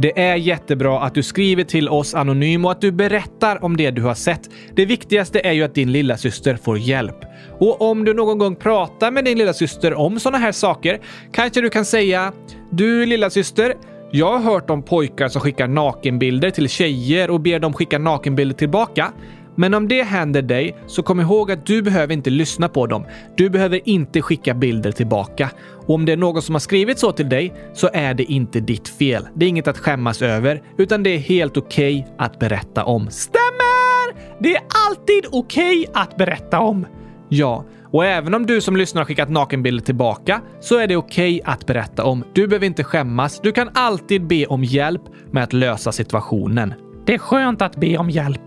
Det 0.00 0.20
är 0.20 0.36
jättebra 0.36 1.00
att 1.00 1.14
du 1.14 1.22
skriver 1.22 1.64
till 1.64 1.88
oss 1.88 2.14
anonym 2.14 2.64
och 2.64 2.70
att 2.70 2.80
du 2.80 2.92
berättar 2.92 3.64
om 3.64 3.76
det 3.76 3.90
du 3.90 4.02
har 4.02 4.14
sett. 4.14 4.50
Det 4.74 4.86
viktigaste 4.86 5.40
är 5.40 5.52
ju 5.52 5.62
att 5.62 5.74
din 5.74 5.92
lilla 5.92 6.16
syster 6.16 6.56
får 6.56 6.78
hjälp. 6.78 7.16
Och 7.58 7.82
om 7.82 8.04
du 8.04 8.14
någon 8.14 8.38
gång 8.38 8.56
pratar 8.56 9.10
med 9.10 9.24
din 9.24 9.38
lilla 9.38 9.52
syster 9.52 9.94
om 9.94 10.20
sådana 10.20 10.38
här 10.38 10.52
saker 10.52 11.00
kanske 11.32 11.60
du 11.60 11.70
kan 11.70 11.84
säga 11.84 12.32
Du 12.70 13.06
lilla 13.06 13.30
syster, 13.30 13.74
jag 14.10 14.38
har 14.38 14.52
hört 14.52 14.70
om 14.70 14.82
pojkar 14.82 15.28
som 15.28 15.40
skickar 15.40 15.68
nakenbilder 15.68 16.50
till 16.50 16.68
tjejer 16.68 17.30
och 17.30 17.40
ber 17.40 17.58
dem 17.58 17.72
skicka 17.72 17.98
nakenbilder 17.98 18.56
tillbaka. 18.56 19.12
Men 19.58 19.74
om 19.74 19.88
det 19.88 20.02
händer 20.02 20.42
dig, 20.42 20.76
så 20.86 21.02
kom 21.02 21.20
ihåg 21.20 21.50
att 21.50 21.66
du 21.66 21.82
behöver 21.82 22.14
inte 22.14 22.30
lyssna 22.30 22.68
på 22.68 22.86
dem. 22.86 23.06
Du 23.36 23.50
behöver 23.50 23.88
inte 23.88 24.22
skicka 24.22 24.54
bilder 24.54 24.92
tillbaka. 24.92 25.50
Och 25.86 25.94
om 25.94 26.04
det 26.04 26.12
är 26.12 26.16
någon 26.16 26.42
som 26.42 26.54
har 26.54 26.60
skrivit 26.60 26.98
så 26.98 27.12
till 27.12 27.28
dig, 27.28 27.54
så 27.72 27.90
är 27.92 28.14
det 28.14 28.24
inte 28.24 28.60
ditt 28.60 28.88
fel. 28.88 29.28
Det 29.34 29.44
är 29.44 29.48
inget 29.48 29.68
att 29.68 29.78
skämmas 29.78 30.22
över, 30.22 30.62
utan 30.76 31.02
det 31.02 31.10
är 31.10 31.18
helt 31.18 31.56
okej 31.56 31.98
okay 32.00 32.14
att 32.18 32.38
berätta 32.38 32.84
om. 32.84 33.10
Stämmer! 33.10 34.14
Det 34.42 34.56
är 34.56 34.62
alltid 34.88 35.24
okej 35.32 35.80
okay 35.80 36.02
att 36.02 36.16
berätta 36.16 36.60
om. 36.60 36.86
Ja, 37.28 37.64
och 37.92 38.04
även 38.04 38.34
om 38.34 38.46
du 38.46 38.60
som 38.60 38.76
lyssnar 38.76 39.00
har 39.00 39.06
skickat 39.06 39.28
nakenbilder 39.28 39.84
tillbaka 39.84 40.40
så 40.60 40.78
är 40.78 40.86
det 40.86 40.96
okej 40.96 41.40
okay 41.40 41.52
att 41.52 41.66
berätta 41.66 42.04
om. 42.04 42.24
Du 42.32 42.46
behöver 42.46 42.66
inte 42.66 42.84
skämmas. 42.84 43.40
Du 43.40 43.52
kan 43.52 43.70
alltid 43.74 44.26
be 44.26 44.46
om 44.46 44.64
hjälp 44.64 45.02
med 45.30 45.42
att 45.42 45.52
lösa 45.52 45.92
situationen. 45.92 46.74
Det 47.06 47.14
är 47.14 47.18
skönt 47.18 47.62
att 47.62 47.76
be 47.76 47.98
om 47.98 48.10
hjälp. 48.10 48.42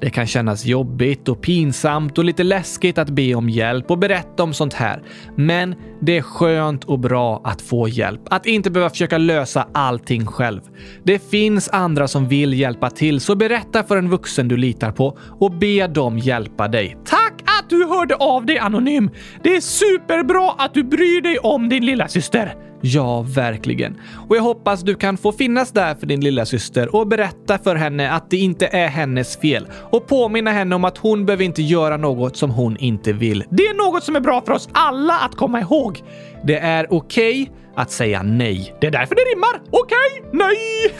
Det 0.00 0.10
kan 0.10 0.26
kännas 0.26 0.64
jobbigt 0.64 1.28
och 1.28 1.40
pinsamt 1.42 2.18
och 2.18 2.24
lite 2.24 2.42
läskigt 2.42 2.98
att 2.98 3.10
be 3.10 3.34
om 3.34 3.48
hjälp 3.48 3.90
och 3.90 3.98
berätta 3.98 4.42
om 4.42 4.54
sånt 4.54 4.74
här. 4.74 5.02
Men 5.36 5.74
det 6.00 6.18
är 6.18 6.22
skönt 6.22 6.84
och 6.84 6.98
bra 6.98 7.40
att 7.44 7.62
få 7.62 7.88
hjälp. 7.88 8.20
Att 8.30 8.46
inte 8.46 8.70
behöva 8.70 8.90
försöka 8.90 9.18
lösa 9.18 9.68
allting 9.74 10.26
själv. 10.26 10.60
Det 11.04 11.30
finns 11.30 11.68
andra 11.68 12.08
som 12.08 12.28
vill 12.28 12.52
hjälpa 12.52 12.90
till, 12.90 13.20
så 13.20 13.34
berätta 13.34 13.82
för 13.82 13.96
en 13.96 14.10
vuxen 14.10 14.48
du 14.48 14.56
litar 14.56 14.92
på 14.92 15.18
och 15.40 15.52
be 15.52 15.86
dem 15.86 16.18
hjälpa 16.18 16.68
dig. 16.68 16.96
Tack 17.04 17.42
att 17.58 17.70
du 17.70 17.86
hörde 17.86 18.14
av 18.14 18.46
dig 18.46 18.58
Anonym! 18.58 19.10
Det 19.42 19.56
är 19.56 19.60
superbra 19.60 20.54
att 20.58 20.74
du 20.74 20.84
bryr 20.84 21.20
dig 21.20 21.38
om 21.38 21.68
din 21.68 21.86
lilla 21.86 22.08
syster. 22.08 22.65
Ja, 22.94 23.22
verkligen. 23.22 23.96
Och 24.28 24.36
jag 24.36 24.42
hoppas 24.42 24.82
du 24.82 24.94
kan 24.94 25.16
få 25.16 25.32
finnas 25.32 25.72
där 25.72 25.94
för 25.94 26.06
din 26.06 26.20
lilla 26.20 26.46
syster 26.46 26.96
och 26.96 27.06
berätta 27.06 27.58
för 27.58 27.76
henne 27.76 28.10
att 28.10 28.30
det 28.30 28.36
inte 28.36 28.66
är 28.66 28.88
hennes 28.88 29.36
fel 29.36 29.66
och 29.90 30.06
påminna 30.06 30.52
henne 30.52 30.74
om 30.74 30.84
att 30.84 30.98
hon 30.98 31.26
behöver 31.26 31.44
inte 31.44 31.62
göra 31.62 31.96
något 31.96 32.36
som 32.36 32.50
hon 32.50 32.76
inte 32.76 33.12
vill. 33.12 33.44
Det 33.50 33.62
är 33.62 33.74
något 33.74 34.04
som 34.04 34.16
är 34.16 34.20
bra 34.20 34.42
för 34.42 34.52
oss 34.52 34.68
alla 34.72 35.18
att 35.18 35.34
komma 35.36 35.60
ihåg. 35.60 36.02
Det 36.44 36.58
är 36.58 36.86
okej 36.92 37.42
okay 37.42 37.65
att 37.76 37.90
säga 37.90 38.22
nej. 38.22 38.76
Det 38.80 38.86
är 38.86 38.90
därför 38.90 39.14
det 39.14 39.22
rimmar. 39.22 39.60
Okej, 39.70 39.96
okay, 40.20 40.30
nej! 40.32 40.94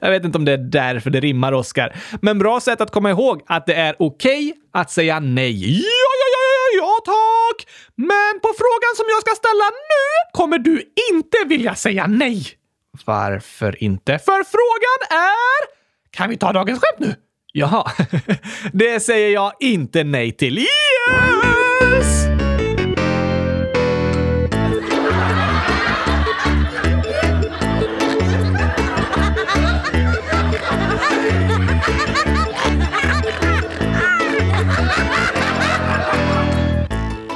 Jag 0.00 0.10
vet 0.10 0.24
inte 0.24 0.38
om 0.38 0.44
det 0.44 0.52
är 0.52 0.58
därför 0.58 1.10
det 1.10 1.20
rimmar, 1.20 1.52
Oskar. 1.52 1.96
Men 2.22 2.38
bra 2.38 2.60
sätt 2.60 2.80
att 2.80 2.90
komma 2.90 3.10
ihåg 3.10 3.42
att 3.46 3.66
det 3.66 3.74
är 3.74 3.96
okej 3.98 4.50
okay 4.50 4.52
att 4.72 4.90
säga 4.90 5.20
nej. 5.20 5.72
Ja, 5.72 6.10
ja, 6.20 6.28
ja, 6.34 6.42
ja, 6.54 6.82
ja, 6.82 7.12
tack! 7.12 7.68
Men 7.96 8.40
på 8.42 8.48
frågan 8.58 8.92
som 8.96 9.04
jag 9.08 9.20
ska 9.20 9.34
ställa 9.34 9.64
nu 9.70 10.32
kommer 10.32 10.58
du 10.58 10.92
inte 11.12 11.38
vilja 11.46 11.74
säga 11.74 12.06
nej. 12.06 12.46
Varför 13.04 13.82
inte? 13.82 14.18
För 14.18 14.44
frågan 14.44 15.18
är... 15.20 15.82
Kan 16.10 16.30
vi 16.30 16.36
ta 16.36 16.52
dagens 16.52 16.80
skämt 16.80 16.98
nu? 16.98 17.14
Jaha, 17.52 17.92
det 18.72 19.00
säger 19.00 19.30
jag 19.30 19.52
inte 19.60 20.04
nej 20.04 20.32
till. 20.32 20.58
Yes! 20.58 22.31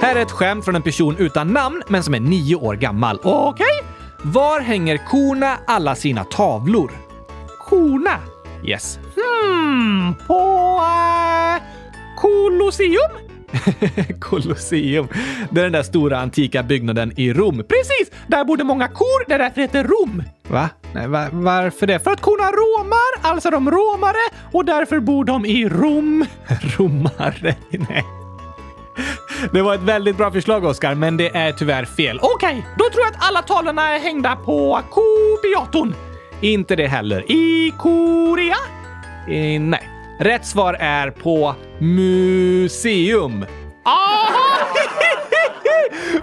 Här 0.06 0.16
är 0.16 0.22
ett 0.22 0.30
skämt 0.30 0.64
från 0.64 0.76
en 0.76 0.82
person 0.82 1.16
utan 1.18 1.52
namn, 1.52 1.82
men 1.88 2.02
som 2.02 2.14
är 2.14 2.20
nio 2.20 2.54
år 2.54 2.74
gammal. 2.74 3.20
Okej? 3.22 3.66
Okay. 3.66 4.32
Var 4.32 4.60
hänger 4.60 4.96
korna 4.96 5.58
alla 5.66 5.94
sina 5.94 6.24
tavlor? 6.24 6.90
Korna? 7.58 8.18
Yes. 8.64 8.98
Hmm, 9.14 10.14
på... 10.26 10.80
Uh, 10.80 11.62
Colosseum? 12.16 13.10
Colosseum. 14.20 15.08
Det 15.50 15.60
är 15.60 15.64
den 15.64 15.72
där 15.72 15.82
stora 15.82 16.18
antika 16.18 16.62
byggnaden 16.62 17.12
i 17.16 17.32
Rom. 17.32 17.56
Precis! 17.56 18.10
Där 18.26 18.44
bodde 18.44 18.64
många 18.64 18.88
kor, 18.88 19.28
det 19.28 19.34
är 19.34 19.38
därför 19.38 19.54
det 19.56 19.62
heter 19.62 19.84
Rom. 19.84 20.22
Va? 20.48 20.70
Nej, 20.94 21.08
va? 21.08 21.26
Varför 21.32 21.86
det? 21.86 21.98
För 21.98 22.10
att 22.10 22.20
korna 22.20 22.50
romar, 22.50 23.30
alltså 23.32 23.50
de 23.50 23.70
romare, 23.70 24.32
och 24.52 24.64
därför 24.64 25.00
bor 25.00 25.24
de 25.24 25.46
i 25.46 25.68
Rom. 25.68 26.24
Romare? 26.78 27.56
Nej. 27.70 28.25
Det 29.52 29.62
var 29.62 29.74
ett 29.74 29.82
väldigt 29.82 30.16
bra 30.16 30.30
förslag, 30.30 30.64
Oskar, 30.64 30.94
men 30.94 31.16
det 31.16 31.36
är 31.36 31.52
tyvärr 31.52 31.84
fel. 31.84 32.18
Okej, 32.22 32.58
okay, 32.58 32.62
då 32.78 32.84
tror 32.90 33.04
jag 33.04 33.14
att 33.14 33.28
alla 33.28 33.42
tavlorna 33.42 33.94
är 33.94 33.98
hängda 33.98 34.36
på 34.36 34.80
Kobiaton. 34.90 35.94
Inte 36.40 36.76
det 36.76 36.86
heller. 36.86 37.32
I 37.32 37.74
Korea? 37.78 38.56
Eh, 39.28 39.60
nej. 39.60 39.90
Rätt 40.20 40.46
svar 40.46 40.74
är 40.74 41.10
på 41.10 41.54
museum. 41.78 43.46
Aha! 43.84 44.66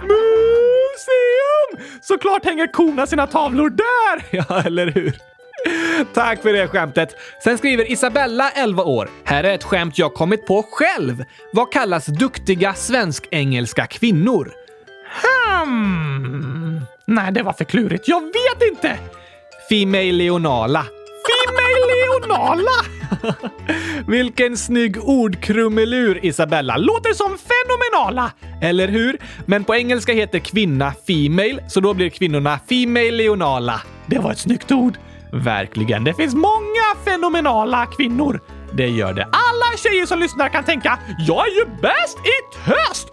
museum! 0.00 1.88
Såklart 2.00 2.44
hänger 2.44 2.72
korna 2.72 3.06
sina 3.06 3.26
tavlor 3.26 3.70
där! 3.70 4.24
Ja, 4.48 4.62
eller 4.66 4.86
hur? 4.86 5.33
Tack 6.14 6.42
för 6.42 6.52
det 6.52 6.68
skämtet. 6.68 7.16
Sen 7.44 7.58
skriver 7.58 7.92
Isabella, 7.92 8.50
11 8.50 8.82
år. 8.82 9.10
Här 9.24 9.44
är 9.44 9.54
ett 9.54 9.64
skämt 9.64 9.98
jag 9.98 10.14
kommit 10.14 10.46
på 10.46 10.66
själv. 10.70 11.24
Vad 11.52 11.72
kallas 11.72 12.06
duktiga 12.06 12.74
svensk-engelska 12.74 13.86
kvinnor? 13.86 14.52
Hmm. 15.22 16.80
Nej, 17.06 17.32
det 17.32 17.42
var 17.42 17.52
för 17.52 17.64
klurigt. 17.64 18.08
Jag 18.08 18.20
vet 18.20 18.70
inte! 18.70 18.98
Female 19.68 20.12
Leonala. 20.12 20.86
Female 21.26 21.94
Leonala! 21.94 22.70
Vilken 24.08 24.56
snygg 24.56 24.96
ordkrumelur, 25.04 26.24
Isabella. 26.24 26.76
Låter 26.76 27.12
som 27.12 27.38
fenomenala! 27.38 28.32
Eller 28.62 28.88
hur? 28.88 29.18
Men 29.46 29.64
på 29.64 29.74
engelska 29.74 30.12
heter 30.12 30.38
kvinna 30.38 30.92
female, 31.06 31.64
så 31.68 31.80
då 31.80 31.94
blir 31.94 32.10
kvinnorna 32.10 32.60
female 32.68 33.10
leonala. 33.10 33.82
Det 34.06 34.18
var 34.18 34.32
ett 34.32 34.38
snyggt 34.38 34.72
ord. 34.72 34.98
Verkligen. 35.34 36.04
Det 36.04 36.14
finns 36.14 36.34
många 36.34 36.94
fenomenala 37.04 37.86
kvinnor. 37.86 38.40
Det 38.72 38.88
gör 38.88 39.12
det. 39.12 39.22
Alla 39.22 39.76
tjejer 39.76 40.06
som 40.06 40.18
lyssnar 40.18 40.48
kan 40.48 40.64
tänka 40.64 40.98
“Jag 41.18 41.48
är 41.48 41.54
ju 41.54 41.64
bäst 41.64 42.18
i 42.18 42.56
test! 42.64 43.08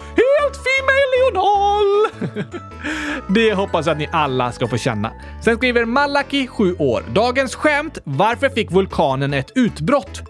Det 3.28 3.54
hoppas 3.54 3.86
jag 3.86 3.94
att 3.94 4.00
ni 4.00 4.10
alla 4.12 4.52
ska 4.52 4.68
få 4.68 4.78
känna. 4.78 5.12
Sen 5.44 5.58
skriver 5.58 5.86
Malaki, 5.86 6.48
7 6.48 6.76
år. 6.80 7.04
Dagens 7.14 7.56
skämt. 7.56 7.98
Varför 8.04 8.50
fick 8.50 8.72
vulkanen 8.72 9.34
ett 9.34 9.52
utbrott? 9.56 10.22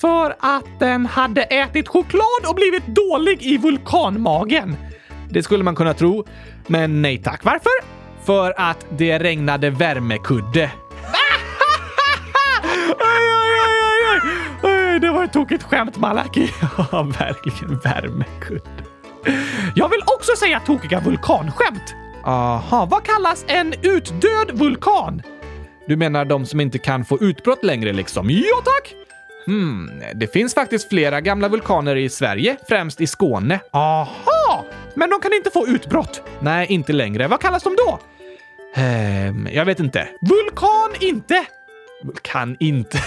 För 0.00 0.36
att 0.40 0.64
den 0.80 1.06
hade 1.06 1.42
ätit 1.42 1.88
choklad 1.88 2.46
och 2.48 2.54
blivit 2.54 2.86
dålig 2.86 3.42
i 3.42 3.56
vulkanmagen. 3.56 4.76
Det 5.30 5.42
skulle 5.42 5.64
man 5.64 5.76
kunna 5.76 5.94
tro, 5.94 6.26
men 6.66 7.02
nej 7.02 7.22
tack. 7.22 7.44
Varför? 7.44 7.72
För 8.24 8.54
att 8.56 8.86
det 8.90 9.18
regnade 9.18 9.70
värmekudde. 9.70 10.70
Oj, 13.04 14.20
oj, 14.22 14.30
oj. 14.62 15.00
Det 15.00 15.10
var 15.10 15.24
ett 15.24 15.32
tokigt 15.32 15.62
skämt, 15.62 15.96
Malaki. 15.96 16.50
Ja, 16.92 17.02
verkligen 17.02 17.78
värmekudde. 17.78 18.84
Jag 19.74 19.88
vill 19.88 20.00
också 20.16 20.36
säga 20.36 20.60
tokiga 20.60 21.00
vulkanskämt. 21.00 21.94
Aha, 22.24 22.86
vad 22.90 23.02
kallas 23.04 23.44
en 23.48 23.74
utdöd 23.82 24.50
vulkan? 24.58 25.22
Du 25.86 25.96
menar 25.96 26.24
de 26.24 26.46
som 26.46 26.60
inte 26.60 26.78
kan 26.78 27.04
få 27.04 27.18
utbrott 27.20 27.64
längre 27.64 27.92
liksom? 27.92 28.30
Ja 28.30 28.62
tack! 28.64 28.94
Hmm, 29.46 29.90
det 30.14 30.32
finns 30.32 30.54
faktiskt 30.54 30.88
flera 30.88 31.20
gamla 31.20 31.48
vulkaner 31.48 31.96
i 31.96 32.08
Sverige, 32.08 32.56
främst 32.68 33.00
i 33.00 33.06
Skåne. 33.06 33.60
Aha! 33.72 34.64
Men 34.94 35.10
de 35.10 35.20
kan 35.20 35.32
inte 35.32 35.50
få 35.50 35.66
utbrott? 35.68 36.22
Nej, 36.40 36.66
inte 36.68 36.92
längre. 36.92 37.28
Vad 37.28 37.40
kallas 37.40 37.62
de 37.62 37.76
då? 37.76 37.98
Ehm, 38.74 39.48
jag 39.52 39.64
vet 39.64 39.80
inte. 39.80 40.08
Vulkan 40.20 40.90
inte! 41.00 41.44
Vulkan 42.04 42.56
inte. 42.60 42.98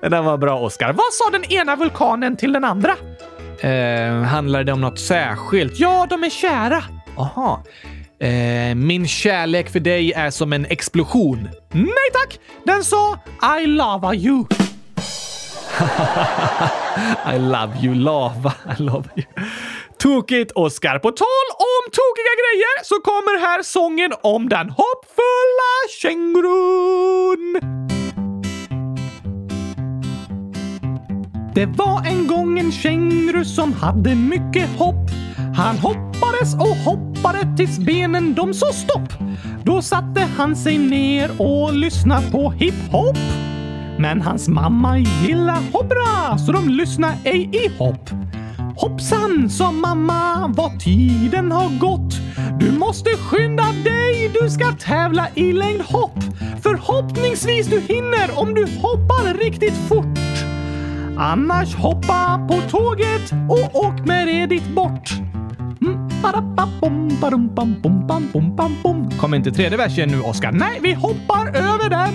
den 0.00 0.24
var 0.24 0.38
bra, 0.38 0.58
Oskar. 0.60 0.92
Vad 0.92 1.12
sa 1.12 1.30
den 1.30 1.44
ena 1.44 1.76
vulkanen 1.76 2.36
till 2.36 2.52
den 2.52 2.64
andra? 2.64 2.96
Eh, 3.60 4.22
handlar 4.22 4.64
det 4.64 4.72
om 4.72 4.80
något 4.80 4.98
särskilt? 4.98 5.78
Ja, 5.78 6.06
de 6.10 6.24
är 6.24 6.30
kära. 6.30 6.84
Aha. 7.16 7.64
Eh, 8.20 8.74
min 8.74 9.08
kärlek 9.08 9.70
för 9.70 9.80
dig 9.80 10.12
är 10.12 10.30
som 10.30 10.52
en 10.52 10.66
explosion. 10.66 11.48
Nej 11.72 12.08
tack! 12.12 12.38
Den 12.64 12.84
sa 12.84 13.18
I 13.60 13.66
love 13.66 14.16
you. 14.16 14.44
I 17.34 17.38
love 17.38 17.72
you, 17.82 17.94
lava. 17.94 18.54
I 18.78 18.82
love 18.82 19.04
you. 19.16 19.26
Tokigt, 19.98 20.52
Oskar. 20.54 20.98
På 20.98 21.10
tal 21.10 21.46
om 21.58 21.82
tokiga 21.90 22.34
grejer 22.42 22.84
så 22.84 22.94
kommer 22.94 23.40
här 23.40 23.62
sången 23.62 24.12
om 24.22 24.48
den 24.48 24.70
hoppfulla 24.70 25.74
kängurun. 26.00 27.60
Det 31.54 31.66
var 31.66 32.06
en 32.06 32.26
gång 32.26 32.58
en 32.58 32.72
känguru 32.72 33.44
som 33.44 33.72
hade 33.72 34.14
mycket 34.14 34.68
hopp. 34.78 35.10
Han 35.56 35.78
hoppades 35.78 36.54
och 36.54 36.76
hoppade 36.76 37.56
tills 37.56 37.78
benen 37.78 38.34
de 38.34 38.54
sa 38.54 38.72
stopp. 38.72 39.12
Då 39.64 39.82
satte 39.82 40.20
han 40.20 40.56
sig 40.56 40.78
ner 40.78 41.30
och 41.38 41.72
lyssnade 41.74 42.30
på 42.30 42.50
hiphop. 42.50 43.16
Men 43.98 44.20
hans 44.20 44.48
mamma 44.48 44.98
gillar 44.98 45.72
hoppra 45.72 46.38
så 46.38 46.52
de 46.52 46.68
lyssnade 46.68 47.18
ej 47.24 47.50
i 47.52 47.68
hopp. 47.78 48.10
Hoppsan, 48.78 49.50
sa 49.50 49.72
mamma, 49.72 50.52
vad 50.56 50.80
tiden 50.80 51.52
har 51.52 51.78
gått. 51.78 52.14
Du 52.60 52.72
måste 52.72 53.10
skynda 53.10 53.64
dig, 53.84 54.30
du 54.40 54.50
ska 54.50 54.72
tävla 54.72 55.28
i 55.34 55.52
längdhopp. 55.52 56.18
Förhoppningsvis 56.62 57.66
du 57.66 57.80
hinner 57.80 58.38
om 58.38 58.54
du 58.54 58.62
hoppar 58.62 59.34
riktigt 59.34 59.74
fort. 59.88 60.18
Annars 61.16 61.74
hoppa 61.74 62.46
på 62.48 62.60
tåget 62.70 63.32
och 63.48 63.84
åk 63.84 64.06
med 64.06 64.26
det 64.26 64.46
dit 64.46 64.74
bort. 64.74 65.10
Mm, 65.80 66.08
Kom 68.82 69.10
Kommer 69.20 69.36
inte 69.36 69.52
tredje 69.52 69.78
versen 69.78 70.08
nu, 70.08 70.20
Oskar? 70.20 70.52
Nej, 70.52 70.78
vi 70.82 70.92
hoppar 70.92 71.46
över 71.46 71.90
den 71.90 72.14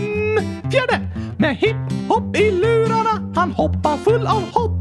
fjärde. 0.72 1.10
Med 1.38 1.56
hipp-hopp 1.56 2.38
i 2.38 2.52
lurarna, 2.52 3.34
han 3.36 3.52
hoppar 3.52 3.98
full 3.98 4.28
av 4.28 4.44
hopp. 4.52 4.73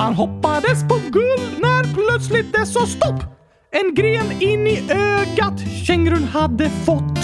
Han 0.00 0.14
hoppades 0.14 0.82
på 0.88 0.94
guld 0.94 1.58
när 1.58 1.94
plötsligt 1.94 2.52
det 2.52 2.66
sa 2.66 2.86
stopp. 2.86 3.22
En 3.70 3.94
gren 3.94 4.42
in 4.42 4.66
i 4.66 4.90
ögat 4.90 5.60
kängurun 5.86 6.24
hade 6.24 6.70
fått. 6.70 7.18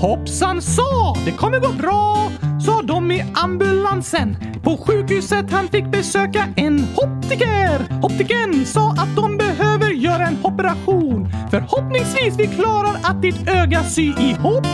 Hoppsan 0.00 0.62
sa, 0.62 1.16
det 1.24 1.32
kommer 1.32 1.58
gå 1.58 1.68
bra, 1.68 2.30
sa 2.66 2.82
de 2.82 3.10
i 3.10 3.24
ambulansen. 3.34 4.36
På 4.62 4.76
sjukhuset 4.76 5.52
han 5.52 5.68
fick 5.68 5.90
besöka 5.90 6.48
en 6.56 6.86
optiker. 6.96 8.02
Optiken 8.02 8.66
sa 8.66 8.90
att 8.90 9.16
de 9.16 9.36
behöver 9.36 9.90
göra 9.90 10.26
en 10.26 10.38
operation. 10.42 11.28
Förhoppningsvis 11.50 12.34
vi 12.38 12.46
klarar 12.46 12.96
att 13.02 13.22
ditt 13.22 13.48
öga 13.48 13.84
sy 13.84 14.02
ihop. 14.02 14.66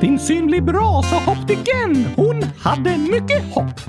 Din 0.00 0.18
syn 0.18 0.46
blir 0.46 0.60
bra, 0.60 1.02
sa 1.02 1.32
optiken. 1.32 2.06
Hon 2.16 2.42
hade 2.58 2.98
mycket 2.98 3.54
hopp. 3.54 3.80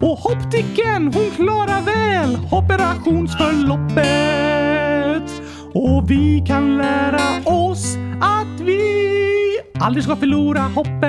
Och 0.00 0.26
optiken, 0.26 1.12
hon 1.14 1.30
klarar 1.36 1.82
väl 1.82 2.38
operationsförloppet. 2.50 5.42
Och 5.74 6.10
vi 6.10 6.44
kan 6.46 6.76
lära 6.76 7.20
oss 7.44 7.96
att 8.20 8.60
vi 8.60 8.80
aldrig 9.80 10.04
ska 10.04 10.16
förlora 10.16 10.60
hoppet. 10.60 11.08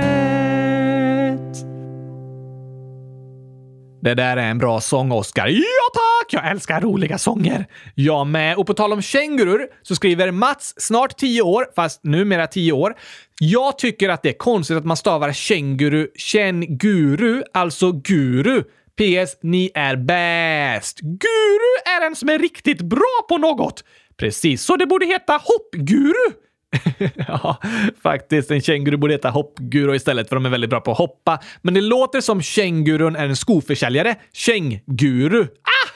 Det 4.02 4.14
där 4.14 4.38
är 4.38 4.50
en 4.50 4.58
bra 4.58 4.82
sång, 4.82 5.12
Oscar. 5.12 5.48
Ja 5.48 5.90
tack! 5.94 6.34
Jag 6.34 6.52
älskar 6.52 6.82
roliga 6.82 7.18
sånger. 7.18 7.66
Jag 7.96 8.28
med. 8.28 8.58
Och 8.58 8.68
på 8.68 8.74
tal 8.74 8.94
om 8.94 9.02
kängurur 9.02 9.68
så 9.82 9.96
skriver 9.96 10.32
Mats, 10.32 10.74
snart 10.78 11.18
10 11.18 11.42
år, 11.42 11.66
fast 11.76 12.04
numera 12.04 12.48
10 12.48 12.72
år. 12.72 12.96
Jag 13.40 13.78
tycker 13.78 14.10
att 14.10 14.24
det 14.24 14.30
är 14.30 14.38
konstigt 14.38 14.78
att 14.78 14.86
man 14.86 14.98
stavar 14.98 15.34
känguru 15.34 16.08
känguru, 16.16 17.44
alltså 17.54 17.92
guru. 17.92 18.64
PS. 18.98 19.38
Ni 19.42 19.72
är 19.74 19.96
bäst. 19.96 21.00
Guru 21.00 21.96
är 21.98 22.06
en 22.06 22.16
som 22.16 22.30
är 22.30 22.40
riktigt 22.40 22.82
bra 22.82 23.26
på 23.30 23.38
något. 23.38 23.84
Precis, 24.18 24.64
så 24.64 24.76
det 24.76 24.86
borde 24.86 25.06
heta 25.06 25.34
hoppguru. 25.34 26.34
ja, 27.28 27.58
faktiskt. 28.04 28.52
En 28.52 28.62
känguru 28.62 28.98
borde 28.98 29.14
heta 29.14 29.30
hoppguru 29.30 29.96
istället 29.96 30.30
för 30.30 30.36
de 30.36 30.46
är 30.46 30.50
väldigt 30.50 30.70
bra 30.70 30.82
på 30.82 30.92
att 30.92 30.98
hoppa. 30.98 31.40
Men 31.62 31.74
det 31.74 31.82
låter 31.82 32.22
som 32.22 32.42
kängurun 32.42 33.16
är 33.16 33.26
en 33.26 33.36
skoförsäljare. 33.36 34.16
Känguru. 34.34 35.44
Ah! 35.44 35.90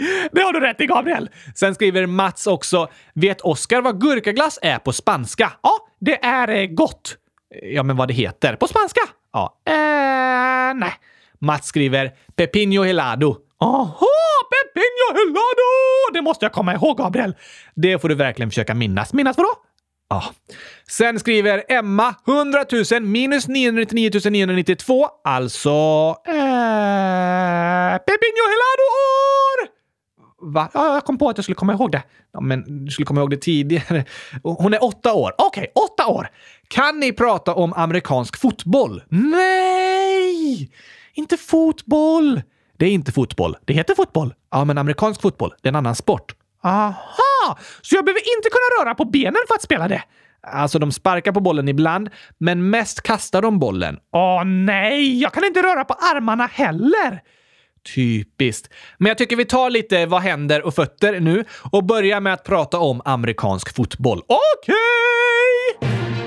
Det 0.32 0.40
har 0.40 0.52
du 0.52 0.60
rätt 0.60 0.80
i, 0.80 0.86
Gabriel! 0.86 1.30
Sen 1.54 1.74
skriver 1.74 2.06
Mats 2.06 2.46
också, 2.46 2.88
vet 3.14 3.40
Oskar 3.40 3.80
vad 3.82 4.00
gurkaglass 4.00 4.58
är 4.62 4.78
på 4.78 4.92
spanska? 4.92 5.52
Ja, 5.62 5.72
det 6.00 6.24
är 6.24 6.48
eh, 6.48 6.66
gott. 6.66 7.16
Ja, 7.62 7.82
men 7.82 7.96
vad 7.96 8.08
det 8.08 8.14
heter 8.14 8.56
på 8.56 8.66
spanska? 8.66 9.00
Ja, 9.32 9.60
eh, 9.66 10.74
nej. 10.74 10.92
Mats 11.38 11.66
skriver 11.66 12.10
Pepino 12.36 12.82
helado. 12.82 13.36
Aha, 13.60 14.06
Pepino 14.50 15.18
helado! 15.18 16.12
Det 16.12 16.22
måste 16.22 16.44
jag 16.44 16.52
komma 16.52 16.74
ihåg, 16.74 16.98
Gabriel. 16.98 17.34
Det 17.74 17.98
får 17.98 18.08
du 18.08 18.14
verkligen 18.14 18.50
försöka 18.50 18.74
minnas. 18.74 19.12
Minnas 19.12 19.36
vadå? 19.36 19.50
Ah. 20.10 20.24
Sen 20.88 21.20
skriver 21.20 21.64
Emma 21.68 22.14
100 22.26 22.64
000 22.92 23.02
minus 23.02 23.48
999 23.48 24.10
992, 24.30 25.06
alltså... 25.24 25.70
Eh, 26.26 27.98
Pepino 27.98 28.44
helado 28.50 28.84
år! 28.96 29.68
Va? 30.52 30.70
Ja, 30.74 30.94
jag 30.94 31.04
kom 31.04 31.18
på 31.18 31.28
att 31.28 31.38
jag 31.38 31.44
skulle 31.44 31.54
komma 31.54 31.72
ihåg 31.72 31.92
det. 31.92 32.02
Ja, 32.32 32.40
men 32.40 32.84
du 32.84 32.90
skulle 32.90 33.06
komma 33.06 33.20
ihåg 33.20 33.30
det 33.30 33.36
tidigare. 33.36 34.04
Hon 34.42 34.74
är 34.74 34.84
åtta 34.84 35.14
år. 35.14 35.34
Okej, 35.38 35.72
okay, 35.74 35.84
åtta 35.84 36.06
år! 36.06 36.28
Kan 36.68 37.00
ni 37.00 37.12
prata 37.12 37.54
om 37.54 37.72
amerikansk 37.72 38.36
fotboll? 38.40 39.02
Nej! 39.08 40.70
Inte 41.14 41.36
fotboll! 41.36 42.42
Det 42.76 42.86
är 42.86 42.90
inte 42.90 43.12
fotboll. 43.12 43.56
Det 43.64 43.72
heter 43.72 43.94
fotboll. 43.94 44.34
Ja, 44.50 44.64
men 44.64 44.78
amerikansk 44.78 45.20
fotboll, 45.20 45.54
det 45.62 45.68
är 45.68 45.72
en 45.72 45.76
annan 45.76 45.96
sport. 45.96 46.34
Aha! 46.62 47.29
Så 47.82 47.94
jag 47.94 48.04
behöver 48.04 48.36
inte 48.36 48.48
kunna 48.48 48.84
röra 48.84 48.94
på 48.94 49.04
benen 49.04 49.42
för 49.48 49.54
att 49.54 49.62
spela 49.62 49.88
det? 49.88 50.02
Alltså, 50.42 50.78
de 50.78 50.92
sparkar 50.92 51.32
på 51.32 51.40
bollen 51.40 51.68
ibland, 51.68 52.10
men 52.38 52.70
mest 52.70 53.02
kastar 53.02 53.42
de 53.42 53.58
bollen. 53.58 53.98
Åh 54.12 54.44
nej, 54.44 55.20
jag 55.20 55.32
kan 55.32 55.44
inte 55.44 55.62
röra 55.62 55.84
på 55.84 55.94
armarna 55.94 56.46
heller! 56.46 57.20
Typiskt. 57.94 58.72
Men 58.98 59.08
jag 59.08 59.18
tycker 59.18 59.36
vi 59.36 59.44
tar 59.44 59.70
lite 59.70 60.06
vad 60.06 60.22
händer 60.22 60.66
och 60.66 60.74
fötter 60.74 61.20
nu 61.20 61.44
och 61.70 61.84
börjar 61.84 62.20
med 62.20 62.32
att 62.32 62.44
prata 62.44 62.78
om 62.78 63.02
amerikansk 63.04 63.76
fotboll. 63.76 64.22
Okej! 64.28 64.74
Okay! 65.78 66.19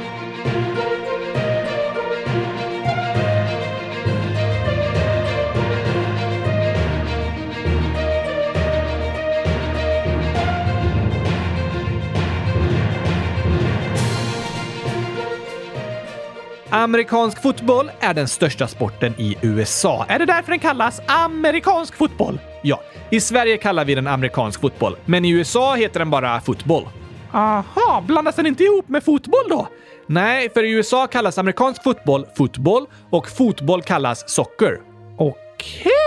Amerikansk 16.75 17.41
fotboll 17.41 17.91
är 17.99 18.13
den 18.13 18.27
största 18.27 18.67
sporten 18.67 19.13
i 19.17 19.37
USA. 19.41 20.05
Är 20.09 20.19
det 20.19 20.25
därför 20.25 20.51
den 20.51 20.59
kallas 20.59 21.01
amerikansk 21.07 21.95
fotboll? 21.95 22.39
Ja, 22.61 22.81
i 23.09 23.19
Sverige 23.19 23.57
kallar 23.57 23.85
vi 23.85 23.95
den 23.95 24.07
amerikansk 24.07 24.61
fotboll, 24.61 24.95
men 25.05 25.25
i 25.25 25.29
USA 25.29 25.75
heter 25.75 25.99
den 25.99 26.09
bara 26.09 26.41
fotboll. 26.41 26.87
Aha, 27.31 28.03
blandas 28.07 28.35
den 28.35 28.45
inte 28.45 28.63
ihop 28.63 28.89
med 28.89 29.03
fotboll 29.03 29.49
då? 29.49 29.67
Nej, 30.07 30.49
för 30.49 30.63
i 30.63 30.71
USA 30.71 31.07
kallas 31.07 31.37
amerikansk 31.37 31.83
fotboll 31.83 32.25
fotboll 32.37 32.85
och 33.09 33.29
fotboll 33.29 33.81
kallas 33.81 34.29
soccer. 34.29 34.79
Okej! 35.17 36.02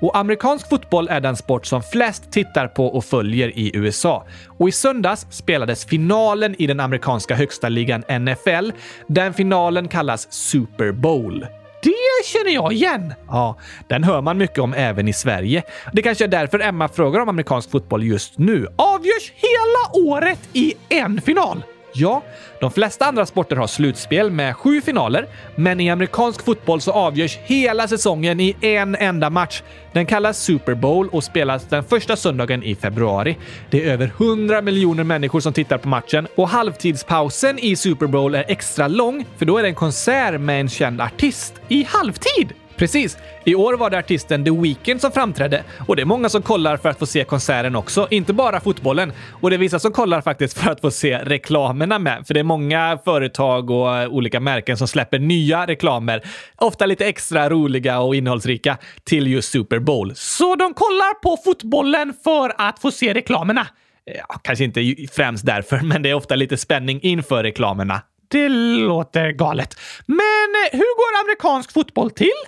Och 0.00 0.16
amerikansk 0.16 0.68
fotboll 0.68 1.08
är 1.08 1.20
den 1.20 1.36
sport 1.36 1.66
som 1.66 1.82
flest 1.82 2.30
tittar 2.30 2.68
på 2.68 2.86
och 2.86 3.04
följer 3.04 3.58
i 3.58 3.70
USA. 3.74 4.26
Och 4.58 4.68
i 4.68 4.72
söndags 4.72 5.26
spelades 5.30 5.84
finalen 5.84 6.54
i 6.58 6.66
den 6.66 6.80
amerikanska 6.80 7.34
högsta 7.34 7.68
ligan 7.68 8.04
NFL. 8.20 8.70
Den 9.06 9.34
finalen 9.34 9.88
kallas 9.88 10.32
Super 10.32 10.92
Bowl. 10.92 11.46
Det 11.82 12.26
känner 12.26 12.50
jag 12.50 12.72
igen! 12.72 13.14
Ja, 13.28 13.56
den 13.88 14.04
hör 14.04 14.20
man 14.20 14.38
mycket 14.38 14.58
om 14.58 14.74
även 14.74 15.08
i 15.08 15.12
Sverige. 15.12 15.62
Det 15.92 16.02
kanske 16.02 16.24
är 16.24 16.28
därför 16.28 16.60
Emma 16.60 16.88
frågar 16.88 17.20
om 17.20 17.28
amerikansk 17.28 17.70
fotboll 17.70 18.04
just 18.04 18.38
nu. 18.38 18.66
Avgörs 18.76 19.32
hela 19.36 20.06
året 20.10 20.48
i 20.52 20.74
en 20.88 21.20
final! 21.20 21.62
Ja, 21.92 22.22
de 22.60 22.70
flesta 22.70 23.06
andra 23.06 23.26
sporter 23.26 23.56
har 23.56 23.66
slutspel 23.66 24.30
med 24.30 24.56
sju 24.56 24.80
finaler, 24.80 25.26
men 25.56 25.80
i 25.80 25.90
amerikansk 25.90 26.44
fotboll 26.44 26.80
så 26.80 26.92
avgörs 26.92 27.38
hela 27.44 27.88
säsongen 27.88 28.40
i 28.40 28.56
en 28.60 28.94
enda 28.94 29.30
match. 29.30 29.62
Den 29.92 30.06
kallas 30.06 30.38
Super 30.38 30.74
Bowl 30.74 31.08
och 31.08 31.24
spelas 31.24 31.64
den 31.64 31.84
första 31.84 32.16
söndagen 32.16 32.62
i 32.62 32.74
februari. 32.74 33.36
Det 33.70 33.84
är 33.84 33.92
över 33.92 34.12
100 34.18 34.62
miljoner 34.62 35.04
människor 35.04 35.40
som 35.40 35.52
tittar 35.52 35.78
på 35.78 35.88
matchen 35.88 36.26
och 36.36 36.48
halvtidspausen 36.48 37.58
i 37.58 37.76
Super 37.76 38.06
Bowl 38.06 38.34
är 38.34 38.44
extra 38.48 38.88
lång, 38.88 39.24
för 39.36 39.46
då 39.46 39.58
är 39.58 39.62
det 39.62 39.68
en 39.68 39.74
konsert 39.74 40.40
med 40.40 40.60
en 40.60 40.68
känd 40.68 41.00
artist 41.00 41.54
i 41.68 41.84
halvtid. 41.88 42.59
Precis. 42.80 43.18
I 43.44 43.54
år 43.54 43.74
var 43.74 43.90
det 43.90 43.98
artisten 43.98 44.44
The 44.44 44.50
Weeknd 44.50 45.00
som 45.00 45.12
framträdde 45.12 45.64
och 45.88 45.96
det 45.96 46.02
är 46.02 46.06
många 46.06 46.28
som 46.28 46.42
kollar 46.42 46.76
för 46.76 46.88
att 46.88 46.98
få 46.98 47.06
se 47.06 47.24
konserten 47.24 47.76
också, 47.76 48.06
inte 48.10 48.32
bara 48.32 48.60
fotbollen. 48.60 49.12
Och 49.40 49.50
det 49.50 49.56
är 49.56 49.58
vissa 49.58 49.78
som 49.78 49.92
kollar 49.92 50.20
faktiskt 50.20 50.58
för 50.58 50.70
att 50.70 50.80
få 50.80 50.90
se 50.90 51.18
reklamerna 51.18 51.98
med, 51.98 52.26
för 52.26 52.34
det 52.34 52.40
är 52.40 52.44
många 52.44 52.98
företag 53.04 53.70
och 53.70 53.96
eh, 53.96 54.08
olika 54.08 54.40
märken 54.40 54.76
som 54.76 54.88
släpper 54.88 55.18
nya 55.18 55.66
reklamer, 55.66 56.22
ofta 56.56 56.86
lite 56.86 57.06
extra 57.06 57.50
roliga 57.50 58.00
och 58.00 58.14
innehållsrika, 58.14 58.78
till 59.04 59.26
just 59.26 59.52
Super 59.52 59.78
Bowl. 59.78 60.12
Så 60.14 60.56
de 60.56 60.74
kollar 60.74 61.14
på 61.14 61.36
fotbollen 61.44 62.14
för 62.24 62.52
att 62.58 62.78
få 62.78 62.90
se 62.90 63.14
reklamerna? 63.14 63.66
Eh, 64.10 64.16
ja, 64.28 64.40
kanske 64.42 64.64
inte 64.64 64.96
främst 65.12 65.46
därför, 65.46 65.80
men 65.82 66.02
det 66.02 66.10
är 66.10 66.14
ofta 66.14 66.34
lite 66.36 66.56
spänning 66.56 67.00
inför 67.02 67.42
reklamerna. 67.42 68.02
Det 68.30 68.48
låter 68.48 69.30
galet. 69.30 69.76
Men 70.06 70.48
eh, 70.64 70.78
hur 70.78 70.96
går 70.96 71.24
amerikansk 71.24 71.72
fotboll 71.72 72.10
till? 72.10 72.40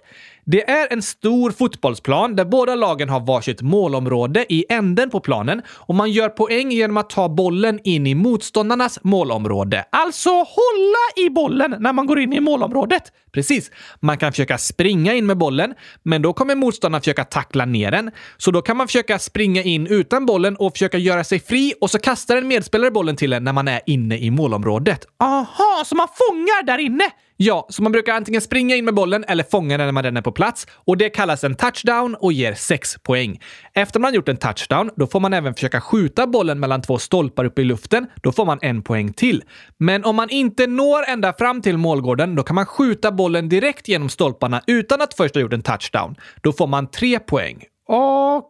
Det 0.44 0.70
är 0.70 0.92
en 0.92 1.02
stor 1.02 1.50
fotbollsplan 1.50 2.36
där 2.36 2.44
båda 2.44 2.74
lagen 2.74 3.08
har 3.08 3.20
varsitt 3.20 3.62
målområde 3.62 4.46
i 4.48 4.64
änden 4.68 5.10
på 5.10 5.20
planen 5.20 5.62
och 5.68 5.94
man 5.94 6.10
gör 6.10 6.28
poäng 6.28 6.70
genom 6.70 6.96
att 6.96 7.10
ta 7.10 7.28
bollen 7.28 7.80
in 7.84 8.06
i 8.06 8.14
motståndarnas 8.14 8.98
målområde. 9.04 9.84
Alltså 9.92 10.30
hålla 10.30 11.26
i 11.26 11.30
bollen 11.30 11.76
när 11.78 11.92
man 11.92 12.06
går 12.06 12.20
in 12.20 12.32
i 12.32 12.40
målområdet. 12.40 13.02
Precis. 13.32 13.70
Man 14.00 14.18
kan 14.18 14.32
försöka 14.32 14.58
springa 14.58 15.14
in 15.14 15.26
med 15.26 15.38
bollen, 15.38 15.74
men 16.02 16.22
då 16.22 16.32
kommer 16.32 16.54
motståndaren 16.54 17.00
försöka 17.00 17.24
tackla 17.24 17.64
ner 17.64 17.90
den. 17.90 18.10
Så 18.36 18.50
då 18.50 18.62
kan 18.62 18.76
man 18.76 18.86
försöka 18.86 19.18
springa 19.18 19.62
in 19.62 19.86
utan 19.86 20.26
bollen 20.26 20.56
och 20.56 20.72
försöka 20.72 20.98
göra 20.98 21.24
sig 21.24 21.40
fri 21.40 21.74
och 21.80 21.90
så 21.90 21.98
kastar 21.98 22.36
en 22.36 22.48
medspelare 22.48 22.90
bollen 22.90 23.16
till 23.16 23.32
en 23.32 23.44
när 23.44 23.52
man 23.52 23.68
är 23.68 23.80
inne 23.86 24.18
i 24.18 24.30
målområdet. 24.30 25.06
Aha, 25.20 25.84
så 25.84 25.94
man 25.94 26.08
fångar 26.08 26.66
där 26.66 26.78
inne? 26.78 27.04
Ja, 27.36 27.66
så 27.70 27.82
man 27.82 27.92
brukar 27.92 28.12
antingen 28.12 28.40
springa 28.40 28.76
in 28.76 28.84
med 28.84 28.94
bollen 28.94 29.24
eller 29.28 29.44
fånga 29.44 29.78
den 29.78 29.86
när 29.86 29.92
man 29.92 30.02
redan 30.02 30.16
är 30.16 30.22
på 30.22 30.32
plats 30.32 30.66
och 30.74 30.96
det 30.96 31.10
kallas 31.10 31.44
en 31.44 31.54
touchdown 31.54 32.14
och 32.14 32.32
ger 32.32 32.54
6 32.54 32.96
poäng. 33.02 33.40
Efter 33.74 34.00
man 34.00 34.14
gjort 34.14 34.28
en 34.28 34.36
touchdown, 34.36 34.90
då 34.96 35.06
får 35.06 35.20
man 35.20 35.32
även 35.32 35.54
försöka 35.54 35.80
skjuta 35.80 36.26
bollen 36.26 36.60
mellan 36.60 36.82
två 36.82 36.98
stolpar 36.98 37.44
uppe 37.44 37.62
i 37.62 37.64
luften. 37.64 38.06
Då 38.22 38.32
får 38.32 38.44
man 38.44 38.58
en 38.62 38.82
poäng 38.82 39.12
till. 39.12 39.44
Men 39.78 40.04
om 40.04 40.16
man 40.16 40.30
inte 40.30 40.66
når 40.66 41.08
ända 41.08 41.32
fram 41.32 41.62
till 41.62 41.78
målgården, 41.78 42.34
då 42.34 42.42
kan 42.42 42.54
man 42.54 42.66
skjuta 42.66 43.12
bollen 43.12 43.48
direkt 43.48 43.88
genom 43.88 44.08
stolparna 44.08 44.62
utan 44.66 45.02
att 45.02 45.14
först 45.14 45.34
ha 45.34 45.42
gjort 45.42 45.52
en 45.52 45.62
touchdown. 45.62 46.16
Då 46.42 46.52
får 46.52 46.66
man 46.66 46.90
3 46.90 47.18
poäng. 47.18 47.64
Okej! 47.88 48.42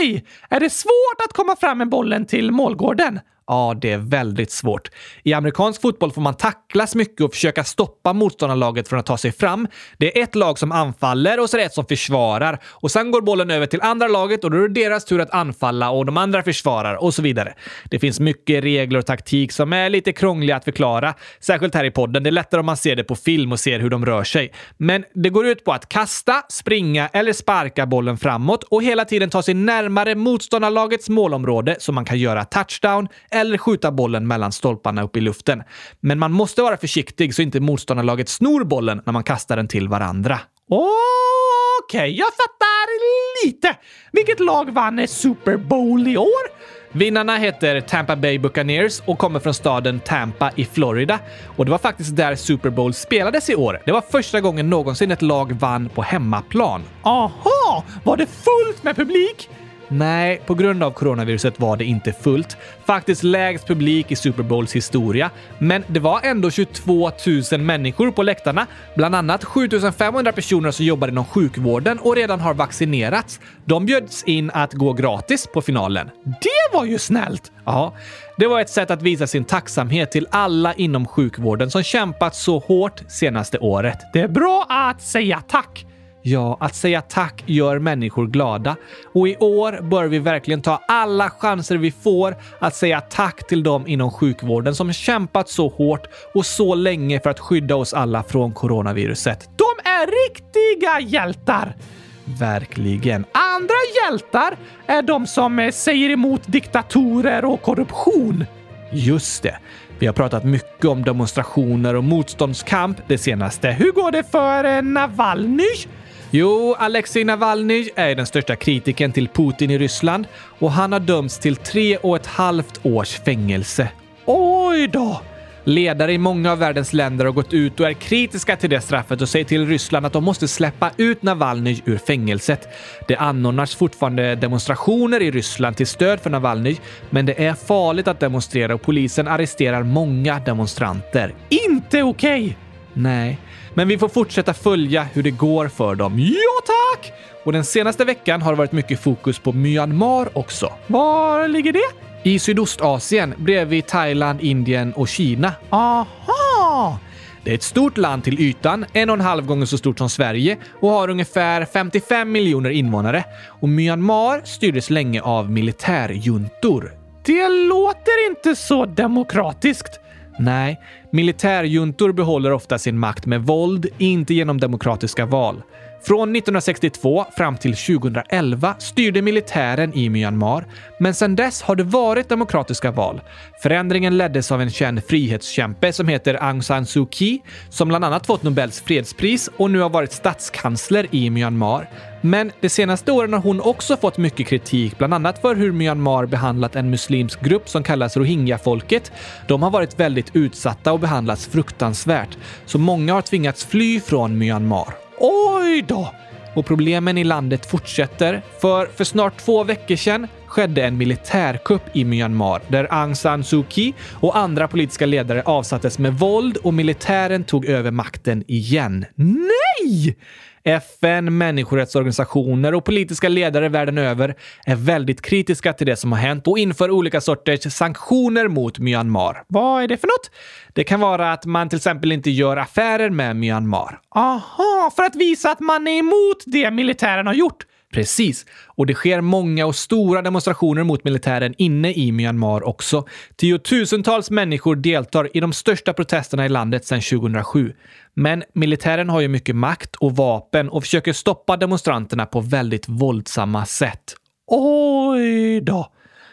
Okay. 0.00 0.22
Är 0.50 0.60
det 0.60 0.70
svårt 0.70 1.24
att 1.28 1.32
komma 1.32 1.56
fram 1.56 1.78
med 1.78 1.88
bollen 1.88 2.26
till 2.26 2.50
målgården? 2.50 3.20
Ja, 3.50 3.74
det 3.80 3.92
är 3.92 3.98
väldigt 3.98 4.50
svårt. 4.50 4.90
I 5.22 5.32
amerikansk 5.32 5.80
fotboll 5.80 6.12
får 6.12 6.22
man 6.22 6.34
tacklas 6.34 6.94
mycket 6.94 7.20
och 7.20 7.32
försöka 7.32 7.64
stoppa 7.64 8.12
motståndarlaget 8.12 8.88
från 8.88 8.98
att 8.98 9.06
ta 9.06 9.16
sig 9.16 9.32
fram. 9.32 9.68
Det 9.98 10.18
är 10.18 10.22
ett 10.22 10.34
lag 10.34 10.58
som 10.58 10.72
anfaller 10.72 11.40
och 11.40 11.50
så 11.50 11.56
är 11.56 11.58
det 11.58 11.64
ett 11.64 11.74
som 11.74 11.86
försvarar. 11.86 12.58
Och 12.64 12.90
sen 12.90 13.10
går 13.10 13.20
bollen 13.20 13.50
över 13.50 13.66
till 13.66 13.80
andra 13.82 14.08
laget 14.08 14.44
och 14.44 14.50
då 14.50 14.56
är 14.56 14.68
det 14.68 14.80
deras 14.80 15.04
tur 15.04 15.20
att 15.20 15.30
anfalla 15.30 15.90
och 15.90 16.06
de 16.06 16.16
andra 16.16 16.42
försvarar 16.42 16.94
och 16.94 17.14
så 17.14 17.22
vidare. 17.22 17.54
Det 17.90 17.98
finns 17.98 18.20
mycket 18.20 18.64
regler 18.64 18.98
och 18.98 19.06
taktik 19.06 19.52
som 19.52 19.72
är 19.72 19.90
lite 19.90 20.12
krångliga 20.12 20.56
att 20.56 20.64
förklara, 20.64 21.14
särskilt 21.40 21.74
här 21.74 21.84
i 21.84 21.90
podden. 21.90 22.22
Det 22.22 22.30
är 22.30 22.32
lättare 22.32 22.60
om 22.60 22.66
man 22.66 22.76
ser 22.76 22.96
det 22.96 23.04
på 23.04 23.16
film 23.16 23.52
och 23.52 23.60
ser 23.60 23.80
hur 23.80 23.90
de 23.90 24.06
rör 24.06 24.24
sig. 24.24 24.52
Men 24.76 25.04
det 25.14 25.30
går 25.30 25.46
ut 25.46 25.64
på 25.64 25.72
att 25.72 25.88
kasta, 25.88 26.42
springa 26.48 27.08
eller 27.12 27.32
sparka 27.32 27.86
bollen 27.86 28.18
framåt 28.18 28.64
och 28.64 28.82
hela 28.82 29.04
tiden 29.04 29.30
ta 29.30 29.42
sig 29.42 29.54
närmare 29.54 30.14
motståndarlagets 30.14 31.08
målområde 31.08 31.76
så 31.78 31.92
man 31.92 32.04
kan 32.04 32.18
göra 32.18 32.44
touchdown 32.44 33.08
eller 33.40 33.58
skjuta 33.58 33.92
bollen 33.92 34.28
mellan 34.28 34.52
stolparna 34.52 35.02
upp 35.02 35.16
i 35.16 35.20
luften. 35.20 35.62
Men 36.00 36.18
man 36.18 36.32
måste 36.32 36.62
vara 36.62 36.76
försiktig 36.76 37.34
så 37.34 37.42
inte 37.42 37.60
motståndarlaget 37.60 38.28
snor 38.28 38.64
bollen 38.64 39.02
när 39.06 39.12
man 39.12 39.24
kastar 39.24 39.56
den 39.56 39.68
till 39.68 39.88
varandra. 39.88 40.40
Okej, 40.68 41.98
okay, 41.98 42.10
jag 42.10 42.26
fattar 42.26 43.46
lite. 43.46 43.76
Vilket 44.12 44.40
lag 44.40 44.70
vann 44.70 45.08
Super 45.08 45.56
Bowl 45.56 46.08
i 46.08 46.16
år? 46.16 46.60
Vinnarna 46.92 47.36
heter 47.36 47.80
Tampa 47.80 48.16
Bay 48.16 48.38
Buccaneers 48.38 49.02
och 49.06 49.18
kommer 49.18 49.40
från 49.40 49.54
staden 49.54 50.00
Tampa 50.00 50.50
i 50.56 50.64
Florida. 50.64 51.18
Och 51.56 51.64
det 51.64 51.70
var 51.70 51.78
faktiskt 51.78 52.16
där 52.16 52.34
Super 52.34 52.70
Bowl 52.70 52.94
spelades 52.94 53.50
i 53.50 53.54
år. 53.54 53.82
Det 53.86 53.92
var 53.92 54.00
första 54.00 54.40
gången 54.40 54.70
någonsin 54.70 55.10
ett 55.10 55.22
lag 55.22 55.52
vann 55.52 55.88
på 55.88 56.02
hemmaplan. 56.02 56.82
Aha! 57.02 57.84
Var 58.04 58.16
det 58.16 58.26
fullt 58.26 58.82
med 58.82 58.96
publik? 58.96 59.48
Nej, 59.92 60.40
på 60.46 60.54
grund 60.54 60.82
av 60.82 60.90
coronaviruset 60.90 61.60
var 61.60 61.76
det 61.76 61.84
inte 61.84 62.12
fullt. 62.12 62.56
Faktiskt 62.86 63.22
lägst 63.22 63.66
publik 63.66 64.12
i 64.12 64.16
Super 64.16 64.42
Bowls 64.42 64.76
historia. 64.76 65.30
Men 65.58 65.84
det 65.86 66.00
var 66.00 66.20
ändå 66.22 66.50
22 66.50 67.10
000 67.52 67.60
människor 67.60 68.10
på 68.10 68.22
läktarna, 68.22 68.66
bland 68.96 69.14
annat 69.14 69.44
7 69.44 69.68
500 69.98 70.32
personer 70.32 70.70
som 70.70 70.84
jobbar 70.84 71.08
inom 71.08 71.24
sjukvården 71.24 71.98
och 71.98 72.16
redan 72.16 72.40
har 72.40 72.54
vaccinerats. 72.54 73.40
De 73.64 73.86
bjöds 73.86 74.24
in 74.24 74.50
att 74.54 74.72
gå 74.72 74.92
gratis 74.92 75.46
på 75.46 75.62
finalen. 75.62 76.10
Det 76.24 76.76
var 76.76 76.84
ju 76.84 76.98
snällt! 76.98 77.52
Ja, 77.64 77.94
det 78.36 78.46
var 78.46 78.60
ett 78.60 78.70
sätt 78.70 78.90
att 78.90 79.02
visa 79.02 79.26
sin 79.26 79.44
tacksamhet 79.44 80.12
till 80.12 80.26
alla 80.30 80.74
inom 80.74 81.06
sjukvården 81.06 81.70
som 81.70 81.82
kämpat 81.82 82.34
så 82.34 82.58
hårt 82.58 83.02
senaste 83.08 83.58
året. 83.58 83.98
Det 84.12 84.20
är 84.20 84.28
bra 84.28 84.66
att 84.68 85.02
säga 85.02 85.42
tack! 85.48 85.86
Ja, 86.22 86.56
att 86.60 86.74
säga 86.74 87.02
tack 87.02 87.42
gör 87.46 87.78
människor 87.78 88.26
glada. 88.26 88.76
Och 89.12 89.28
i 89.28 89.36
år 89.36 89.82
bör 89.82 90.04
vi 90.04 90.18
verkligen 90.18 90.62
ta 90.62 90.80
alla 90.88 91.30
chanser 91.30 91.76
vi 91.76 91.90
får 91.90 92.36
att 92.58 92.74
säga 92.74 93.00
tack 93.00 93.46
till 93.46 93.62
dem 93.62 93.86
inom 93.86 94.10
sjukvården 94.10 94.74
som 94.74 94.92
kämpat 94.92 95.48
så 95.48 95.68
hårt 95.68 96.06
och 96.34 96.46
så 96.46 96.74
länge 96.74 97.20
för 97.20 97.30
att 97.30 97.40
skydda 97.40 97.76
oss 97.76 97.94
alla 97.94 98.22
från 98.22 98.52
coronaviruset. 98.52 99.50
De 99.56 99.90
är 99.90 100.28
riktiga 100.28 101.00
hjältar! 101.00 101.76
Verkligen. 102.24 103.24
Andra 103.32 103.74
hjältar 104.04 104.56
är 104.86 105.02
de 105.02 105.26
som 105.26 105.58
eh, 105.58 105.70
säger 105.70 106.10
emot 106.10 106.42
diktatorer 106.46 107.44
och 107.44 107.62
korruption. 107.62 108.44
Just 108.92 109.42
det. 109.42 109.58
Vi 109.98 110.06
har 110.06 110.14
pratat 110.14 110.44
mycket 110.44 110.84
om 110.84 111.02
demonstrationer 111.02 111.96
och 111.96 112.04
motståndskamp 112.04 112.98
det 113.06 113.18
senaste. 113.18 113.70
Hur 113.70 113.92
går 113.92 114.10
det 114.10 114.30
för 114.30 114.64
eh, 114.64 114.82
Navalnyj? 114.82 115.86
Jo, 116.32 116.74
Alexej 116.78 117.24
Navalny 117.24 117.88
är 117.96 118.14
den 118.14 118.26
största 118.26 118.56
kritiken 118.56 119.12
till 119.12 119.28
Putin 119.28 119.70
i 119.70 119.78
Ryssland 119.78 120.26
och 120.58 120.72
han 120.72 120.92
har 120.92 121.00
dömts 121.00 121.38
till 121.38 121.56
tre 121.56 121.96
och 121.96 122.16
ett 122.16 122.26
halvt 122.26 122.86
års 122.86 123.20
fängelse. 123.20 123.88
Oj 124.26 124.88
då! 124.88 125.20
Ledare 125.64 126.12
i 126.12 126.18
många 126.18 126.52
av 126.52 126.58
världens 126.58 126.92
länder 126.92 127.24
har 127.24 127.32
gått 127.32 127.52
ut 127.52 127.80
och 127.80 127.88
är 127.88 127.92
kritiska 127.92 128.56
till 128.56 128.70
det 128.70 128.80
straffet 128.80 129.20
och 129.20 129.28
säger 129.28 129.44
till 129.44 129.66
Ryssland 129.66 130.06
att 130.06 130.12
de 130.12 130.24
måste 130.24 130.48
släppa 130.48 130.90
ut 130.96 131.22
Navalny 131.22 131.80
ur 131.84 131.98
fängelset. 131.98 132.68
Det 133.08 133.16
anordnas 133.16 133.74
fortfarande 133.74 134.34
demonstrationer 134.34 135.22
i 135.22 135.30
Ryssland 135.30 135.76
till 135.76 135.86
stöd 135.86 136.20
för 136.20 136.30
Navalny, 136.30 136.76
men 137.10 137.26
det 137.26 137.44
är 137.44 137.54
farligt 137.54 138.08
att 138.08 138.20
demonstrera 138.20 138.74
och 138.74 138.82
polisen 138.82 139.28
arresterar 139.28 139.82
många 139.82 140.38
demonstranter. 140.38 141.34
Inte 141.48 142.02
okej! 142.02 142.42
Okay. 142.42 142.54
Nej. 142.92 143.38
Men 143.74 143.88
vi 143.88 143.98
får 143.98 144.08
fortsätta 144.08 144.54
följa 144.54 145.02
hur 145.02 145.22
det 145.22 145.30
går 145.30 145.68
för 145.68 145.94
dem. 145.94 146.18
Ja, 146.18 146.62
tack! 146.66 147.12
Och 147.44 147.52
den 147.52 147.64
senaste 147.64 148.04
veckan 148.04 148.42
har 148.42 148.52
det 148.52 148.58
varit 148.58 148.72
mycket 148.72 149.00
fokus 149.00 149.38
på 149.38 149.52
Myanmar 149.52 150.38
också. 150.38 150.72
Var 150.86 151.48
ligger 151.48 151.72
det? 151.72 152.30
I 152.30 152.38
Sydostasien 152.38 153.34
bredvid 153.36 153.86
Thailand, 153.86 154.40
Indien 154.40 154.92
och 154.92 155.08
Kina. 155.08 155.52
Aha! 155.70 156.98
Det 157.44 157.50
är 157.50 157.54
ett 157.54 157.62
stort 157.62 157.96
land 157.96 158.24
till 158.24 158.40
ytan, 158.40 158.84
en 158.92 159.10
och 159.10 159.14
en 159.16 159.20
halv 159.20 159.46
gånger 159.46 159.66
så 159.66 159.78
stort 159.78 159.98
som 159.98 160.10
Sverige 160.10 160.56
och 160.80 160.90
har 160.90 161.10
ungefär 161.10 161.64
55 161.64 162.32
miljoner 162.32 162.70
invånare. 162.70 163.24
Och 163.60 163.68
Myanmar 163.68 164.42
styrdes 164.44 164.90
länge 164.90 165.22
av 165.22 165.50
militärjuntor. 165.50 166.92
Det 167.24 167.48
låter 167.48 168.28
inte 168.30 168.56
så 168.56 168.86
demokratiskt. 168.86 170.00
Nej, 170.40 170.80
militärjuntor 171.10 172.12
behåller 172.12 172.52
ofta 172.52 172.78
sin 172.78 172.98
makt 172.98 173.26
med 173.26 173.42
våld, 173.42 173.86
inte 173.98 174.34
genom 174.34 174.60
demokratiska 174.60 175.26
val. 175.26 175.62
Från 176.02 176.36
1962 176.36 177.26
fram 177.36 177.56
till 177.56 177.76
2011 177.76 178.74
styrde 178.78 179.22
militären 179.22 179.94
i 179.94 180.08
Myanmar, 180.08 180.64
men 180.98 181.14
sedan 181.14 181.36
dess 181.36 181.62
har 181.62 181.76
det 181.76 181.82
varit 181.82 182.28
demokratiska 182.28 182.90
val. 182.90 183.20
Förändringen 183.62 184.18
leddes 184.18 184.52
av 184.52 184.62
en 184.62 184.70
känd 184.70 185.04
frihetskämpe 185.04 185.92
som 185.92 186.08
heter 186.08 186.42
Aung 186.42 186.62
San 186.62 186.86
Suu 186.86 187.06
Kyi, 187.10 187.42
som 187.68 187.88
bland 187.88 188.04
annat 188.04 188.26
fått 188.26 188.42
Nobels 188.42 188.80
fredspris 188.80 189.50
och 189.56 189.70
nu 189.70 189.80
har 189.80 189.90
varit 189.90 190.12
statskansler 190.12 191.06
i 191.10 191.30
Myanmar. 191.30 191.88
Men 192.20 192.52
de 192.60 192.68
senaste 192.68 193.12
åren 193.12 193.32
har 193.32 193.40
hon 193.40 193.60
också 193.60 193.96
fått 193.96 194.18
mycket 194.18 194.46
kritik, 194.46 194.98
bland 194.98 195.14
annat 195.14 195.40
för 195.40 195.54
hur 195.54 195.72
Myanmar 195.72 196.26
behandlat 196.26 196.76
en 196.76 196.90
muslimsk 196.90 197.40
grupp 197.40 197.68
som 197.68 197.82
kallas 197.82 198.16
rohingya-folket. 198.16 199.12
De 199.48 199.62
har 199.62 199.70
varit 199.70 200.00
väldigt 200.00 200.36
utsatta 200.36 200.92
och 200.92 201.00
behandlats 201.00 201.46
fruktansvärt, 201.46 202.38
så 202.66 202.78
många 202.78 203.14
har 203.14 203.22
tvingats 203.22 203.64
fly 203.64 204.00
från 204.00 204.38
Myanmar. 204.38 205.09
Oj 205.20 205.84
då! 205.88 206.14
Och 206.54 206.66
problemen 206.66 207.18
i 207.18 207.24
landet 207.24 207.66
fortsätter, 207.66 208.42
för 208.60 208.86
för 208.86 209.04
snart 209.04 209.36
två 209.36 209.64
veckor 209.64 209.96
sedan 209.96 210.26
skedde 210.46 210.84
en 210.84 210.98
militärkupp 210.98 211.82
i 211.92 212.04
Myanmar 212.04 212.62
där 212.68 212.86
Aung 212.90 213.16
San 213.16 213.44
Suu 213.44 213.64
Kyi 213.68 213.94
och 214.12 214.36
andra 214.36 214.68
politiska 214.68 215.06
ledare 215.06 215.42
avsattes 215.42 215.98
med 215.98 216.14
våld 216.14 216.56
och 216.56 216.74
militären 216.74 217.44
tog 217.44 217.66
över 217.66 217.90
makten 217.90 218.44
igen. 218.46 219.04
Nej! 219.14 220.16
FN, 220.64 221.38
människorättsorganisationer 221.38 222.74
och 222.74 222.84
politiska 222.84 223.28
ledare 223.28 223.68
världen 223.68 223.98
över 223.98 224.34
är 224.66 224.76
väldigt 224.76 225.22
kritiska 225.22 225.72
till 225.72 225.86
det 225.86 225.96
som 225.96 226.12
har 226.12 226.18
hänt 226.18 226.46
och 226.46 226.58
inför 226.58 226.90
olika 226.90 227.20
sorters 227.20 227.72
sanktioner 227.72 228.48
mot 228.48 228.78
Myanmar. 228.78 229.42
Vad 229.48 229.82
är 229.82 229.88
det 229.88 229.96
för 229.96 230.06
något? 230.06 230.30
Det 230.72 230.84
kan 230.84 231.00
vara 231.00 231.32
att 231.32 231.44
man 231.44 231.68
till 231.68 231.76
exempel 231.76 232.12
inte 232.12 232.30
gör 232.30 232.56
affärer 232.56 233.10
med 233.10 233.36
Myanmar. 233.36 234.00
Aha, 234.14 234.92
för 234.96 235.02
att 235.02 235.16
visa 235.16 235.50
att 235.50 235.60
man 235.60 235.88
är 235.88 235.98
emot 235.98 236.42
det 236.46 236.70
militären 236.70 237.26
har 237.26 237.34
gjort. 237.34 237.66
Precis. 237.92 238.46
Och 238.66 238.86
det 238.86 238.94
sker 238.94 239.20
många 239.20 239.66
och 239.66 239.76
stora 239.76 240.22
demonstrationer 240.22 240.82
mot 240.82 241.04
militären 241.04 241.54
inne 241.58 241.92
i 241.92 242.12
Myanmar 242.12 242.68
också. 242.68 243.06
Tiotusentals 243.36 244.30
människor 244.30 244.76
deltar 244.76 245.36
i 245.36 245.40
de 245.40 245.52
största 245.52 245.92
protesterna 245.92 246.46
i 246.46 246.48
landet 246.48 246.84
sedan 246.84 247.00
2007. 247.00 247.72
Men 248.14 248.44
militären 248.52 249.08
har 249.08 249.20
ju 249.20 249.28
mycket 249.28 249.56
makt 249.56 249.96
och 249.96 250.16
vapen 250.16 250.68
och 250.68 250.82
försöker 250.82 251.12
stoppa 251.12 251.56
demonstranterna 251.56 252.26
på 252.26 252.40
väldigt 252.40 252.88
våldsamma 252.88 253.66
sätt. 253.66 254.14
Oj 254.46 255.60
då! 255.60 255.92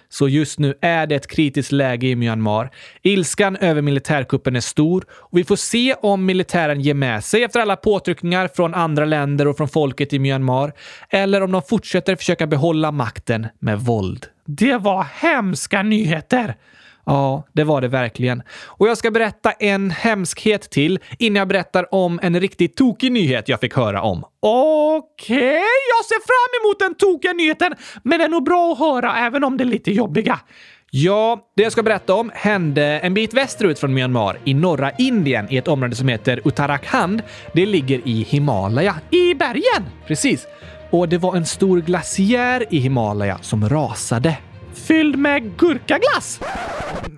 Så 0.09 0.29
just 0.29 0.59
nu 0.59 0.73
är 0.81 1.07
det 1.07 1.15
ett 1.15 1.27
kritiskt 1.27 1.71
läge 1.71 2.07
i 2.07 2.15
Myanmar. 2.15 2.69
Ilskan 3.01 3.55
över 3.55 3.81
militärkuppen 3.81 4.55
är 4.55 4.59
stor 4.59 5.05
och 5.11 5.37
vi 5.37 5.43
får 5.43 5.55
se 5.55 5.93
om 5.93 6.25
militären 6.25 6.81
ger 6.81 6.93
med 6.93 7.23
sig 7.23 7.43
efter 7.43 7.59
alla 7.59 7.75
påtryckningar 7.75 8.49
från 8.55 8.73
andra 8.73 9.05
länder 9.05 9.47
och 9.47 9.57
från 9.57 9.69
folket 9.69 10.13
i 10.13 10.19
Myanmar 10.19 10.73
eller 11.09 11.41
om 11.41 11.51
de 11.51 11.61
fortsätter 11.61 12.15
försöka 12.15 12.47
behålla 12.47 12.91
makten 12.91 13.47
med 13.59 13.79
våld. 13.79 14.25
Det 14.45 14.77
var 14.77 15.07
hemska 15.21 15.83
nyheter! 15.83 16.55
Ja, 17.07 17.43
det 17.53 17.63
var 17.63 17.81
det 17.81 17.87
verkligen. 17.87 18.43
Och 18.65 18.87
jag 18.87 18.97
ska 18.97 19.11
berätta 19.11 19.51
en 19.51 19.91
hemskhet 19.91 20.69
till 20.69 20.99
innan 21.19 21.35
jag 21.35 21.47
berättar 21.47 21.93
om 21.93 22.19
en 22.23 22.39
riktigt 22.39 22.75
tokig 22.75 23.11
nyhet 23.11 23.49
jag 23.49 23.59
fick 23.59 23.73
höra 23.75 24.01
om. 24.01 24.23
Okej, 24.39 25.37
okay, 25.37 25.47
jag 25.89 26.05
ser 26.05 26.19
fram 26.27 26.65
emot 26.65 26.79
den 26.79 26.95
tokiga 26.95 27.33
nyheten, 27.33 27.75
men 28.03 28.19
det 28.19 28.25
är 28.25 28.29
nog 28.29 28.43
bra 28.43 28.71
att 28.71 28.79
höra 28.79 29.17
även 29.17 29.43
om 29.43 29.57
det 29.57 29.63
är 29.63 29.65
lite 29.65 29.91
jobbiga. 29.91 30.39
Ja, 30.91 31.39
det 31.55 31.63
jag 31.63 31.71
ska 31.71 31.83
berätta 31.83 32.13
om 32.13 32.31
hände 32.33 32.83
en 32.83 33.13
bit 33.13 33.33
västerut 33.33 33.79
från 33.79 33.93
Myanmar 33.93 34.39
i 34.43 34.53
norra 34.53 34.91
Indien 34.91 35.47
i 35.49 35.57
ett 35.57 35.67
område 35.67 35.95
som 35.95 36.07
heter 36.07 36.41
Uttarakhand. 36.45 37.21
Det 37.53 37.65
ligger 37.65 38.01
i 38.07 38.23
Himalaya. 38.29 38.95
I 39.11 39.33
bergen! 39.33 39.83
Precis. 40.07 40.47
Och 40.89 41.09
det 41.09 41.17
var 41.17 41.35
en 41.35 41.45
stor 41.45 41.81
glaciär 41.81 42.65
i 42.69 42.77
Himalaya 42.77 43.37
som 43.41 43.69
rasade. 43.69 44.37
Fylld 44.85 45.15
med 45.15 45.57
gurkaglass? 45.57 46.39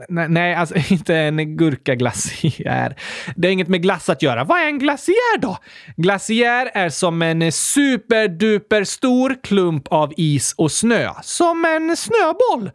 nej, 0.10 0.56
alltså 0.56 0.76
inte 0.90 1.16
en 1.16 1.58
gurkaglaciär. 1.58 2.96
Det 3.36 3.48
har 3.48 3.54
inget 3.54 3.68
med 3.68 3.82
glass 3.82 4.10
att 4.10 4.22
göra. 4.22 4.44
Vad 4.44 4.60
är 4.60 4.66
en 4.66 4.80
glaciär 4.80 5.38
då? 5.38 5.58
Glaciär 5.98 6.72
är 6.74 6.90
som 6.90 7.22
en 7.22 7.52
superduper 7.52 8.84
stor 8.84 9.36
klump 9.44 9.88
av 9.88 10.14
is 10.18 10.54
och 10.58 10.72
snö. 10.72 11.10
Som 11.24 11.66
en 11.66 11.98
snöboll. 11.98 12.72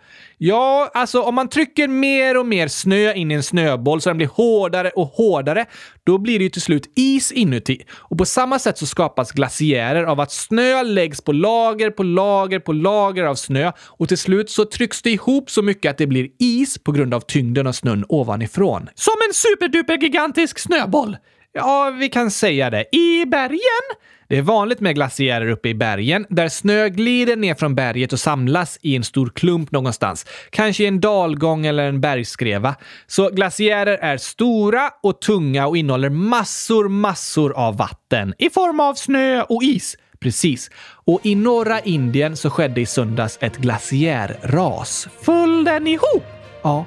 Ja, 0.47 0.91
alltså 0.95 1.23
om 1.23 1.35
man 1.35 1.49
trycker 1.49 1.89
mer 1.89 2.37
och 2.37 2.47
mer 2.47 2.69
snö 2.69 3.13
in 3.13 3.31
i 3.31 3.35
en 3.35 3.43
snöboll 3.43 4.01
så 4.01 4.11
den 4.11 4.17
blir 4.17 4.29
hårdare 4.29 4.91
och 4.91 5.07
hårdare, 5.07 5.67
då 6.07 6.19
blir 6.19 6.39
det 6.39 6.43
ju 6.43 6.51
till 6.51 6.63
slut 6.63 6.93
is 6.97 7.33
inuti. 7.33 7.85
Och 7.93 8.19
på 8.19 8.25
samma 8.25 8.59
sätt 8.59 8.79
så 8.79 8.87
skapas 8.87 9.33
glaciärer 9.33 10.05
av 10.05 10.21
att 10.21 10.33
snö 10.33 10.83
läggs 10.83 11.21
på 11.21 11.33
lager 11.33 11.91
på 11.91 12.03
lager 12.03 12.59
på 12.59 12.73
lager 12.73 13.25
av 13.25 13.35
snö 13.35 13.73
och 13.79 14.09
till 14.09 14.19
slut 14.19 14.51
så 14.51 14.65
trycks 14.65 15.03
det 15.03 15.11
ihop 15.11 15.51
så 15.51 15.63
mycket 15.63 15.91
att 15.91 15.99
det 15.99 16.07
blir 16.07 16.29
is 16.39 16.79
på 16.79 16.93
grund 16.93 17.15
av 17.15 17.21
tyngden 17.21 17.67
av 17.67 17.73
snön 17.73 18.05
ovanifrån. 18.09 18.89
Som 18.95 19.15
en 19.29 19.35
superduper 19.35 19.99
gigantisk 19.99 20.59
snöboll! 20.59 21.17
Ja, 21.57 21.91
vi 21.99 22.09
kan 22.09 22.31
säga 22.31 22.71
det. 22.71 22.97
I 22.97 23.27
bergen? 23.27 23.85
Det 24.29 24.39
är 24.39 24.43
vanligt 24.43 24.81
med 24.81 24.95
glaciärer 24.95 25.49
uppe 25.49 25.69
i 25.69 25.75
bergen, 25.75 26.27
där 26.29 26.49
snö 26.49 26.89
glider 26.89 27.37
ner 27.37 27.55
från 27.55 27.75
berget 27.75 28.13
och 28.13 28.21
samlas 28.21 28.79
i 28.83 28.97
en 28.97 29.05
stor 29.05 29.33
klump 29.35 29.71
någonstans. 29.71 30.27
Kanske 30.51 30.85
i 30.85 30.87
en 30.87 31.01
dalgång 31.01 31.67
eller 31.67 31.85
en 31.89 32.01
bergsskreva. 32.01 32.75
Så 33.07 33.31
glaciärer 33.31 33.99
är 33.99 34.17
stora 34.17 34.91
och 35.03 35.21
tunga 35.21 35.67
och 35.67 35.77
innehåller 35.77 36.11
massor, 36.11 36.89
massor 36.89 37.53
av 37.57 37.77
vatten 37.77 38.35
i 38.39 38.51
form 38.51 38.81
av 38.81 38.95
snö 38.95 39.43
och 39.43 39.63
is. 39.63 39.97
Precis. 40.21 40.71
Och 41.05 41.21
i 41.23 41.35
norra 41.35 41.81
Indien 41.81 42.37
så 42.37 42.51
skedde 42.51 42.81
i 42.81 42.87
söndags 42.87 43.39
ett 43.41 43.57
glaciärras. 43.57 45.09
Föll 45.23 45.65
den 45.65 45.87
ihop? 45.87 46.25
Ja 46.63 46.85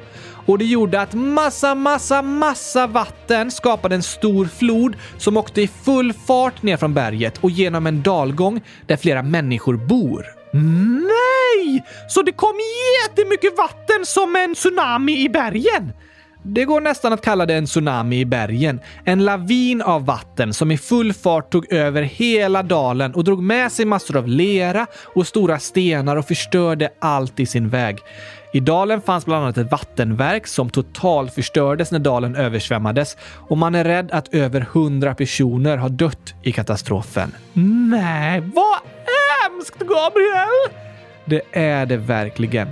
och 0.47 0.57
det 0.57 0.65
gjorde 0.65 1.01
att 1.01 1.13
massa, 1.13 1.75
massa, 1.75 2.21
massa 2.21 2.87
vatten 2.87 3.51
skapade 3.51 3.95
en 3.95 4.03
stor 4.03 4.45
flod 4.45 4.95
som 5.17 5.37
åkte 5.37 5.61
i 5.61 5.67
full 5.67 6.13
fart 6.13 6.63
ner 6.63 6.77
från 6.77 6.93
berget 6.93 7.37
och 7.37 7.49
genom 7.49 7.87
en 7.87 8.01
dalgång 8.01 8.61
där 8.85 8.97
flera 8.97 9.23
människor 9.23 9.77
bor. 9.77 10.25
Nej! 10.51 11.83
Så 12.09 12.21
det 12.21 12.31
kom 12.31 12.53
jättemycket 13.03 13.57
vatten 13.57 14.05
som 14.05 14.35
en 14.35 14.55
tsunami 14.55 15.23
i 15.23 15.29
bergen? 15.29 15.93
Det 16.43 16.65
går 16.65 16.81
nästan 16.81 17.13
att 17.13 17.21
kalla 17.21 17.45
det 17.45 17.53
en 17.53 17.65
tsunami 17.65 18.19
i 18.19 18.25
bergen. 18.25 18.79
En 19.05 19.25
lavin 19.25 19.81
av 19.81 20.05
vatten 20.05 20.53
som 20.53 20.71
i 20.71 20.77
full 20.77 21.13
fart 21.13 21.51
tog 21.51 21.73
över 21.73 22.01
hela 22.01 22.63
dalen 22.63 23.13
och 23.13 23.23
drog 23.23 23.43
med 23.43 23.71
sig 23.71 23.85
massor 23.85 24.17
av 24.17 24.27
lera 24.27 24.87
och 25.15 25.27
stora 25.27 25.59
stenar 25.59 26.15
och 26.15 26.27
förstörde 26.27 26.89
allt 27.01 27.39
i 27.39 27.45
sin 27.45 27.69
väg. 27.69 27.97
I 28.51 28.59
dalen 28.59 29.01
fanns 29.01 29.25
bland 29.25 29.43
annat 29.43 29.57
ett 29.57 29.71
vattenverk 29.71 30.47
som 30.47 30.69
totalförstördes 30.69 31.91
när 31.91 31.99
dalen 31.99 32.35
översvämmades 32.35 33.17
och 33.21 33.57
man 33.57 33.75
är 33.75 33.83
rädd 33.83 34.11
att 34.11 34.33
över 34.33 34.61
hundra 34.61 35.15
personer 35.15 35.77
har 35.77 35.89
dött 35.89 36.33
i 36.43 36.51
katastrofen. 36.51 37.31
Nej, 37.89 38.39
vad 38.39 38.79
hemskt 39.43 39.79
Gabriel! 39.79 40.77
Det 41.25 41.41
är 41.51 41.85
det 41.85 41.97
verkligen. 41.97 42.67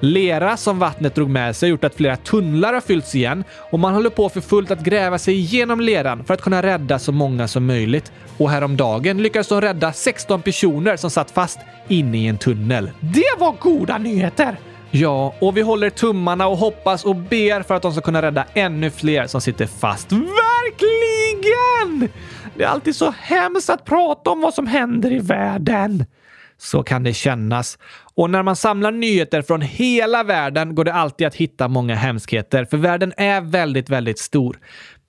Lera 0.00 0.56
som 0.56 0.78
vattnet 0.78 1.14
drog 1.14 1.30
med 1.30 1.56
sig 1.56 1.68
har 1.68 1.70
gjort 1.70 1.84
att 1.84 1.94
flera 1.94 2.16
tunnlar 2.16 2.72
har 2.72 2.80
fyllts 2.80 3.14
igen 3.14 3.44
och 3.70 3.78
man 3.78 3.94
håller 3.94 4.10
på 4.10 4.28
för 4.28 4.40
fullt 4.40 4.70
att 4.70 4.80
gräva 4.80 5.18
sig 5.18 5.34
igenom 5.34 5.80
leran 5.80 6.24
för 6.24 6.34
att 6.34 6.40
kunna 6.40 6.62
rädda 6.62 6.98
så 6.98 7.12
många 7.12 7.48
som 7.48 7.66
möjligt. 7.66 8.12
Och 8.38 8.50
häromdagen 8.50 9.22
lyckades 9.22 9.48
de 9.48 9.60
rädda 9.60 9.92
16 9.92 10.42
personer 10.42 10.96
som 10.96 11.10
satt 11.10 11.30
fast 11.30 11.58
inne 11.88 12.18
i 12.18 12.26
en 12.26 12.38
tunnel. 12.38 12.90
Det 13.00 13.38
var 13.38 13.54
goda 13.60 13.98
nyheter! 13.98 14.56
Ja, 14.90 15.34
och 15.38 15.56
vi 15.56 15.60
håller 15.60 15.90
tummarna 15.90 16.46
och 16.46 16.56
hoppas 16.56 17.04
och 17.04 17.16
ber 17.16 17.62
för 17.62 17.74
att 17.74 17.82
de 17.82 17.92
ska 17.92 18.00
kunna 18.00 18.22
rädda 18.22 18.44
ännu 18.54 18.90
fler 18.90 19.26
som 19.26 19.40
sitter 19.40 19.66
fast. 19.66 20.12
Verkligen! 20.12 22.08
Det 22.54 22.64
är 22.64 22.68
alltid 22.68 22.96
så 22.96 23.14
hemskt 23.18 23.70
att 23.70 23.84
prata 23.84 24.30
om 24.30 24.40
vad 24.40 24.54
som 24.54 24.66
händer 24.66 25.12
i 25.12 25.18
världen. 25.18 26.04
Så 26.58 26.82
kan 26.82 27.02
det 27.02 27.14
kännas. 27.14 27.78
Och 28.14 28.30
när 28.30 28.42
man 28.42 28.56
samlar 28.56 28.90
nyheter 28.90 29.42
från 29.42 29.60
hela 29.60 30.22
världen 30.22 30.74
går 30.74 30.84
det 30.84 30.92
alltid 30.92 31.26
att 31.26 31.34
hitta 31.34 31.68
många 31.68 31.94
hemskheter, 31.94 32.64
för 32.64 32.76
världen 32.76 33.12
är 33.16 33.40
väldigt, 33.40 33.90
väldigt 33.90 34.18
stor. 34.18 34.58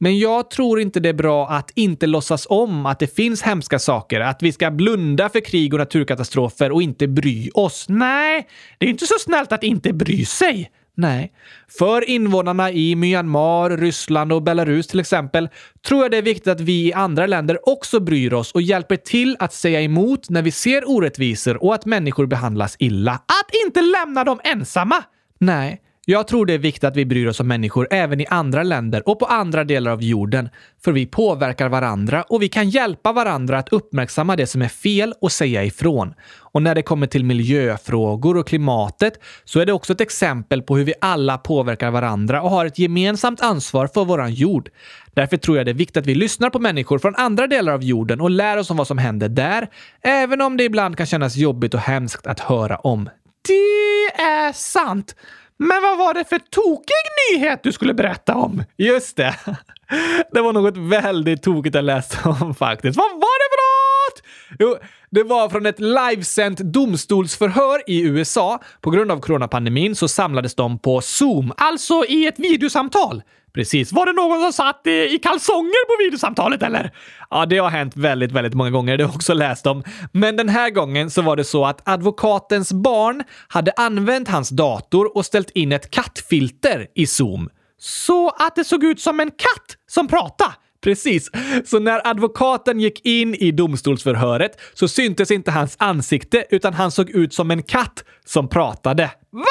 Men 0.01 0.19
jag 0.19 0.49
tror 0.49 0.79
inte 0.79 0.99
det 0.99 1.09
är 1.09 1.13
bra 1.13 1.49
att 1.49 1.71
inte 1.75 2.07
låtsas 2.07 2.47
om 2.49 2.85
att 2.85 2.99
det 2.99 3.15
finns 3.15 3.41
hemska 3.41 3.79
saker, 3.79 4.19
att 4.19 4.43
vi 4.43 4.51
ska 4.51 4.71
blunda 4.71 5.29
för 5.29 5.39
krig 5.39 5.73
och 5.73 5.79
naturkatastrofer 5.79 6.71
och 6.71 6.81
inte 6.81 7.07
bry 7.07 7.49
oss. 7.53 7.85
Nej, 7.89 8.47
det 8.77 8.85
är 8.85 8.89
inte 8.89 9.07
så 9.07 9.19
snällt 9.19 9.51
att 9.51 9.63
inte 9.63 9.93
bry 9.93 10.25
sig. 10.25 10.71
Nej. 10.95 11.33
För 11.79 12.09
invånarna 12.09 12.71
i 12.71 12.95
Myanmar, 12.95 13.69
Ryssland 13.77 14.33
och 14.33 14.41
Belarus 14.43 14.87
till 14.87 14.99
exempel 14.99 15.49
tror 15.87 16.01
jag 16.01 16.11
det 16.11 16.17
är 16.17 16.21
viktigt 16.21 16.47
att 16.47 16.61
vi 16.61 16.87
i 16.87 16.93
andra 16.93 17.25
länder 17.25 17.69
också 17.69 17.99
bryr 17.99 18.33
oss 18.33 18.51
och 18.51 18.61
hjälper 18.61 18.95
till 18.95 19.35
att 19.39 19.53
säga 19.53 19.81
emot 19.81 20.29
när 20.29 20.41
vi 20.41 20.51
ser 20.51 20.89
orättvisor 20.89 21.63
och 21.63 21.75
att 21.75 21.85
människor 21.85 22.25
behandlas 22.25 22.75
illa. 22.79 23.13
Att 23.13 23.65
inte 23.65 23.81
lämna 23.81 24.23
dem 24.23 24.39
ensamma! 24.43 25.03
Nej, 25.37 25.81
jag 26.11 26.27
tror 26.27 26.45
det 26.45 26.53
är 26.53 26.57
viktigt 26.57 26.83
att 26.83 26.95
vi 26.95 27.05
bryr 27.05 27.27
oss 27.27 27.39
om 27.39 27.47
människor 27.47 27.87
även 27.91 28.21
i 28.21 28.25
andra 28.27 28.63
länder 28.63 29.09
och 29.09 29.19
på 29.19 29.25
andra 29.25 29.63
delar 29.63 29.91
av 29.91 30.03
jorden. 30.03 30.49
För 30.83 30.91
vi 30.91 31.05
påverkar 31.05 31.69
varandra 31.69 32.23
och 32.23 32.41
vi 32.41 32.49
kan 32.49 32.69
hjälpa 32.69 33.11
varandra 33.11 33.57
att 33.57 33.69
uppmärksamma 33.69 34.35
det 34.35 34.47
som 34.47 34.61
är 34.61 34.67
fel 34.67 35.13
och 35.21 35.31
säga 35.31 35.63
ifrån. 35.63 36.13
Och 36.51 36.61
när 36.61 36.75
det 36.75 36.81
kommer 36.81 37.07
till 37.07 37.25
miljöfrågor 37.25 38.37
och 38.37 38.47
klimatet 38.47 39.19
så 39.43 39.59
är 39.59 39.65
det 39.65 39.73
också 39.73 39.93
ett 39.93 40.01
exempel 40.01 40.61
på 40.61 40.77
hur 40.77 40.83
vi 40.83 40.93
alla 41.01 41.37
påverkar 41.37 41.91
varandra 41.91 42.41
och 42.41 42.49
har 42.49 42.65
ett 42.65 42.79
gemensamt 42.79 43.41
ansvar 43.41 43.87
för 43.87 44.05
våran 44.05 44.33
jord. 44.33 44.69
Därför 45.13 45.37
tror 45.37 45.57
jag 45.57 45.65
det 45.65 45.71
är 45.71 45.73
viktigt 45.73 45.97
att 45.97 46.05
vi 46.05 46.15
lyssnar 46.15 46.49
på 46.49 46.59
människor 46.59 46.99
från 46.99 47.15
andra 47.15 47.47
delar 47.47 47.73
av 47.73 47.83
jorden 47.83 48.21
och 48.21 48.29
lär 48.29 48.57
oss 48.57 48.69
om 48.69 48.77
vad 48.77 48.87
som 48.87 48.97
händer 48.97 49.29
där, 49.29 49.67
även 50.01 50.41
om 50.41 50.57
det 50.57 50.63
ibland 50.63 50.97
kan 50.97 51.05
kännas 51.05 51.35
jobbigt 51.35 51.73
och 51.73 51.79
hemskt 51.79 52.27
att 52.27 52.39
höra 52.39 52.77
om. 52.77 53.09
Det 53.47 54.21
är 54.21 54.53
sant! 54.53 55.15
Men 55.59 55.81
vad 55.81 55.97
var 55.97 56.13
det 56.13 56.25
för 56.25 56.39
tokig 56.39 57.03
nyhet 57.33 57.63
du 57.63 57.71
skulle 57.71 57.93
berätta 57.93 58.35
om? 58.35 58.63
Just 58.77 59.17
det. 59.17 59.35
Det 60.31 60.41
var 60.41 60.53
något 60.53 60.77
väldigt 60.77 61.43
tokigt 61.43 61.75
jag 61.75 61.85
läste 61.85 62.29
om 62.29 62.55
faktiskt. 62.55 62.97
Vad 62.97 63.11
var 63.11 63.39
det 63.39 63.49
för 63.55 63.59
något? 63.65 64.23
Jo, 64.59 64.87
det 65.11 65.23
var 65.23 65.49
från 65.49 65.65
ett 65.65 65.79
livesänt 65.79 66.59
domstolsförhör 66.59 67.83
i 67.87 68.01
USA. 68.01 68.59
På 68.81 68.89
grund 68.89 69.11
av 69.11 69.19
coronapandemin 69.19 69.95
så 69.95 70.07
samlades 70.07 70.55
de 70.55 70.79
på 70.79 71.01
Zoom, 71.01 71.53
alltså 71.57 72.05
i 72.05 72.27
ett 72.27 72.39
videosamtal. 72.39 73.23
Precis. 73.53 73.91
Var 73.91 74.05
det 74.05 74.13
någon 74.13 74.41
som 74.41 74.53
satt 74.53 74.87
i 74.87 75.19
kalsonger 75.23 75.85
på 75.85 76.03
videosamtalet 76.03 76.63
eller? 76.63 76.91
Ja, 77.29 77.45
det 77.45 77.57
har 77.57 77.69
hänt 77.69 77.97
väldigt, 77.97 78.31
väldigt 78.31 78.53
många 78.53 78.69
gånger. 78.69 78.97
Det 78.97 79.03
har 79.03 79.09
jag 79.09 79.15
också 79.15 79.33
läst 79.33 79.67
om. 79.67 79.83
Men 80.11 80.35
den 80.35 80.49
här 80.49 80.69
gången 80.69 81.11
så 81.11 81.21
var 81.21 81.35
det 81.35 81.43
så 81.43 81.65
att 81.65 81.89
advokatens 81.89 82.73
barn 82.73 83.23
hade 83.47 83.71
använt 83.71 84.27
hans 84.27 84.49
dator 84.49 85.17
och 85.17 85.25
ställt 85.25 85.49
in 85.49 85.71
ett 85.71 85.91
kattfilter 85.91 86.87
i 86.95 87.07
Zoom. 87.07 87.49
Så 87.77 88.29
att 88.29 88.55
det 88.55 88.63
såg 88.63 88.83
ut 88.83 89.01
som 89.01 89.19
en 89.19 89.31
katt 89.31 89.77
som 89.87 90.07
pratade. 90.07 90.51
Precis. 90.83 91.29
Så 91.65 91.79
när 91.79 92.07
advokaten 92.07 92.79
gick 92.79 93.05
in 93.05 93.35
i 93.35 93.51
domstolsförhöret 93.51 94.59
så 94.73 94.87
syntes 94.87 95.31
inte 95.31 95.51
hans 95.51 95.75
ansikte 95.79 96.45
utan 96.49 96.73
han 96.73 96.91
såg 96.91 97.09
ut 97.09 97.33
som 97.33 97.51
en 97.51 97.63
katt 97.63 98.03
som 98.25 98.49
pratade. 98.49 99.11
Va? 99.31 99.45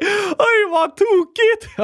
Oj, 0.38 0.70
vad 0.70 0.96
tokigt! 0.96 1.78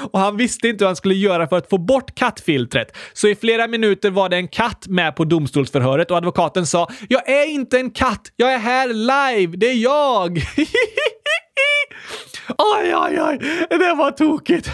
och 0.12 0.18
han 0.18 0.36
visste 0.36 0.68
inte 0.68 0.84
hur 0.84 0.86
han 0.86 0.96
skulle 0.96 1.14
göra 1.14 1.48
för 1.48 1.56
att 1.56 1.70
få 1.70 1.78
bort 1.78 2.14
kattfiltret. 2.14 2.96
Så 3.12 3.28
i 3.28 3.34
flera 3.34 3.66
minuter 3.66 4.10
var 4.10 4.28
det 4.28 4.36
en 4.36 4.48
katt 4.48 4.86
med 4.88 5.16
på 5.16 5.24
domstolsförhöret 5.24 6.10
och 6.10 6.16
advokaten 6.16 6.66
sa 6.66 6.88
“Jag 7.08 7.28
är 7.28 7.46
inte 7.46 7.78
en 7.78 7.90
katt, 7.90 8.32
jag 8.36 8.54
är 8.54 8.58
här 8.58 8.88
live, 8.88 9.56
det 9.56 9.66
är 9.66 9.74
jag!” 9.74 10.42
Oj, 12.58 12.94
oj, 12.94 13.20
oj, 13.20 13.38
det 13.70 13.94
var 13.94 14.10
tokigt. 14.10 14.70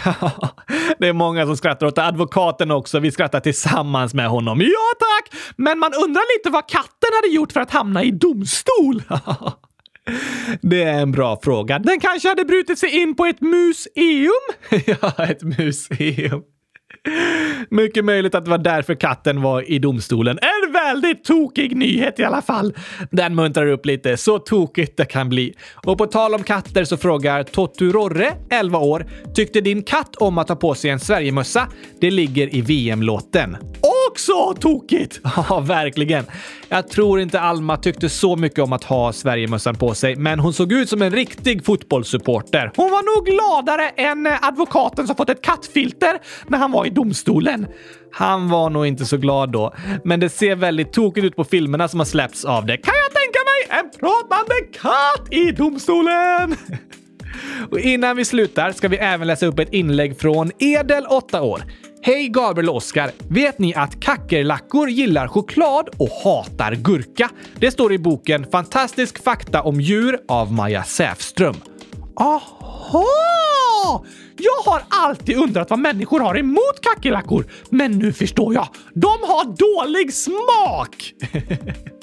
det 0.99 1.07
är 1.07 1.13
många 1.13 1.45
som 1.45 1.57
skrattar 1.57 1.87
åt 1.87 1.97
advokaten 1.97 2.71
också. 2.71 2.99
Vi 2.99 3.11
skrattar 3.11 3.39
tillsammans 3.39 4.13
med 4.13 4.29
honom. 4.29 4.61
Ja, 4.61 4.93
tack! 4.99 5.41
Men 5.55 5.79
man 5.79 5.93
undrar 5.93 6.37
lite 6.37 6.49
vad 6.49 6.67
katten 6.69 7.09
hade 7.21 7.33
gjort 7.33 7.51
för 7.51 7.59
att 7.59 7.71
hamna 7.71 8.03
i 8.03 8.11
domstol. 8.11 9.03
Det 10.61 10.83
är 10.83 11.01
en 11.01 11.11
bra 11.11 11.39
fråga. 11.43 11.79
Den 11.79 11.99
kanske 11.99 12.29
hade 12.29 12.45
brutit 12.45 12.79
sig 12.79 13.01
in 13.01 13.15
på 13.15 13.25
ett 13.25 13.41
museum? 13.41 14.31
ja, 14.85 15.25
ett 15.25 15.43
museum. 15.43 16.41
Mycket 17.69 18.05
möjligt 18.05 18.35
att 18.35 18.45
det 18.45 18.51
var 18.51 18.57
därför 18.57 18.95
katten 18.95 19.41
var 19.41 19.71
i 19.71 19.79
domstolen. 19.79 20.39
En 20.41 20.73
väldigt 20.73 21.23
tokig 21.23 21.75
nyhet 21.75 22.19
i 22.19 22.23
alla 22.23 22.41
fall. 22.41 22.73
Den 23.11 23.35
muntrar 23.35 23.67
upp 23.67 23.85
lite, 23.85 24.17
så 24.17 24.39
tokigt 24.39 24.97
det 24.97 25.05
kan 25.05 25.29
bli. 25.29 25.53
Och 25.85 25.97
på 25.97 26.05
tal 26.05 26.33
om 26.33 26.43
katter 26.43 26.83
så 26.83 26.97
frågar 26.97 27.43
Toturorre, 27.43 28.33
11 28.49 28.79
år, 28.79 29.05
tyckte 29.35 29.61
din 29.61 29.83
katt 29.83 30.15
om 30.15 30.37
att 30.37 30.49
ha 30.49 30.55
på 30.55 30.75
sig 30.75 30.89
en 30.89 30.99
Sverigemössa? 30.99 31.67
Det 32.01 32.11
ligger 32.11 32.55
i 32.55 32.61
VM-låten. 32.61 33.57
Också 34.17 34.53
tokigt! 34.59 35.19
Ja, 35.49 35.59
verkligen. 35.59 36.25
Jag 36.69 36.89
tror 36.89 37.19
inte 37.19 37.39
Alma 37.39 37.77
tyckte 37.77 38.09
så 38.09 38.35
mycket 38.35 38.59
om 38.59 38.73
att 38.73 38.83
ha 38.83 39.13
Sverigemössan 39.13 39.75
på 39.75 39.93
sig, 39.93 40.15
men 40.15 40.39
hon 40.39 40.53
såg 40.53 40.71
ut 40.71 40.89
som 40.89 41.01
en 41.01 41.11
riktig 41.11 41.65
fotbollssupporter. 41.65 42.71
Hon 42.75 42.91
var 42.91 43.15
nog 43.15 43.25
gladare 43.25 43.89
än 43.89 44.25
eh, 44.25 44.47
advokaten 44.47 45.07
som 45.07 45.15
fått 45.15 45.29
ett 45.29 45.41
kattfilter 45.41 46.19
när 46.47 46.57
han 46.57 46.71
var 46.71 46.85
i 46.85 46.89
domstolen. 46.89 47.67
Han 48.11 48.49
var 48.49 48.69
nog 48.69 48.85
inte 48.87 49.05
så 49.05 49.17
glad 49.17 49.51
då, 49.51 49.73
men 50.03 50.19
det 50.19 50.29
ser 50.29 50.55
väldigt 50.55 50.93
tokigt 50.93 51.25
ut 51.25 51.35
på 51.35 51.43
filmerna 51.43 51.87
som 51.87 51.99
har 51.99 52.05
släppts 52.05 52.45
av 52.45 52.65
det. 52.65 52.77
Kan 52.77 52.93
jag 53.03 53.21
tänka 53.21 53.39
mig 53.45 53.79
en 53.79 53.89
pratande 53.99 54.79
katt 54.81 55.33
i 55.33 55.51
domstolen? 55.51 56.55
Och 57.71 57.79
innan 57.79 58.17
vi 58.17 58.25
slutar 58.25 58.71
ska 58.71 58.87
vi 58.87 58.97
även 58.97 59.27
läsa 59.27 59.45
upp 59.45 59.59
ett 59.59 59.73
inlägg 59.73 60.19
från 60.19 60.51
Edel, 60.59 61.05
8 61.05 61.41
år. 61.41 61.61
Hej 62.07 62.27
Gabriel 62.27 62.69
och 62.69 62.75
Oskar! 62.75 63.11
Vet 63.29 63.59
ni 63.59 63.75
att 63.75 63.99
kackerlackor 63.99 64.89
gillar 64.89 65.27
choklad 65.27 65.89
och 65.97 66.09
hatar 66.09 66.75
gurka? 66.75 67.29
Det 67.59 67.71
står 67.71 67.93
i 67.93 67.97
boken 67.97 68.45
Fantastisk 68.51 69.23
fakta 69.23 69.61
om 69.61 69.81
djur 69.81 70.19
av 70.27 70.53
Maja 70.53 70.83
Säfström. 70.83 71.55
Aha! 72.15 73.05
Jag 74.37 74.71
har 74.71 74.81
alltid 74.89 75.37
undrat 75.37 75.69
vad 75.69 75.79
människor 75.79 76.19
har 76.19 76.37
emot 76.37 76.81
kackerlackor, 76.81 77.45
men 77.69 77.91
nu 77.91 78.13
förstår 78.13 78.53
jag. 78.53 78.67
De 78.93 79.07
har 79.07 79.45
dålig 79.45 80.13
smak! 80.13 81.13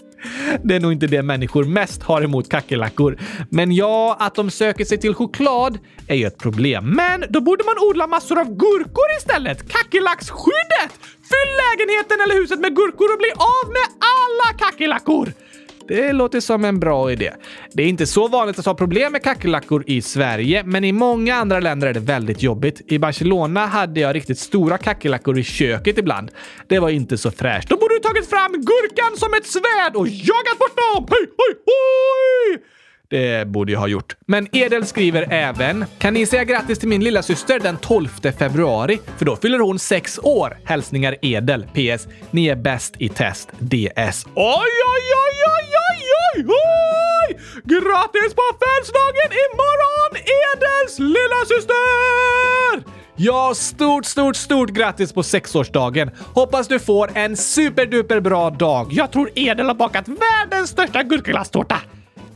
Det 0.62 0.76
är 0.76 0.80
nog 0.80 0.92
inte 0.92 1.06
det 1.06 1.22
människor 1.22 1.64
mest 1.64 2.02
har 2.02 2.22
emot 2.22 2.48
kackerlackor. 2.48 3.18
Men 3.50 3.72
ja, 3.72 4.16
att 4.20 4.34
de 4.34 4.50
söker 4.50 4.84
sig 4.84 4.98
till 4.98 5.14
choklad 5.14 5.78
är 6.08 6.14
ju 6.14 6.26
ett 6.26 6.38
problem. 6.38 6.90
Men 6.90 7.24
då 7.28 7.40
borde 7.40 7.64
man 7.64 7.74
odla 7.90 8.06
massor 8.06 8.40
av 8.40 8.46
gurkor 8.46 9.08
istället. 9.18 9.72
Kackerlacksskyddet! 9.72 10.92
Fyll 11.30 11.52
lägenheten 11.64 12.20
eller 12.20 12.40
huset 12.40 12.60
med 12.60 12.76
gurkor 12.76 13.12
och 13.12 13.18
bli 13.18 13.30
av 13.36 13.66
med 13.68 13.88
alla 14.12 14.58
kackerlackor! 14.58 15.43
Det 15.88 16.12
låter 16.12 16.40
som 16.40 16.64
en 16.64 16.80
bra 16.80 17.12
idé. 17.12 17.32
Det 17.72 17.82
är 17.82 17.86
inte 17.86 18.06
så 18.06 18.28
vanligt 18.28 18.58
att 18.58 18.66
ha 18.66 18.74
problem 18.74 19.12
med 19.12 19.22
kackerlackor 19.22 19.84
i 19.86 20.02
Sverige, 20.02 20.62
men 20.64 20.84
i 20.84 20.92
många 20.92 21.34
andra 21.34 21.60
länder 21.60 21.88
är 21.88 21.94
det 21.94 22.00
väldigt 22.00 22.42
jobbigt. 22.42 22.92
I 22.92 22.98
Barcelona 22.98 23.66
hade 23.66 24.00
jag 24.00 24.14
riktigt 24.14 24.38
stora 24.38 24.78
kackerlackor 24.78 25.38
i 25.38 25.42
köket 25.42 25.98
ibland. 25.98 26.30
Det 26.66 26.78
var 26.78 26.88
inte 26.88 27.18
så 27.18 27.30
fräscht. 27.30 27.68
Då 27.68 27.76
borde 27.76 27.94
du 27.94 28.00
tagit 28.00 28.30
fram 28.30 28.52
gurkan 28.52 29.16
som 29.16 29.34
ett 29.34 29.46
svärd 29.46 29.96
och 29.96 30.08
jagat 30.08 30.58
bort 30.58 30.76
dem! 30.76 31.06
Hej, 31.10 31.26
hej, 31.38 31.54
hej! 31.66 32.62
Det 33.14 33.48
borde 33.48 33.72
jag 33.72 33.80
ha 33.80 33.86
gjort. 33.86 34.16
Men 34.26 34.56
Edel 34.56 34.86
skriver 34.86 35.26
även 35.32 35.84
“Kan 35.98 36.14
ni 36.14 36.26
säga 36.26 36.44
grattis 36.44 36.78
till 36.78 36.88
min 36.88 37.04
lilla 37.04 37.22
syster 37.22 37.60
den 37.60 37.76
12 37.76 38.08
februari? 38.38 38.98
För 39.16 39.24
då 39.24 39.36
fyller 39.36 39.58
hon 39.58 39.78
sex 39.78 40.20
år. 40.22 40.58
Hälsningar 40.64 41.16
Edel. 41.22 41.62
PS. 41.62 42.08
Ni 42.30 42.46
är 42.46 42.56
bäst 42.56 42.94
i 42.98 43.08
test. 43.08 43.48
DS.” 43.58 44.26
Oj, 44.34 44.70
oj, 44.92 45.06
oj, 45.22 45.38
oj, 45.54 45.74
oj, 45.90 46.02
oj, 46.34 46.46
oj! 46.48 47.38
Grattis 47.64 48.34
på 48.34 48.42
födelsedagen 48.60 49.30
imorgon, 49.44 50.16
Edels 50.44 50.98
lilla 50.98 51.40
syster! 51.48 52.90
Ja, 53.16 53.52
stort, 53.54 54.04
stort, 54.04 54.36
stort 54.36 54.70
grattis 54.70 55.12
på 55.12 55.22
sexårsdagen! 55.22 56.10
Hoppas 56.34 56.68
du 56.68 56.78
får 56.78 57.10
en 57.14 57.36
superduper 57.36 58.20
bra 58.20 58.50
dag. 58.50 58.88
Jag 58.90 59.12
tror 59.12 59.30
Edel 59.34 59.66
har 59.66 59.74
bakat 59.74 60.08
världens 60.08 60.70
största 60.70 61.02
gurkaglasstårta. 61.02 61.80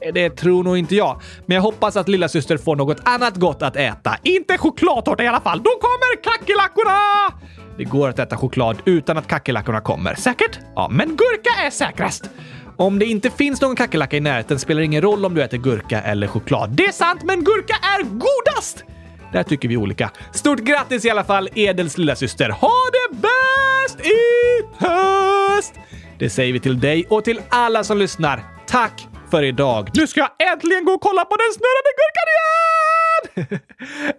Eh, 0.09 0.15
det 0.15 0.31
tror 0.31 0.65
nog 0.65 0.79
inte 0.79 0.97
jag, 0.97 1.21
men 1.47 1.55
jag 1.55 1.63
hoppas 1.63 1.97
att 1.97 2.09
lilla 2.09 2.29
syster 2.29 2.57
får 2.57 2.77
något 2.77 2.99
annat 3.05 3.37
gott 3.37 3.63
att 3.63 3.77
äta. 3.77 4.17
Inte 4.23 4.59
chokladtårta 4.59 5.25
i 5.25 5.27
alla 5.27 5.41
fall. 5.41 5.59
Då 5.59 5.71
kommer 5.71 6.23
kackerlackorna! 6.23 6.99
Det 7.79 7.85
går 7.85 8.09
att 8.09 8.19
äta 8.19 8.37
choklad 8.37 8.77
utan 8.85 9.19
att 9.19 9.27
kackerlackorna 9.27 9.81
kommer. 9.81 10.15
Säkert? 10.15 10.59
Ja, 10.77 10.89
men 10.91 11.09
gurka 11.09 11.67
är 11.67 11.71
säkrast. 11.71 12.31
Om 12.77 12.99
det 12.99 13.07
inte 13.07 13.31
finns 13.31 13.61
någon 13.61 13.77
kackerlacka 13.77 14.17
i 14.17 14.21
närheten 14.21 14.59
spelar 14.59 14.79
det 14.79 14.85
ingen 14.85 15.03
roll 15.03 15.25
om 15.25 15.35
du 15.35 15.43
äter 15.43 15.59
gurka 15.59 16.01
eller 16.01 16.27
choklad. 16.27 16.71
Det 16.71 16.87
är 16.87 16.93
sant, 16.93 17.23
men 17.25 17.45
gurka 17.45 17.75
är 17.75 18.03
godast! 18.03 18.85
Där 19.33 19.43
tycker 19.43 19.69
vi 19.69 19.77
olika. 19.77 20.11
Stort 20.33 20.59
grattis 20.59 21.05
i 21.05 21.11
alla 21.11 21.25
fall, 21.25 21.49
Edels 21.55 21.99
lilla 21.99 22.17
syster. 22.17 22.51
Ha 22.51 22.73
det 22.93 23.17
bäst 23.17 24.07
i 24.07 24.85
höst! 24.85 25.75
Det 26.19 26.31
säger 26.31 26.53
vi 26.53 26.61
till 26.61 26.81
dig 26.81 27.07
och 27.09 27.25
till 27.25 27.41
alla 27.49 27.85
som 27.85 27.99
lyssnar. 27.99 28.45
Tack 28.67 29.09
för 29.31 29.43
idag. 29.43 29.91
Nu 29.95 30.07
ska 30.07 30.20
jag 30.20 30.53
äntligen 30.53 30.85
gå 30.85 30.93
och 30.93 31.01
kolla 31.01 31.24
på 31.24 31.37
den 31.37 31.53
snurrande 31.53 31.91
gurkan 31.99 32.26
igen! 32.35 33.61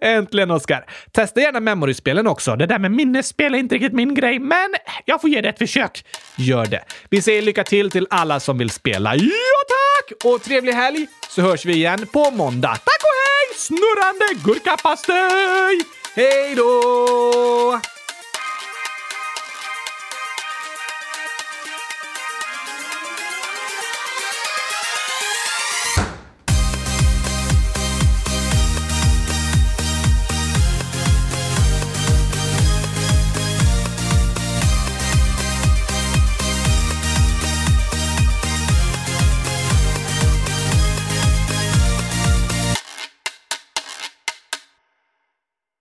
äntligen, 0.00 0.50
Oskar. 0.50 0.86
Testa 1.12 1.40
gärna 1.40 1.60
memory-spelen 1.60 2.26
också. 2.26 2.56
Det 2.56 2.66
där 2.66 2.78
med 2.78 2.92
minnesspel 2.92 3.54
är 3.54 3.58
inte 3.58 3.74
riktigt 3.74 3.92
min 3.92 4.14
grej, 4.14 4.38
men 4.38 4.74
jag 5.04 5.20
får 5.20 5.30
ge 5.30 5.40
det 5.40 5.48
ett 5.48 5.58
försök. 5.58 6.04
Gör 6.36 6.66
det. 6.66 6.84
Vi 7.08 7.22
säger 7.22 7.42
lycka 7.42 7.64
till 7.64 7.90
till 7.90 8.06
alla 8.10 8.40
som 8.40 8.58
vill 8.58 8.70
spela. 8.70 9.14
Ja, 9.16 9.30
tack! 9.68 10.24
Och 10.24 10.42
trevlig 10.42 10.72
helg, 10.72 11.06
så 11.28 11.42
hörs 11.42 11.64
vi 11.64 11.72
igen 11.72 12.06
på 12.12 12.30
måndag. 12.30 12.68
Tack 12.68 13.02
och 13.02 13.16
hej! 13.24 13.56
Snurrande 13.56 14.44
gurkapastej! 14.44 15.80
Hej 16.14 16.54
då! 16.54 17.99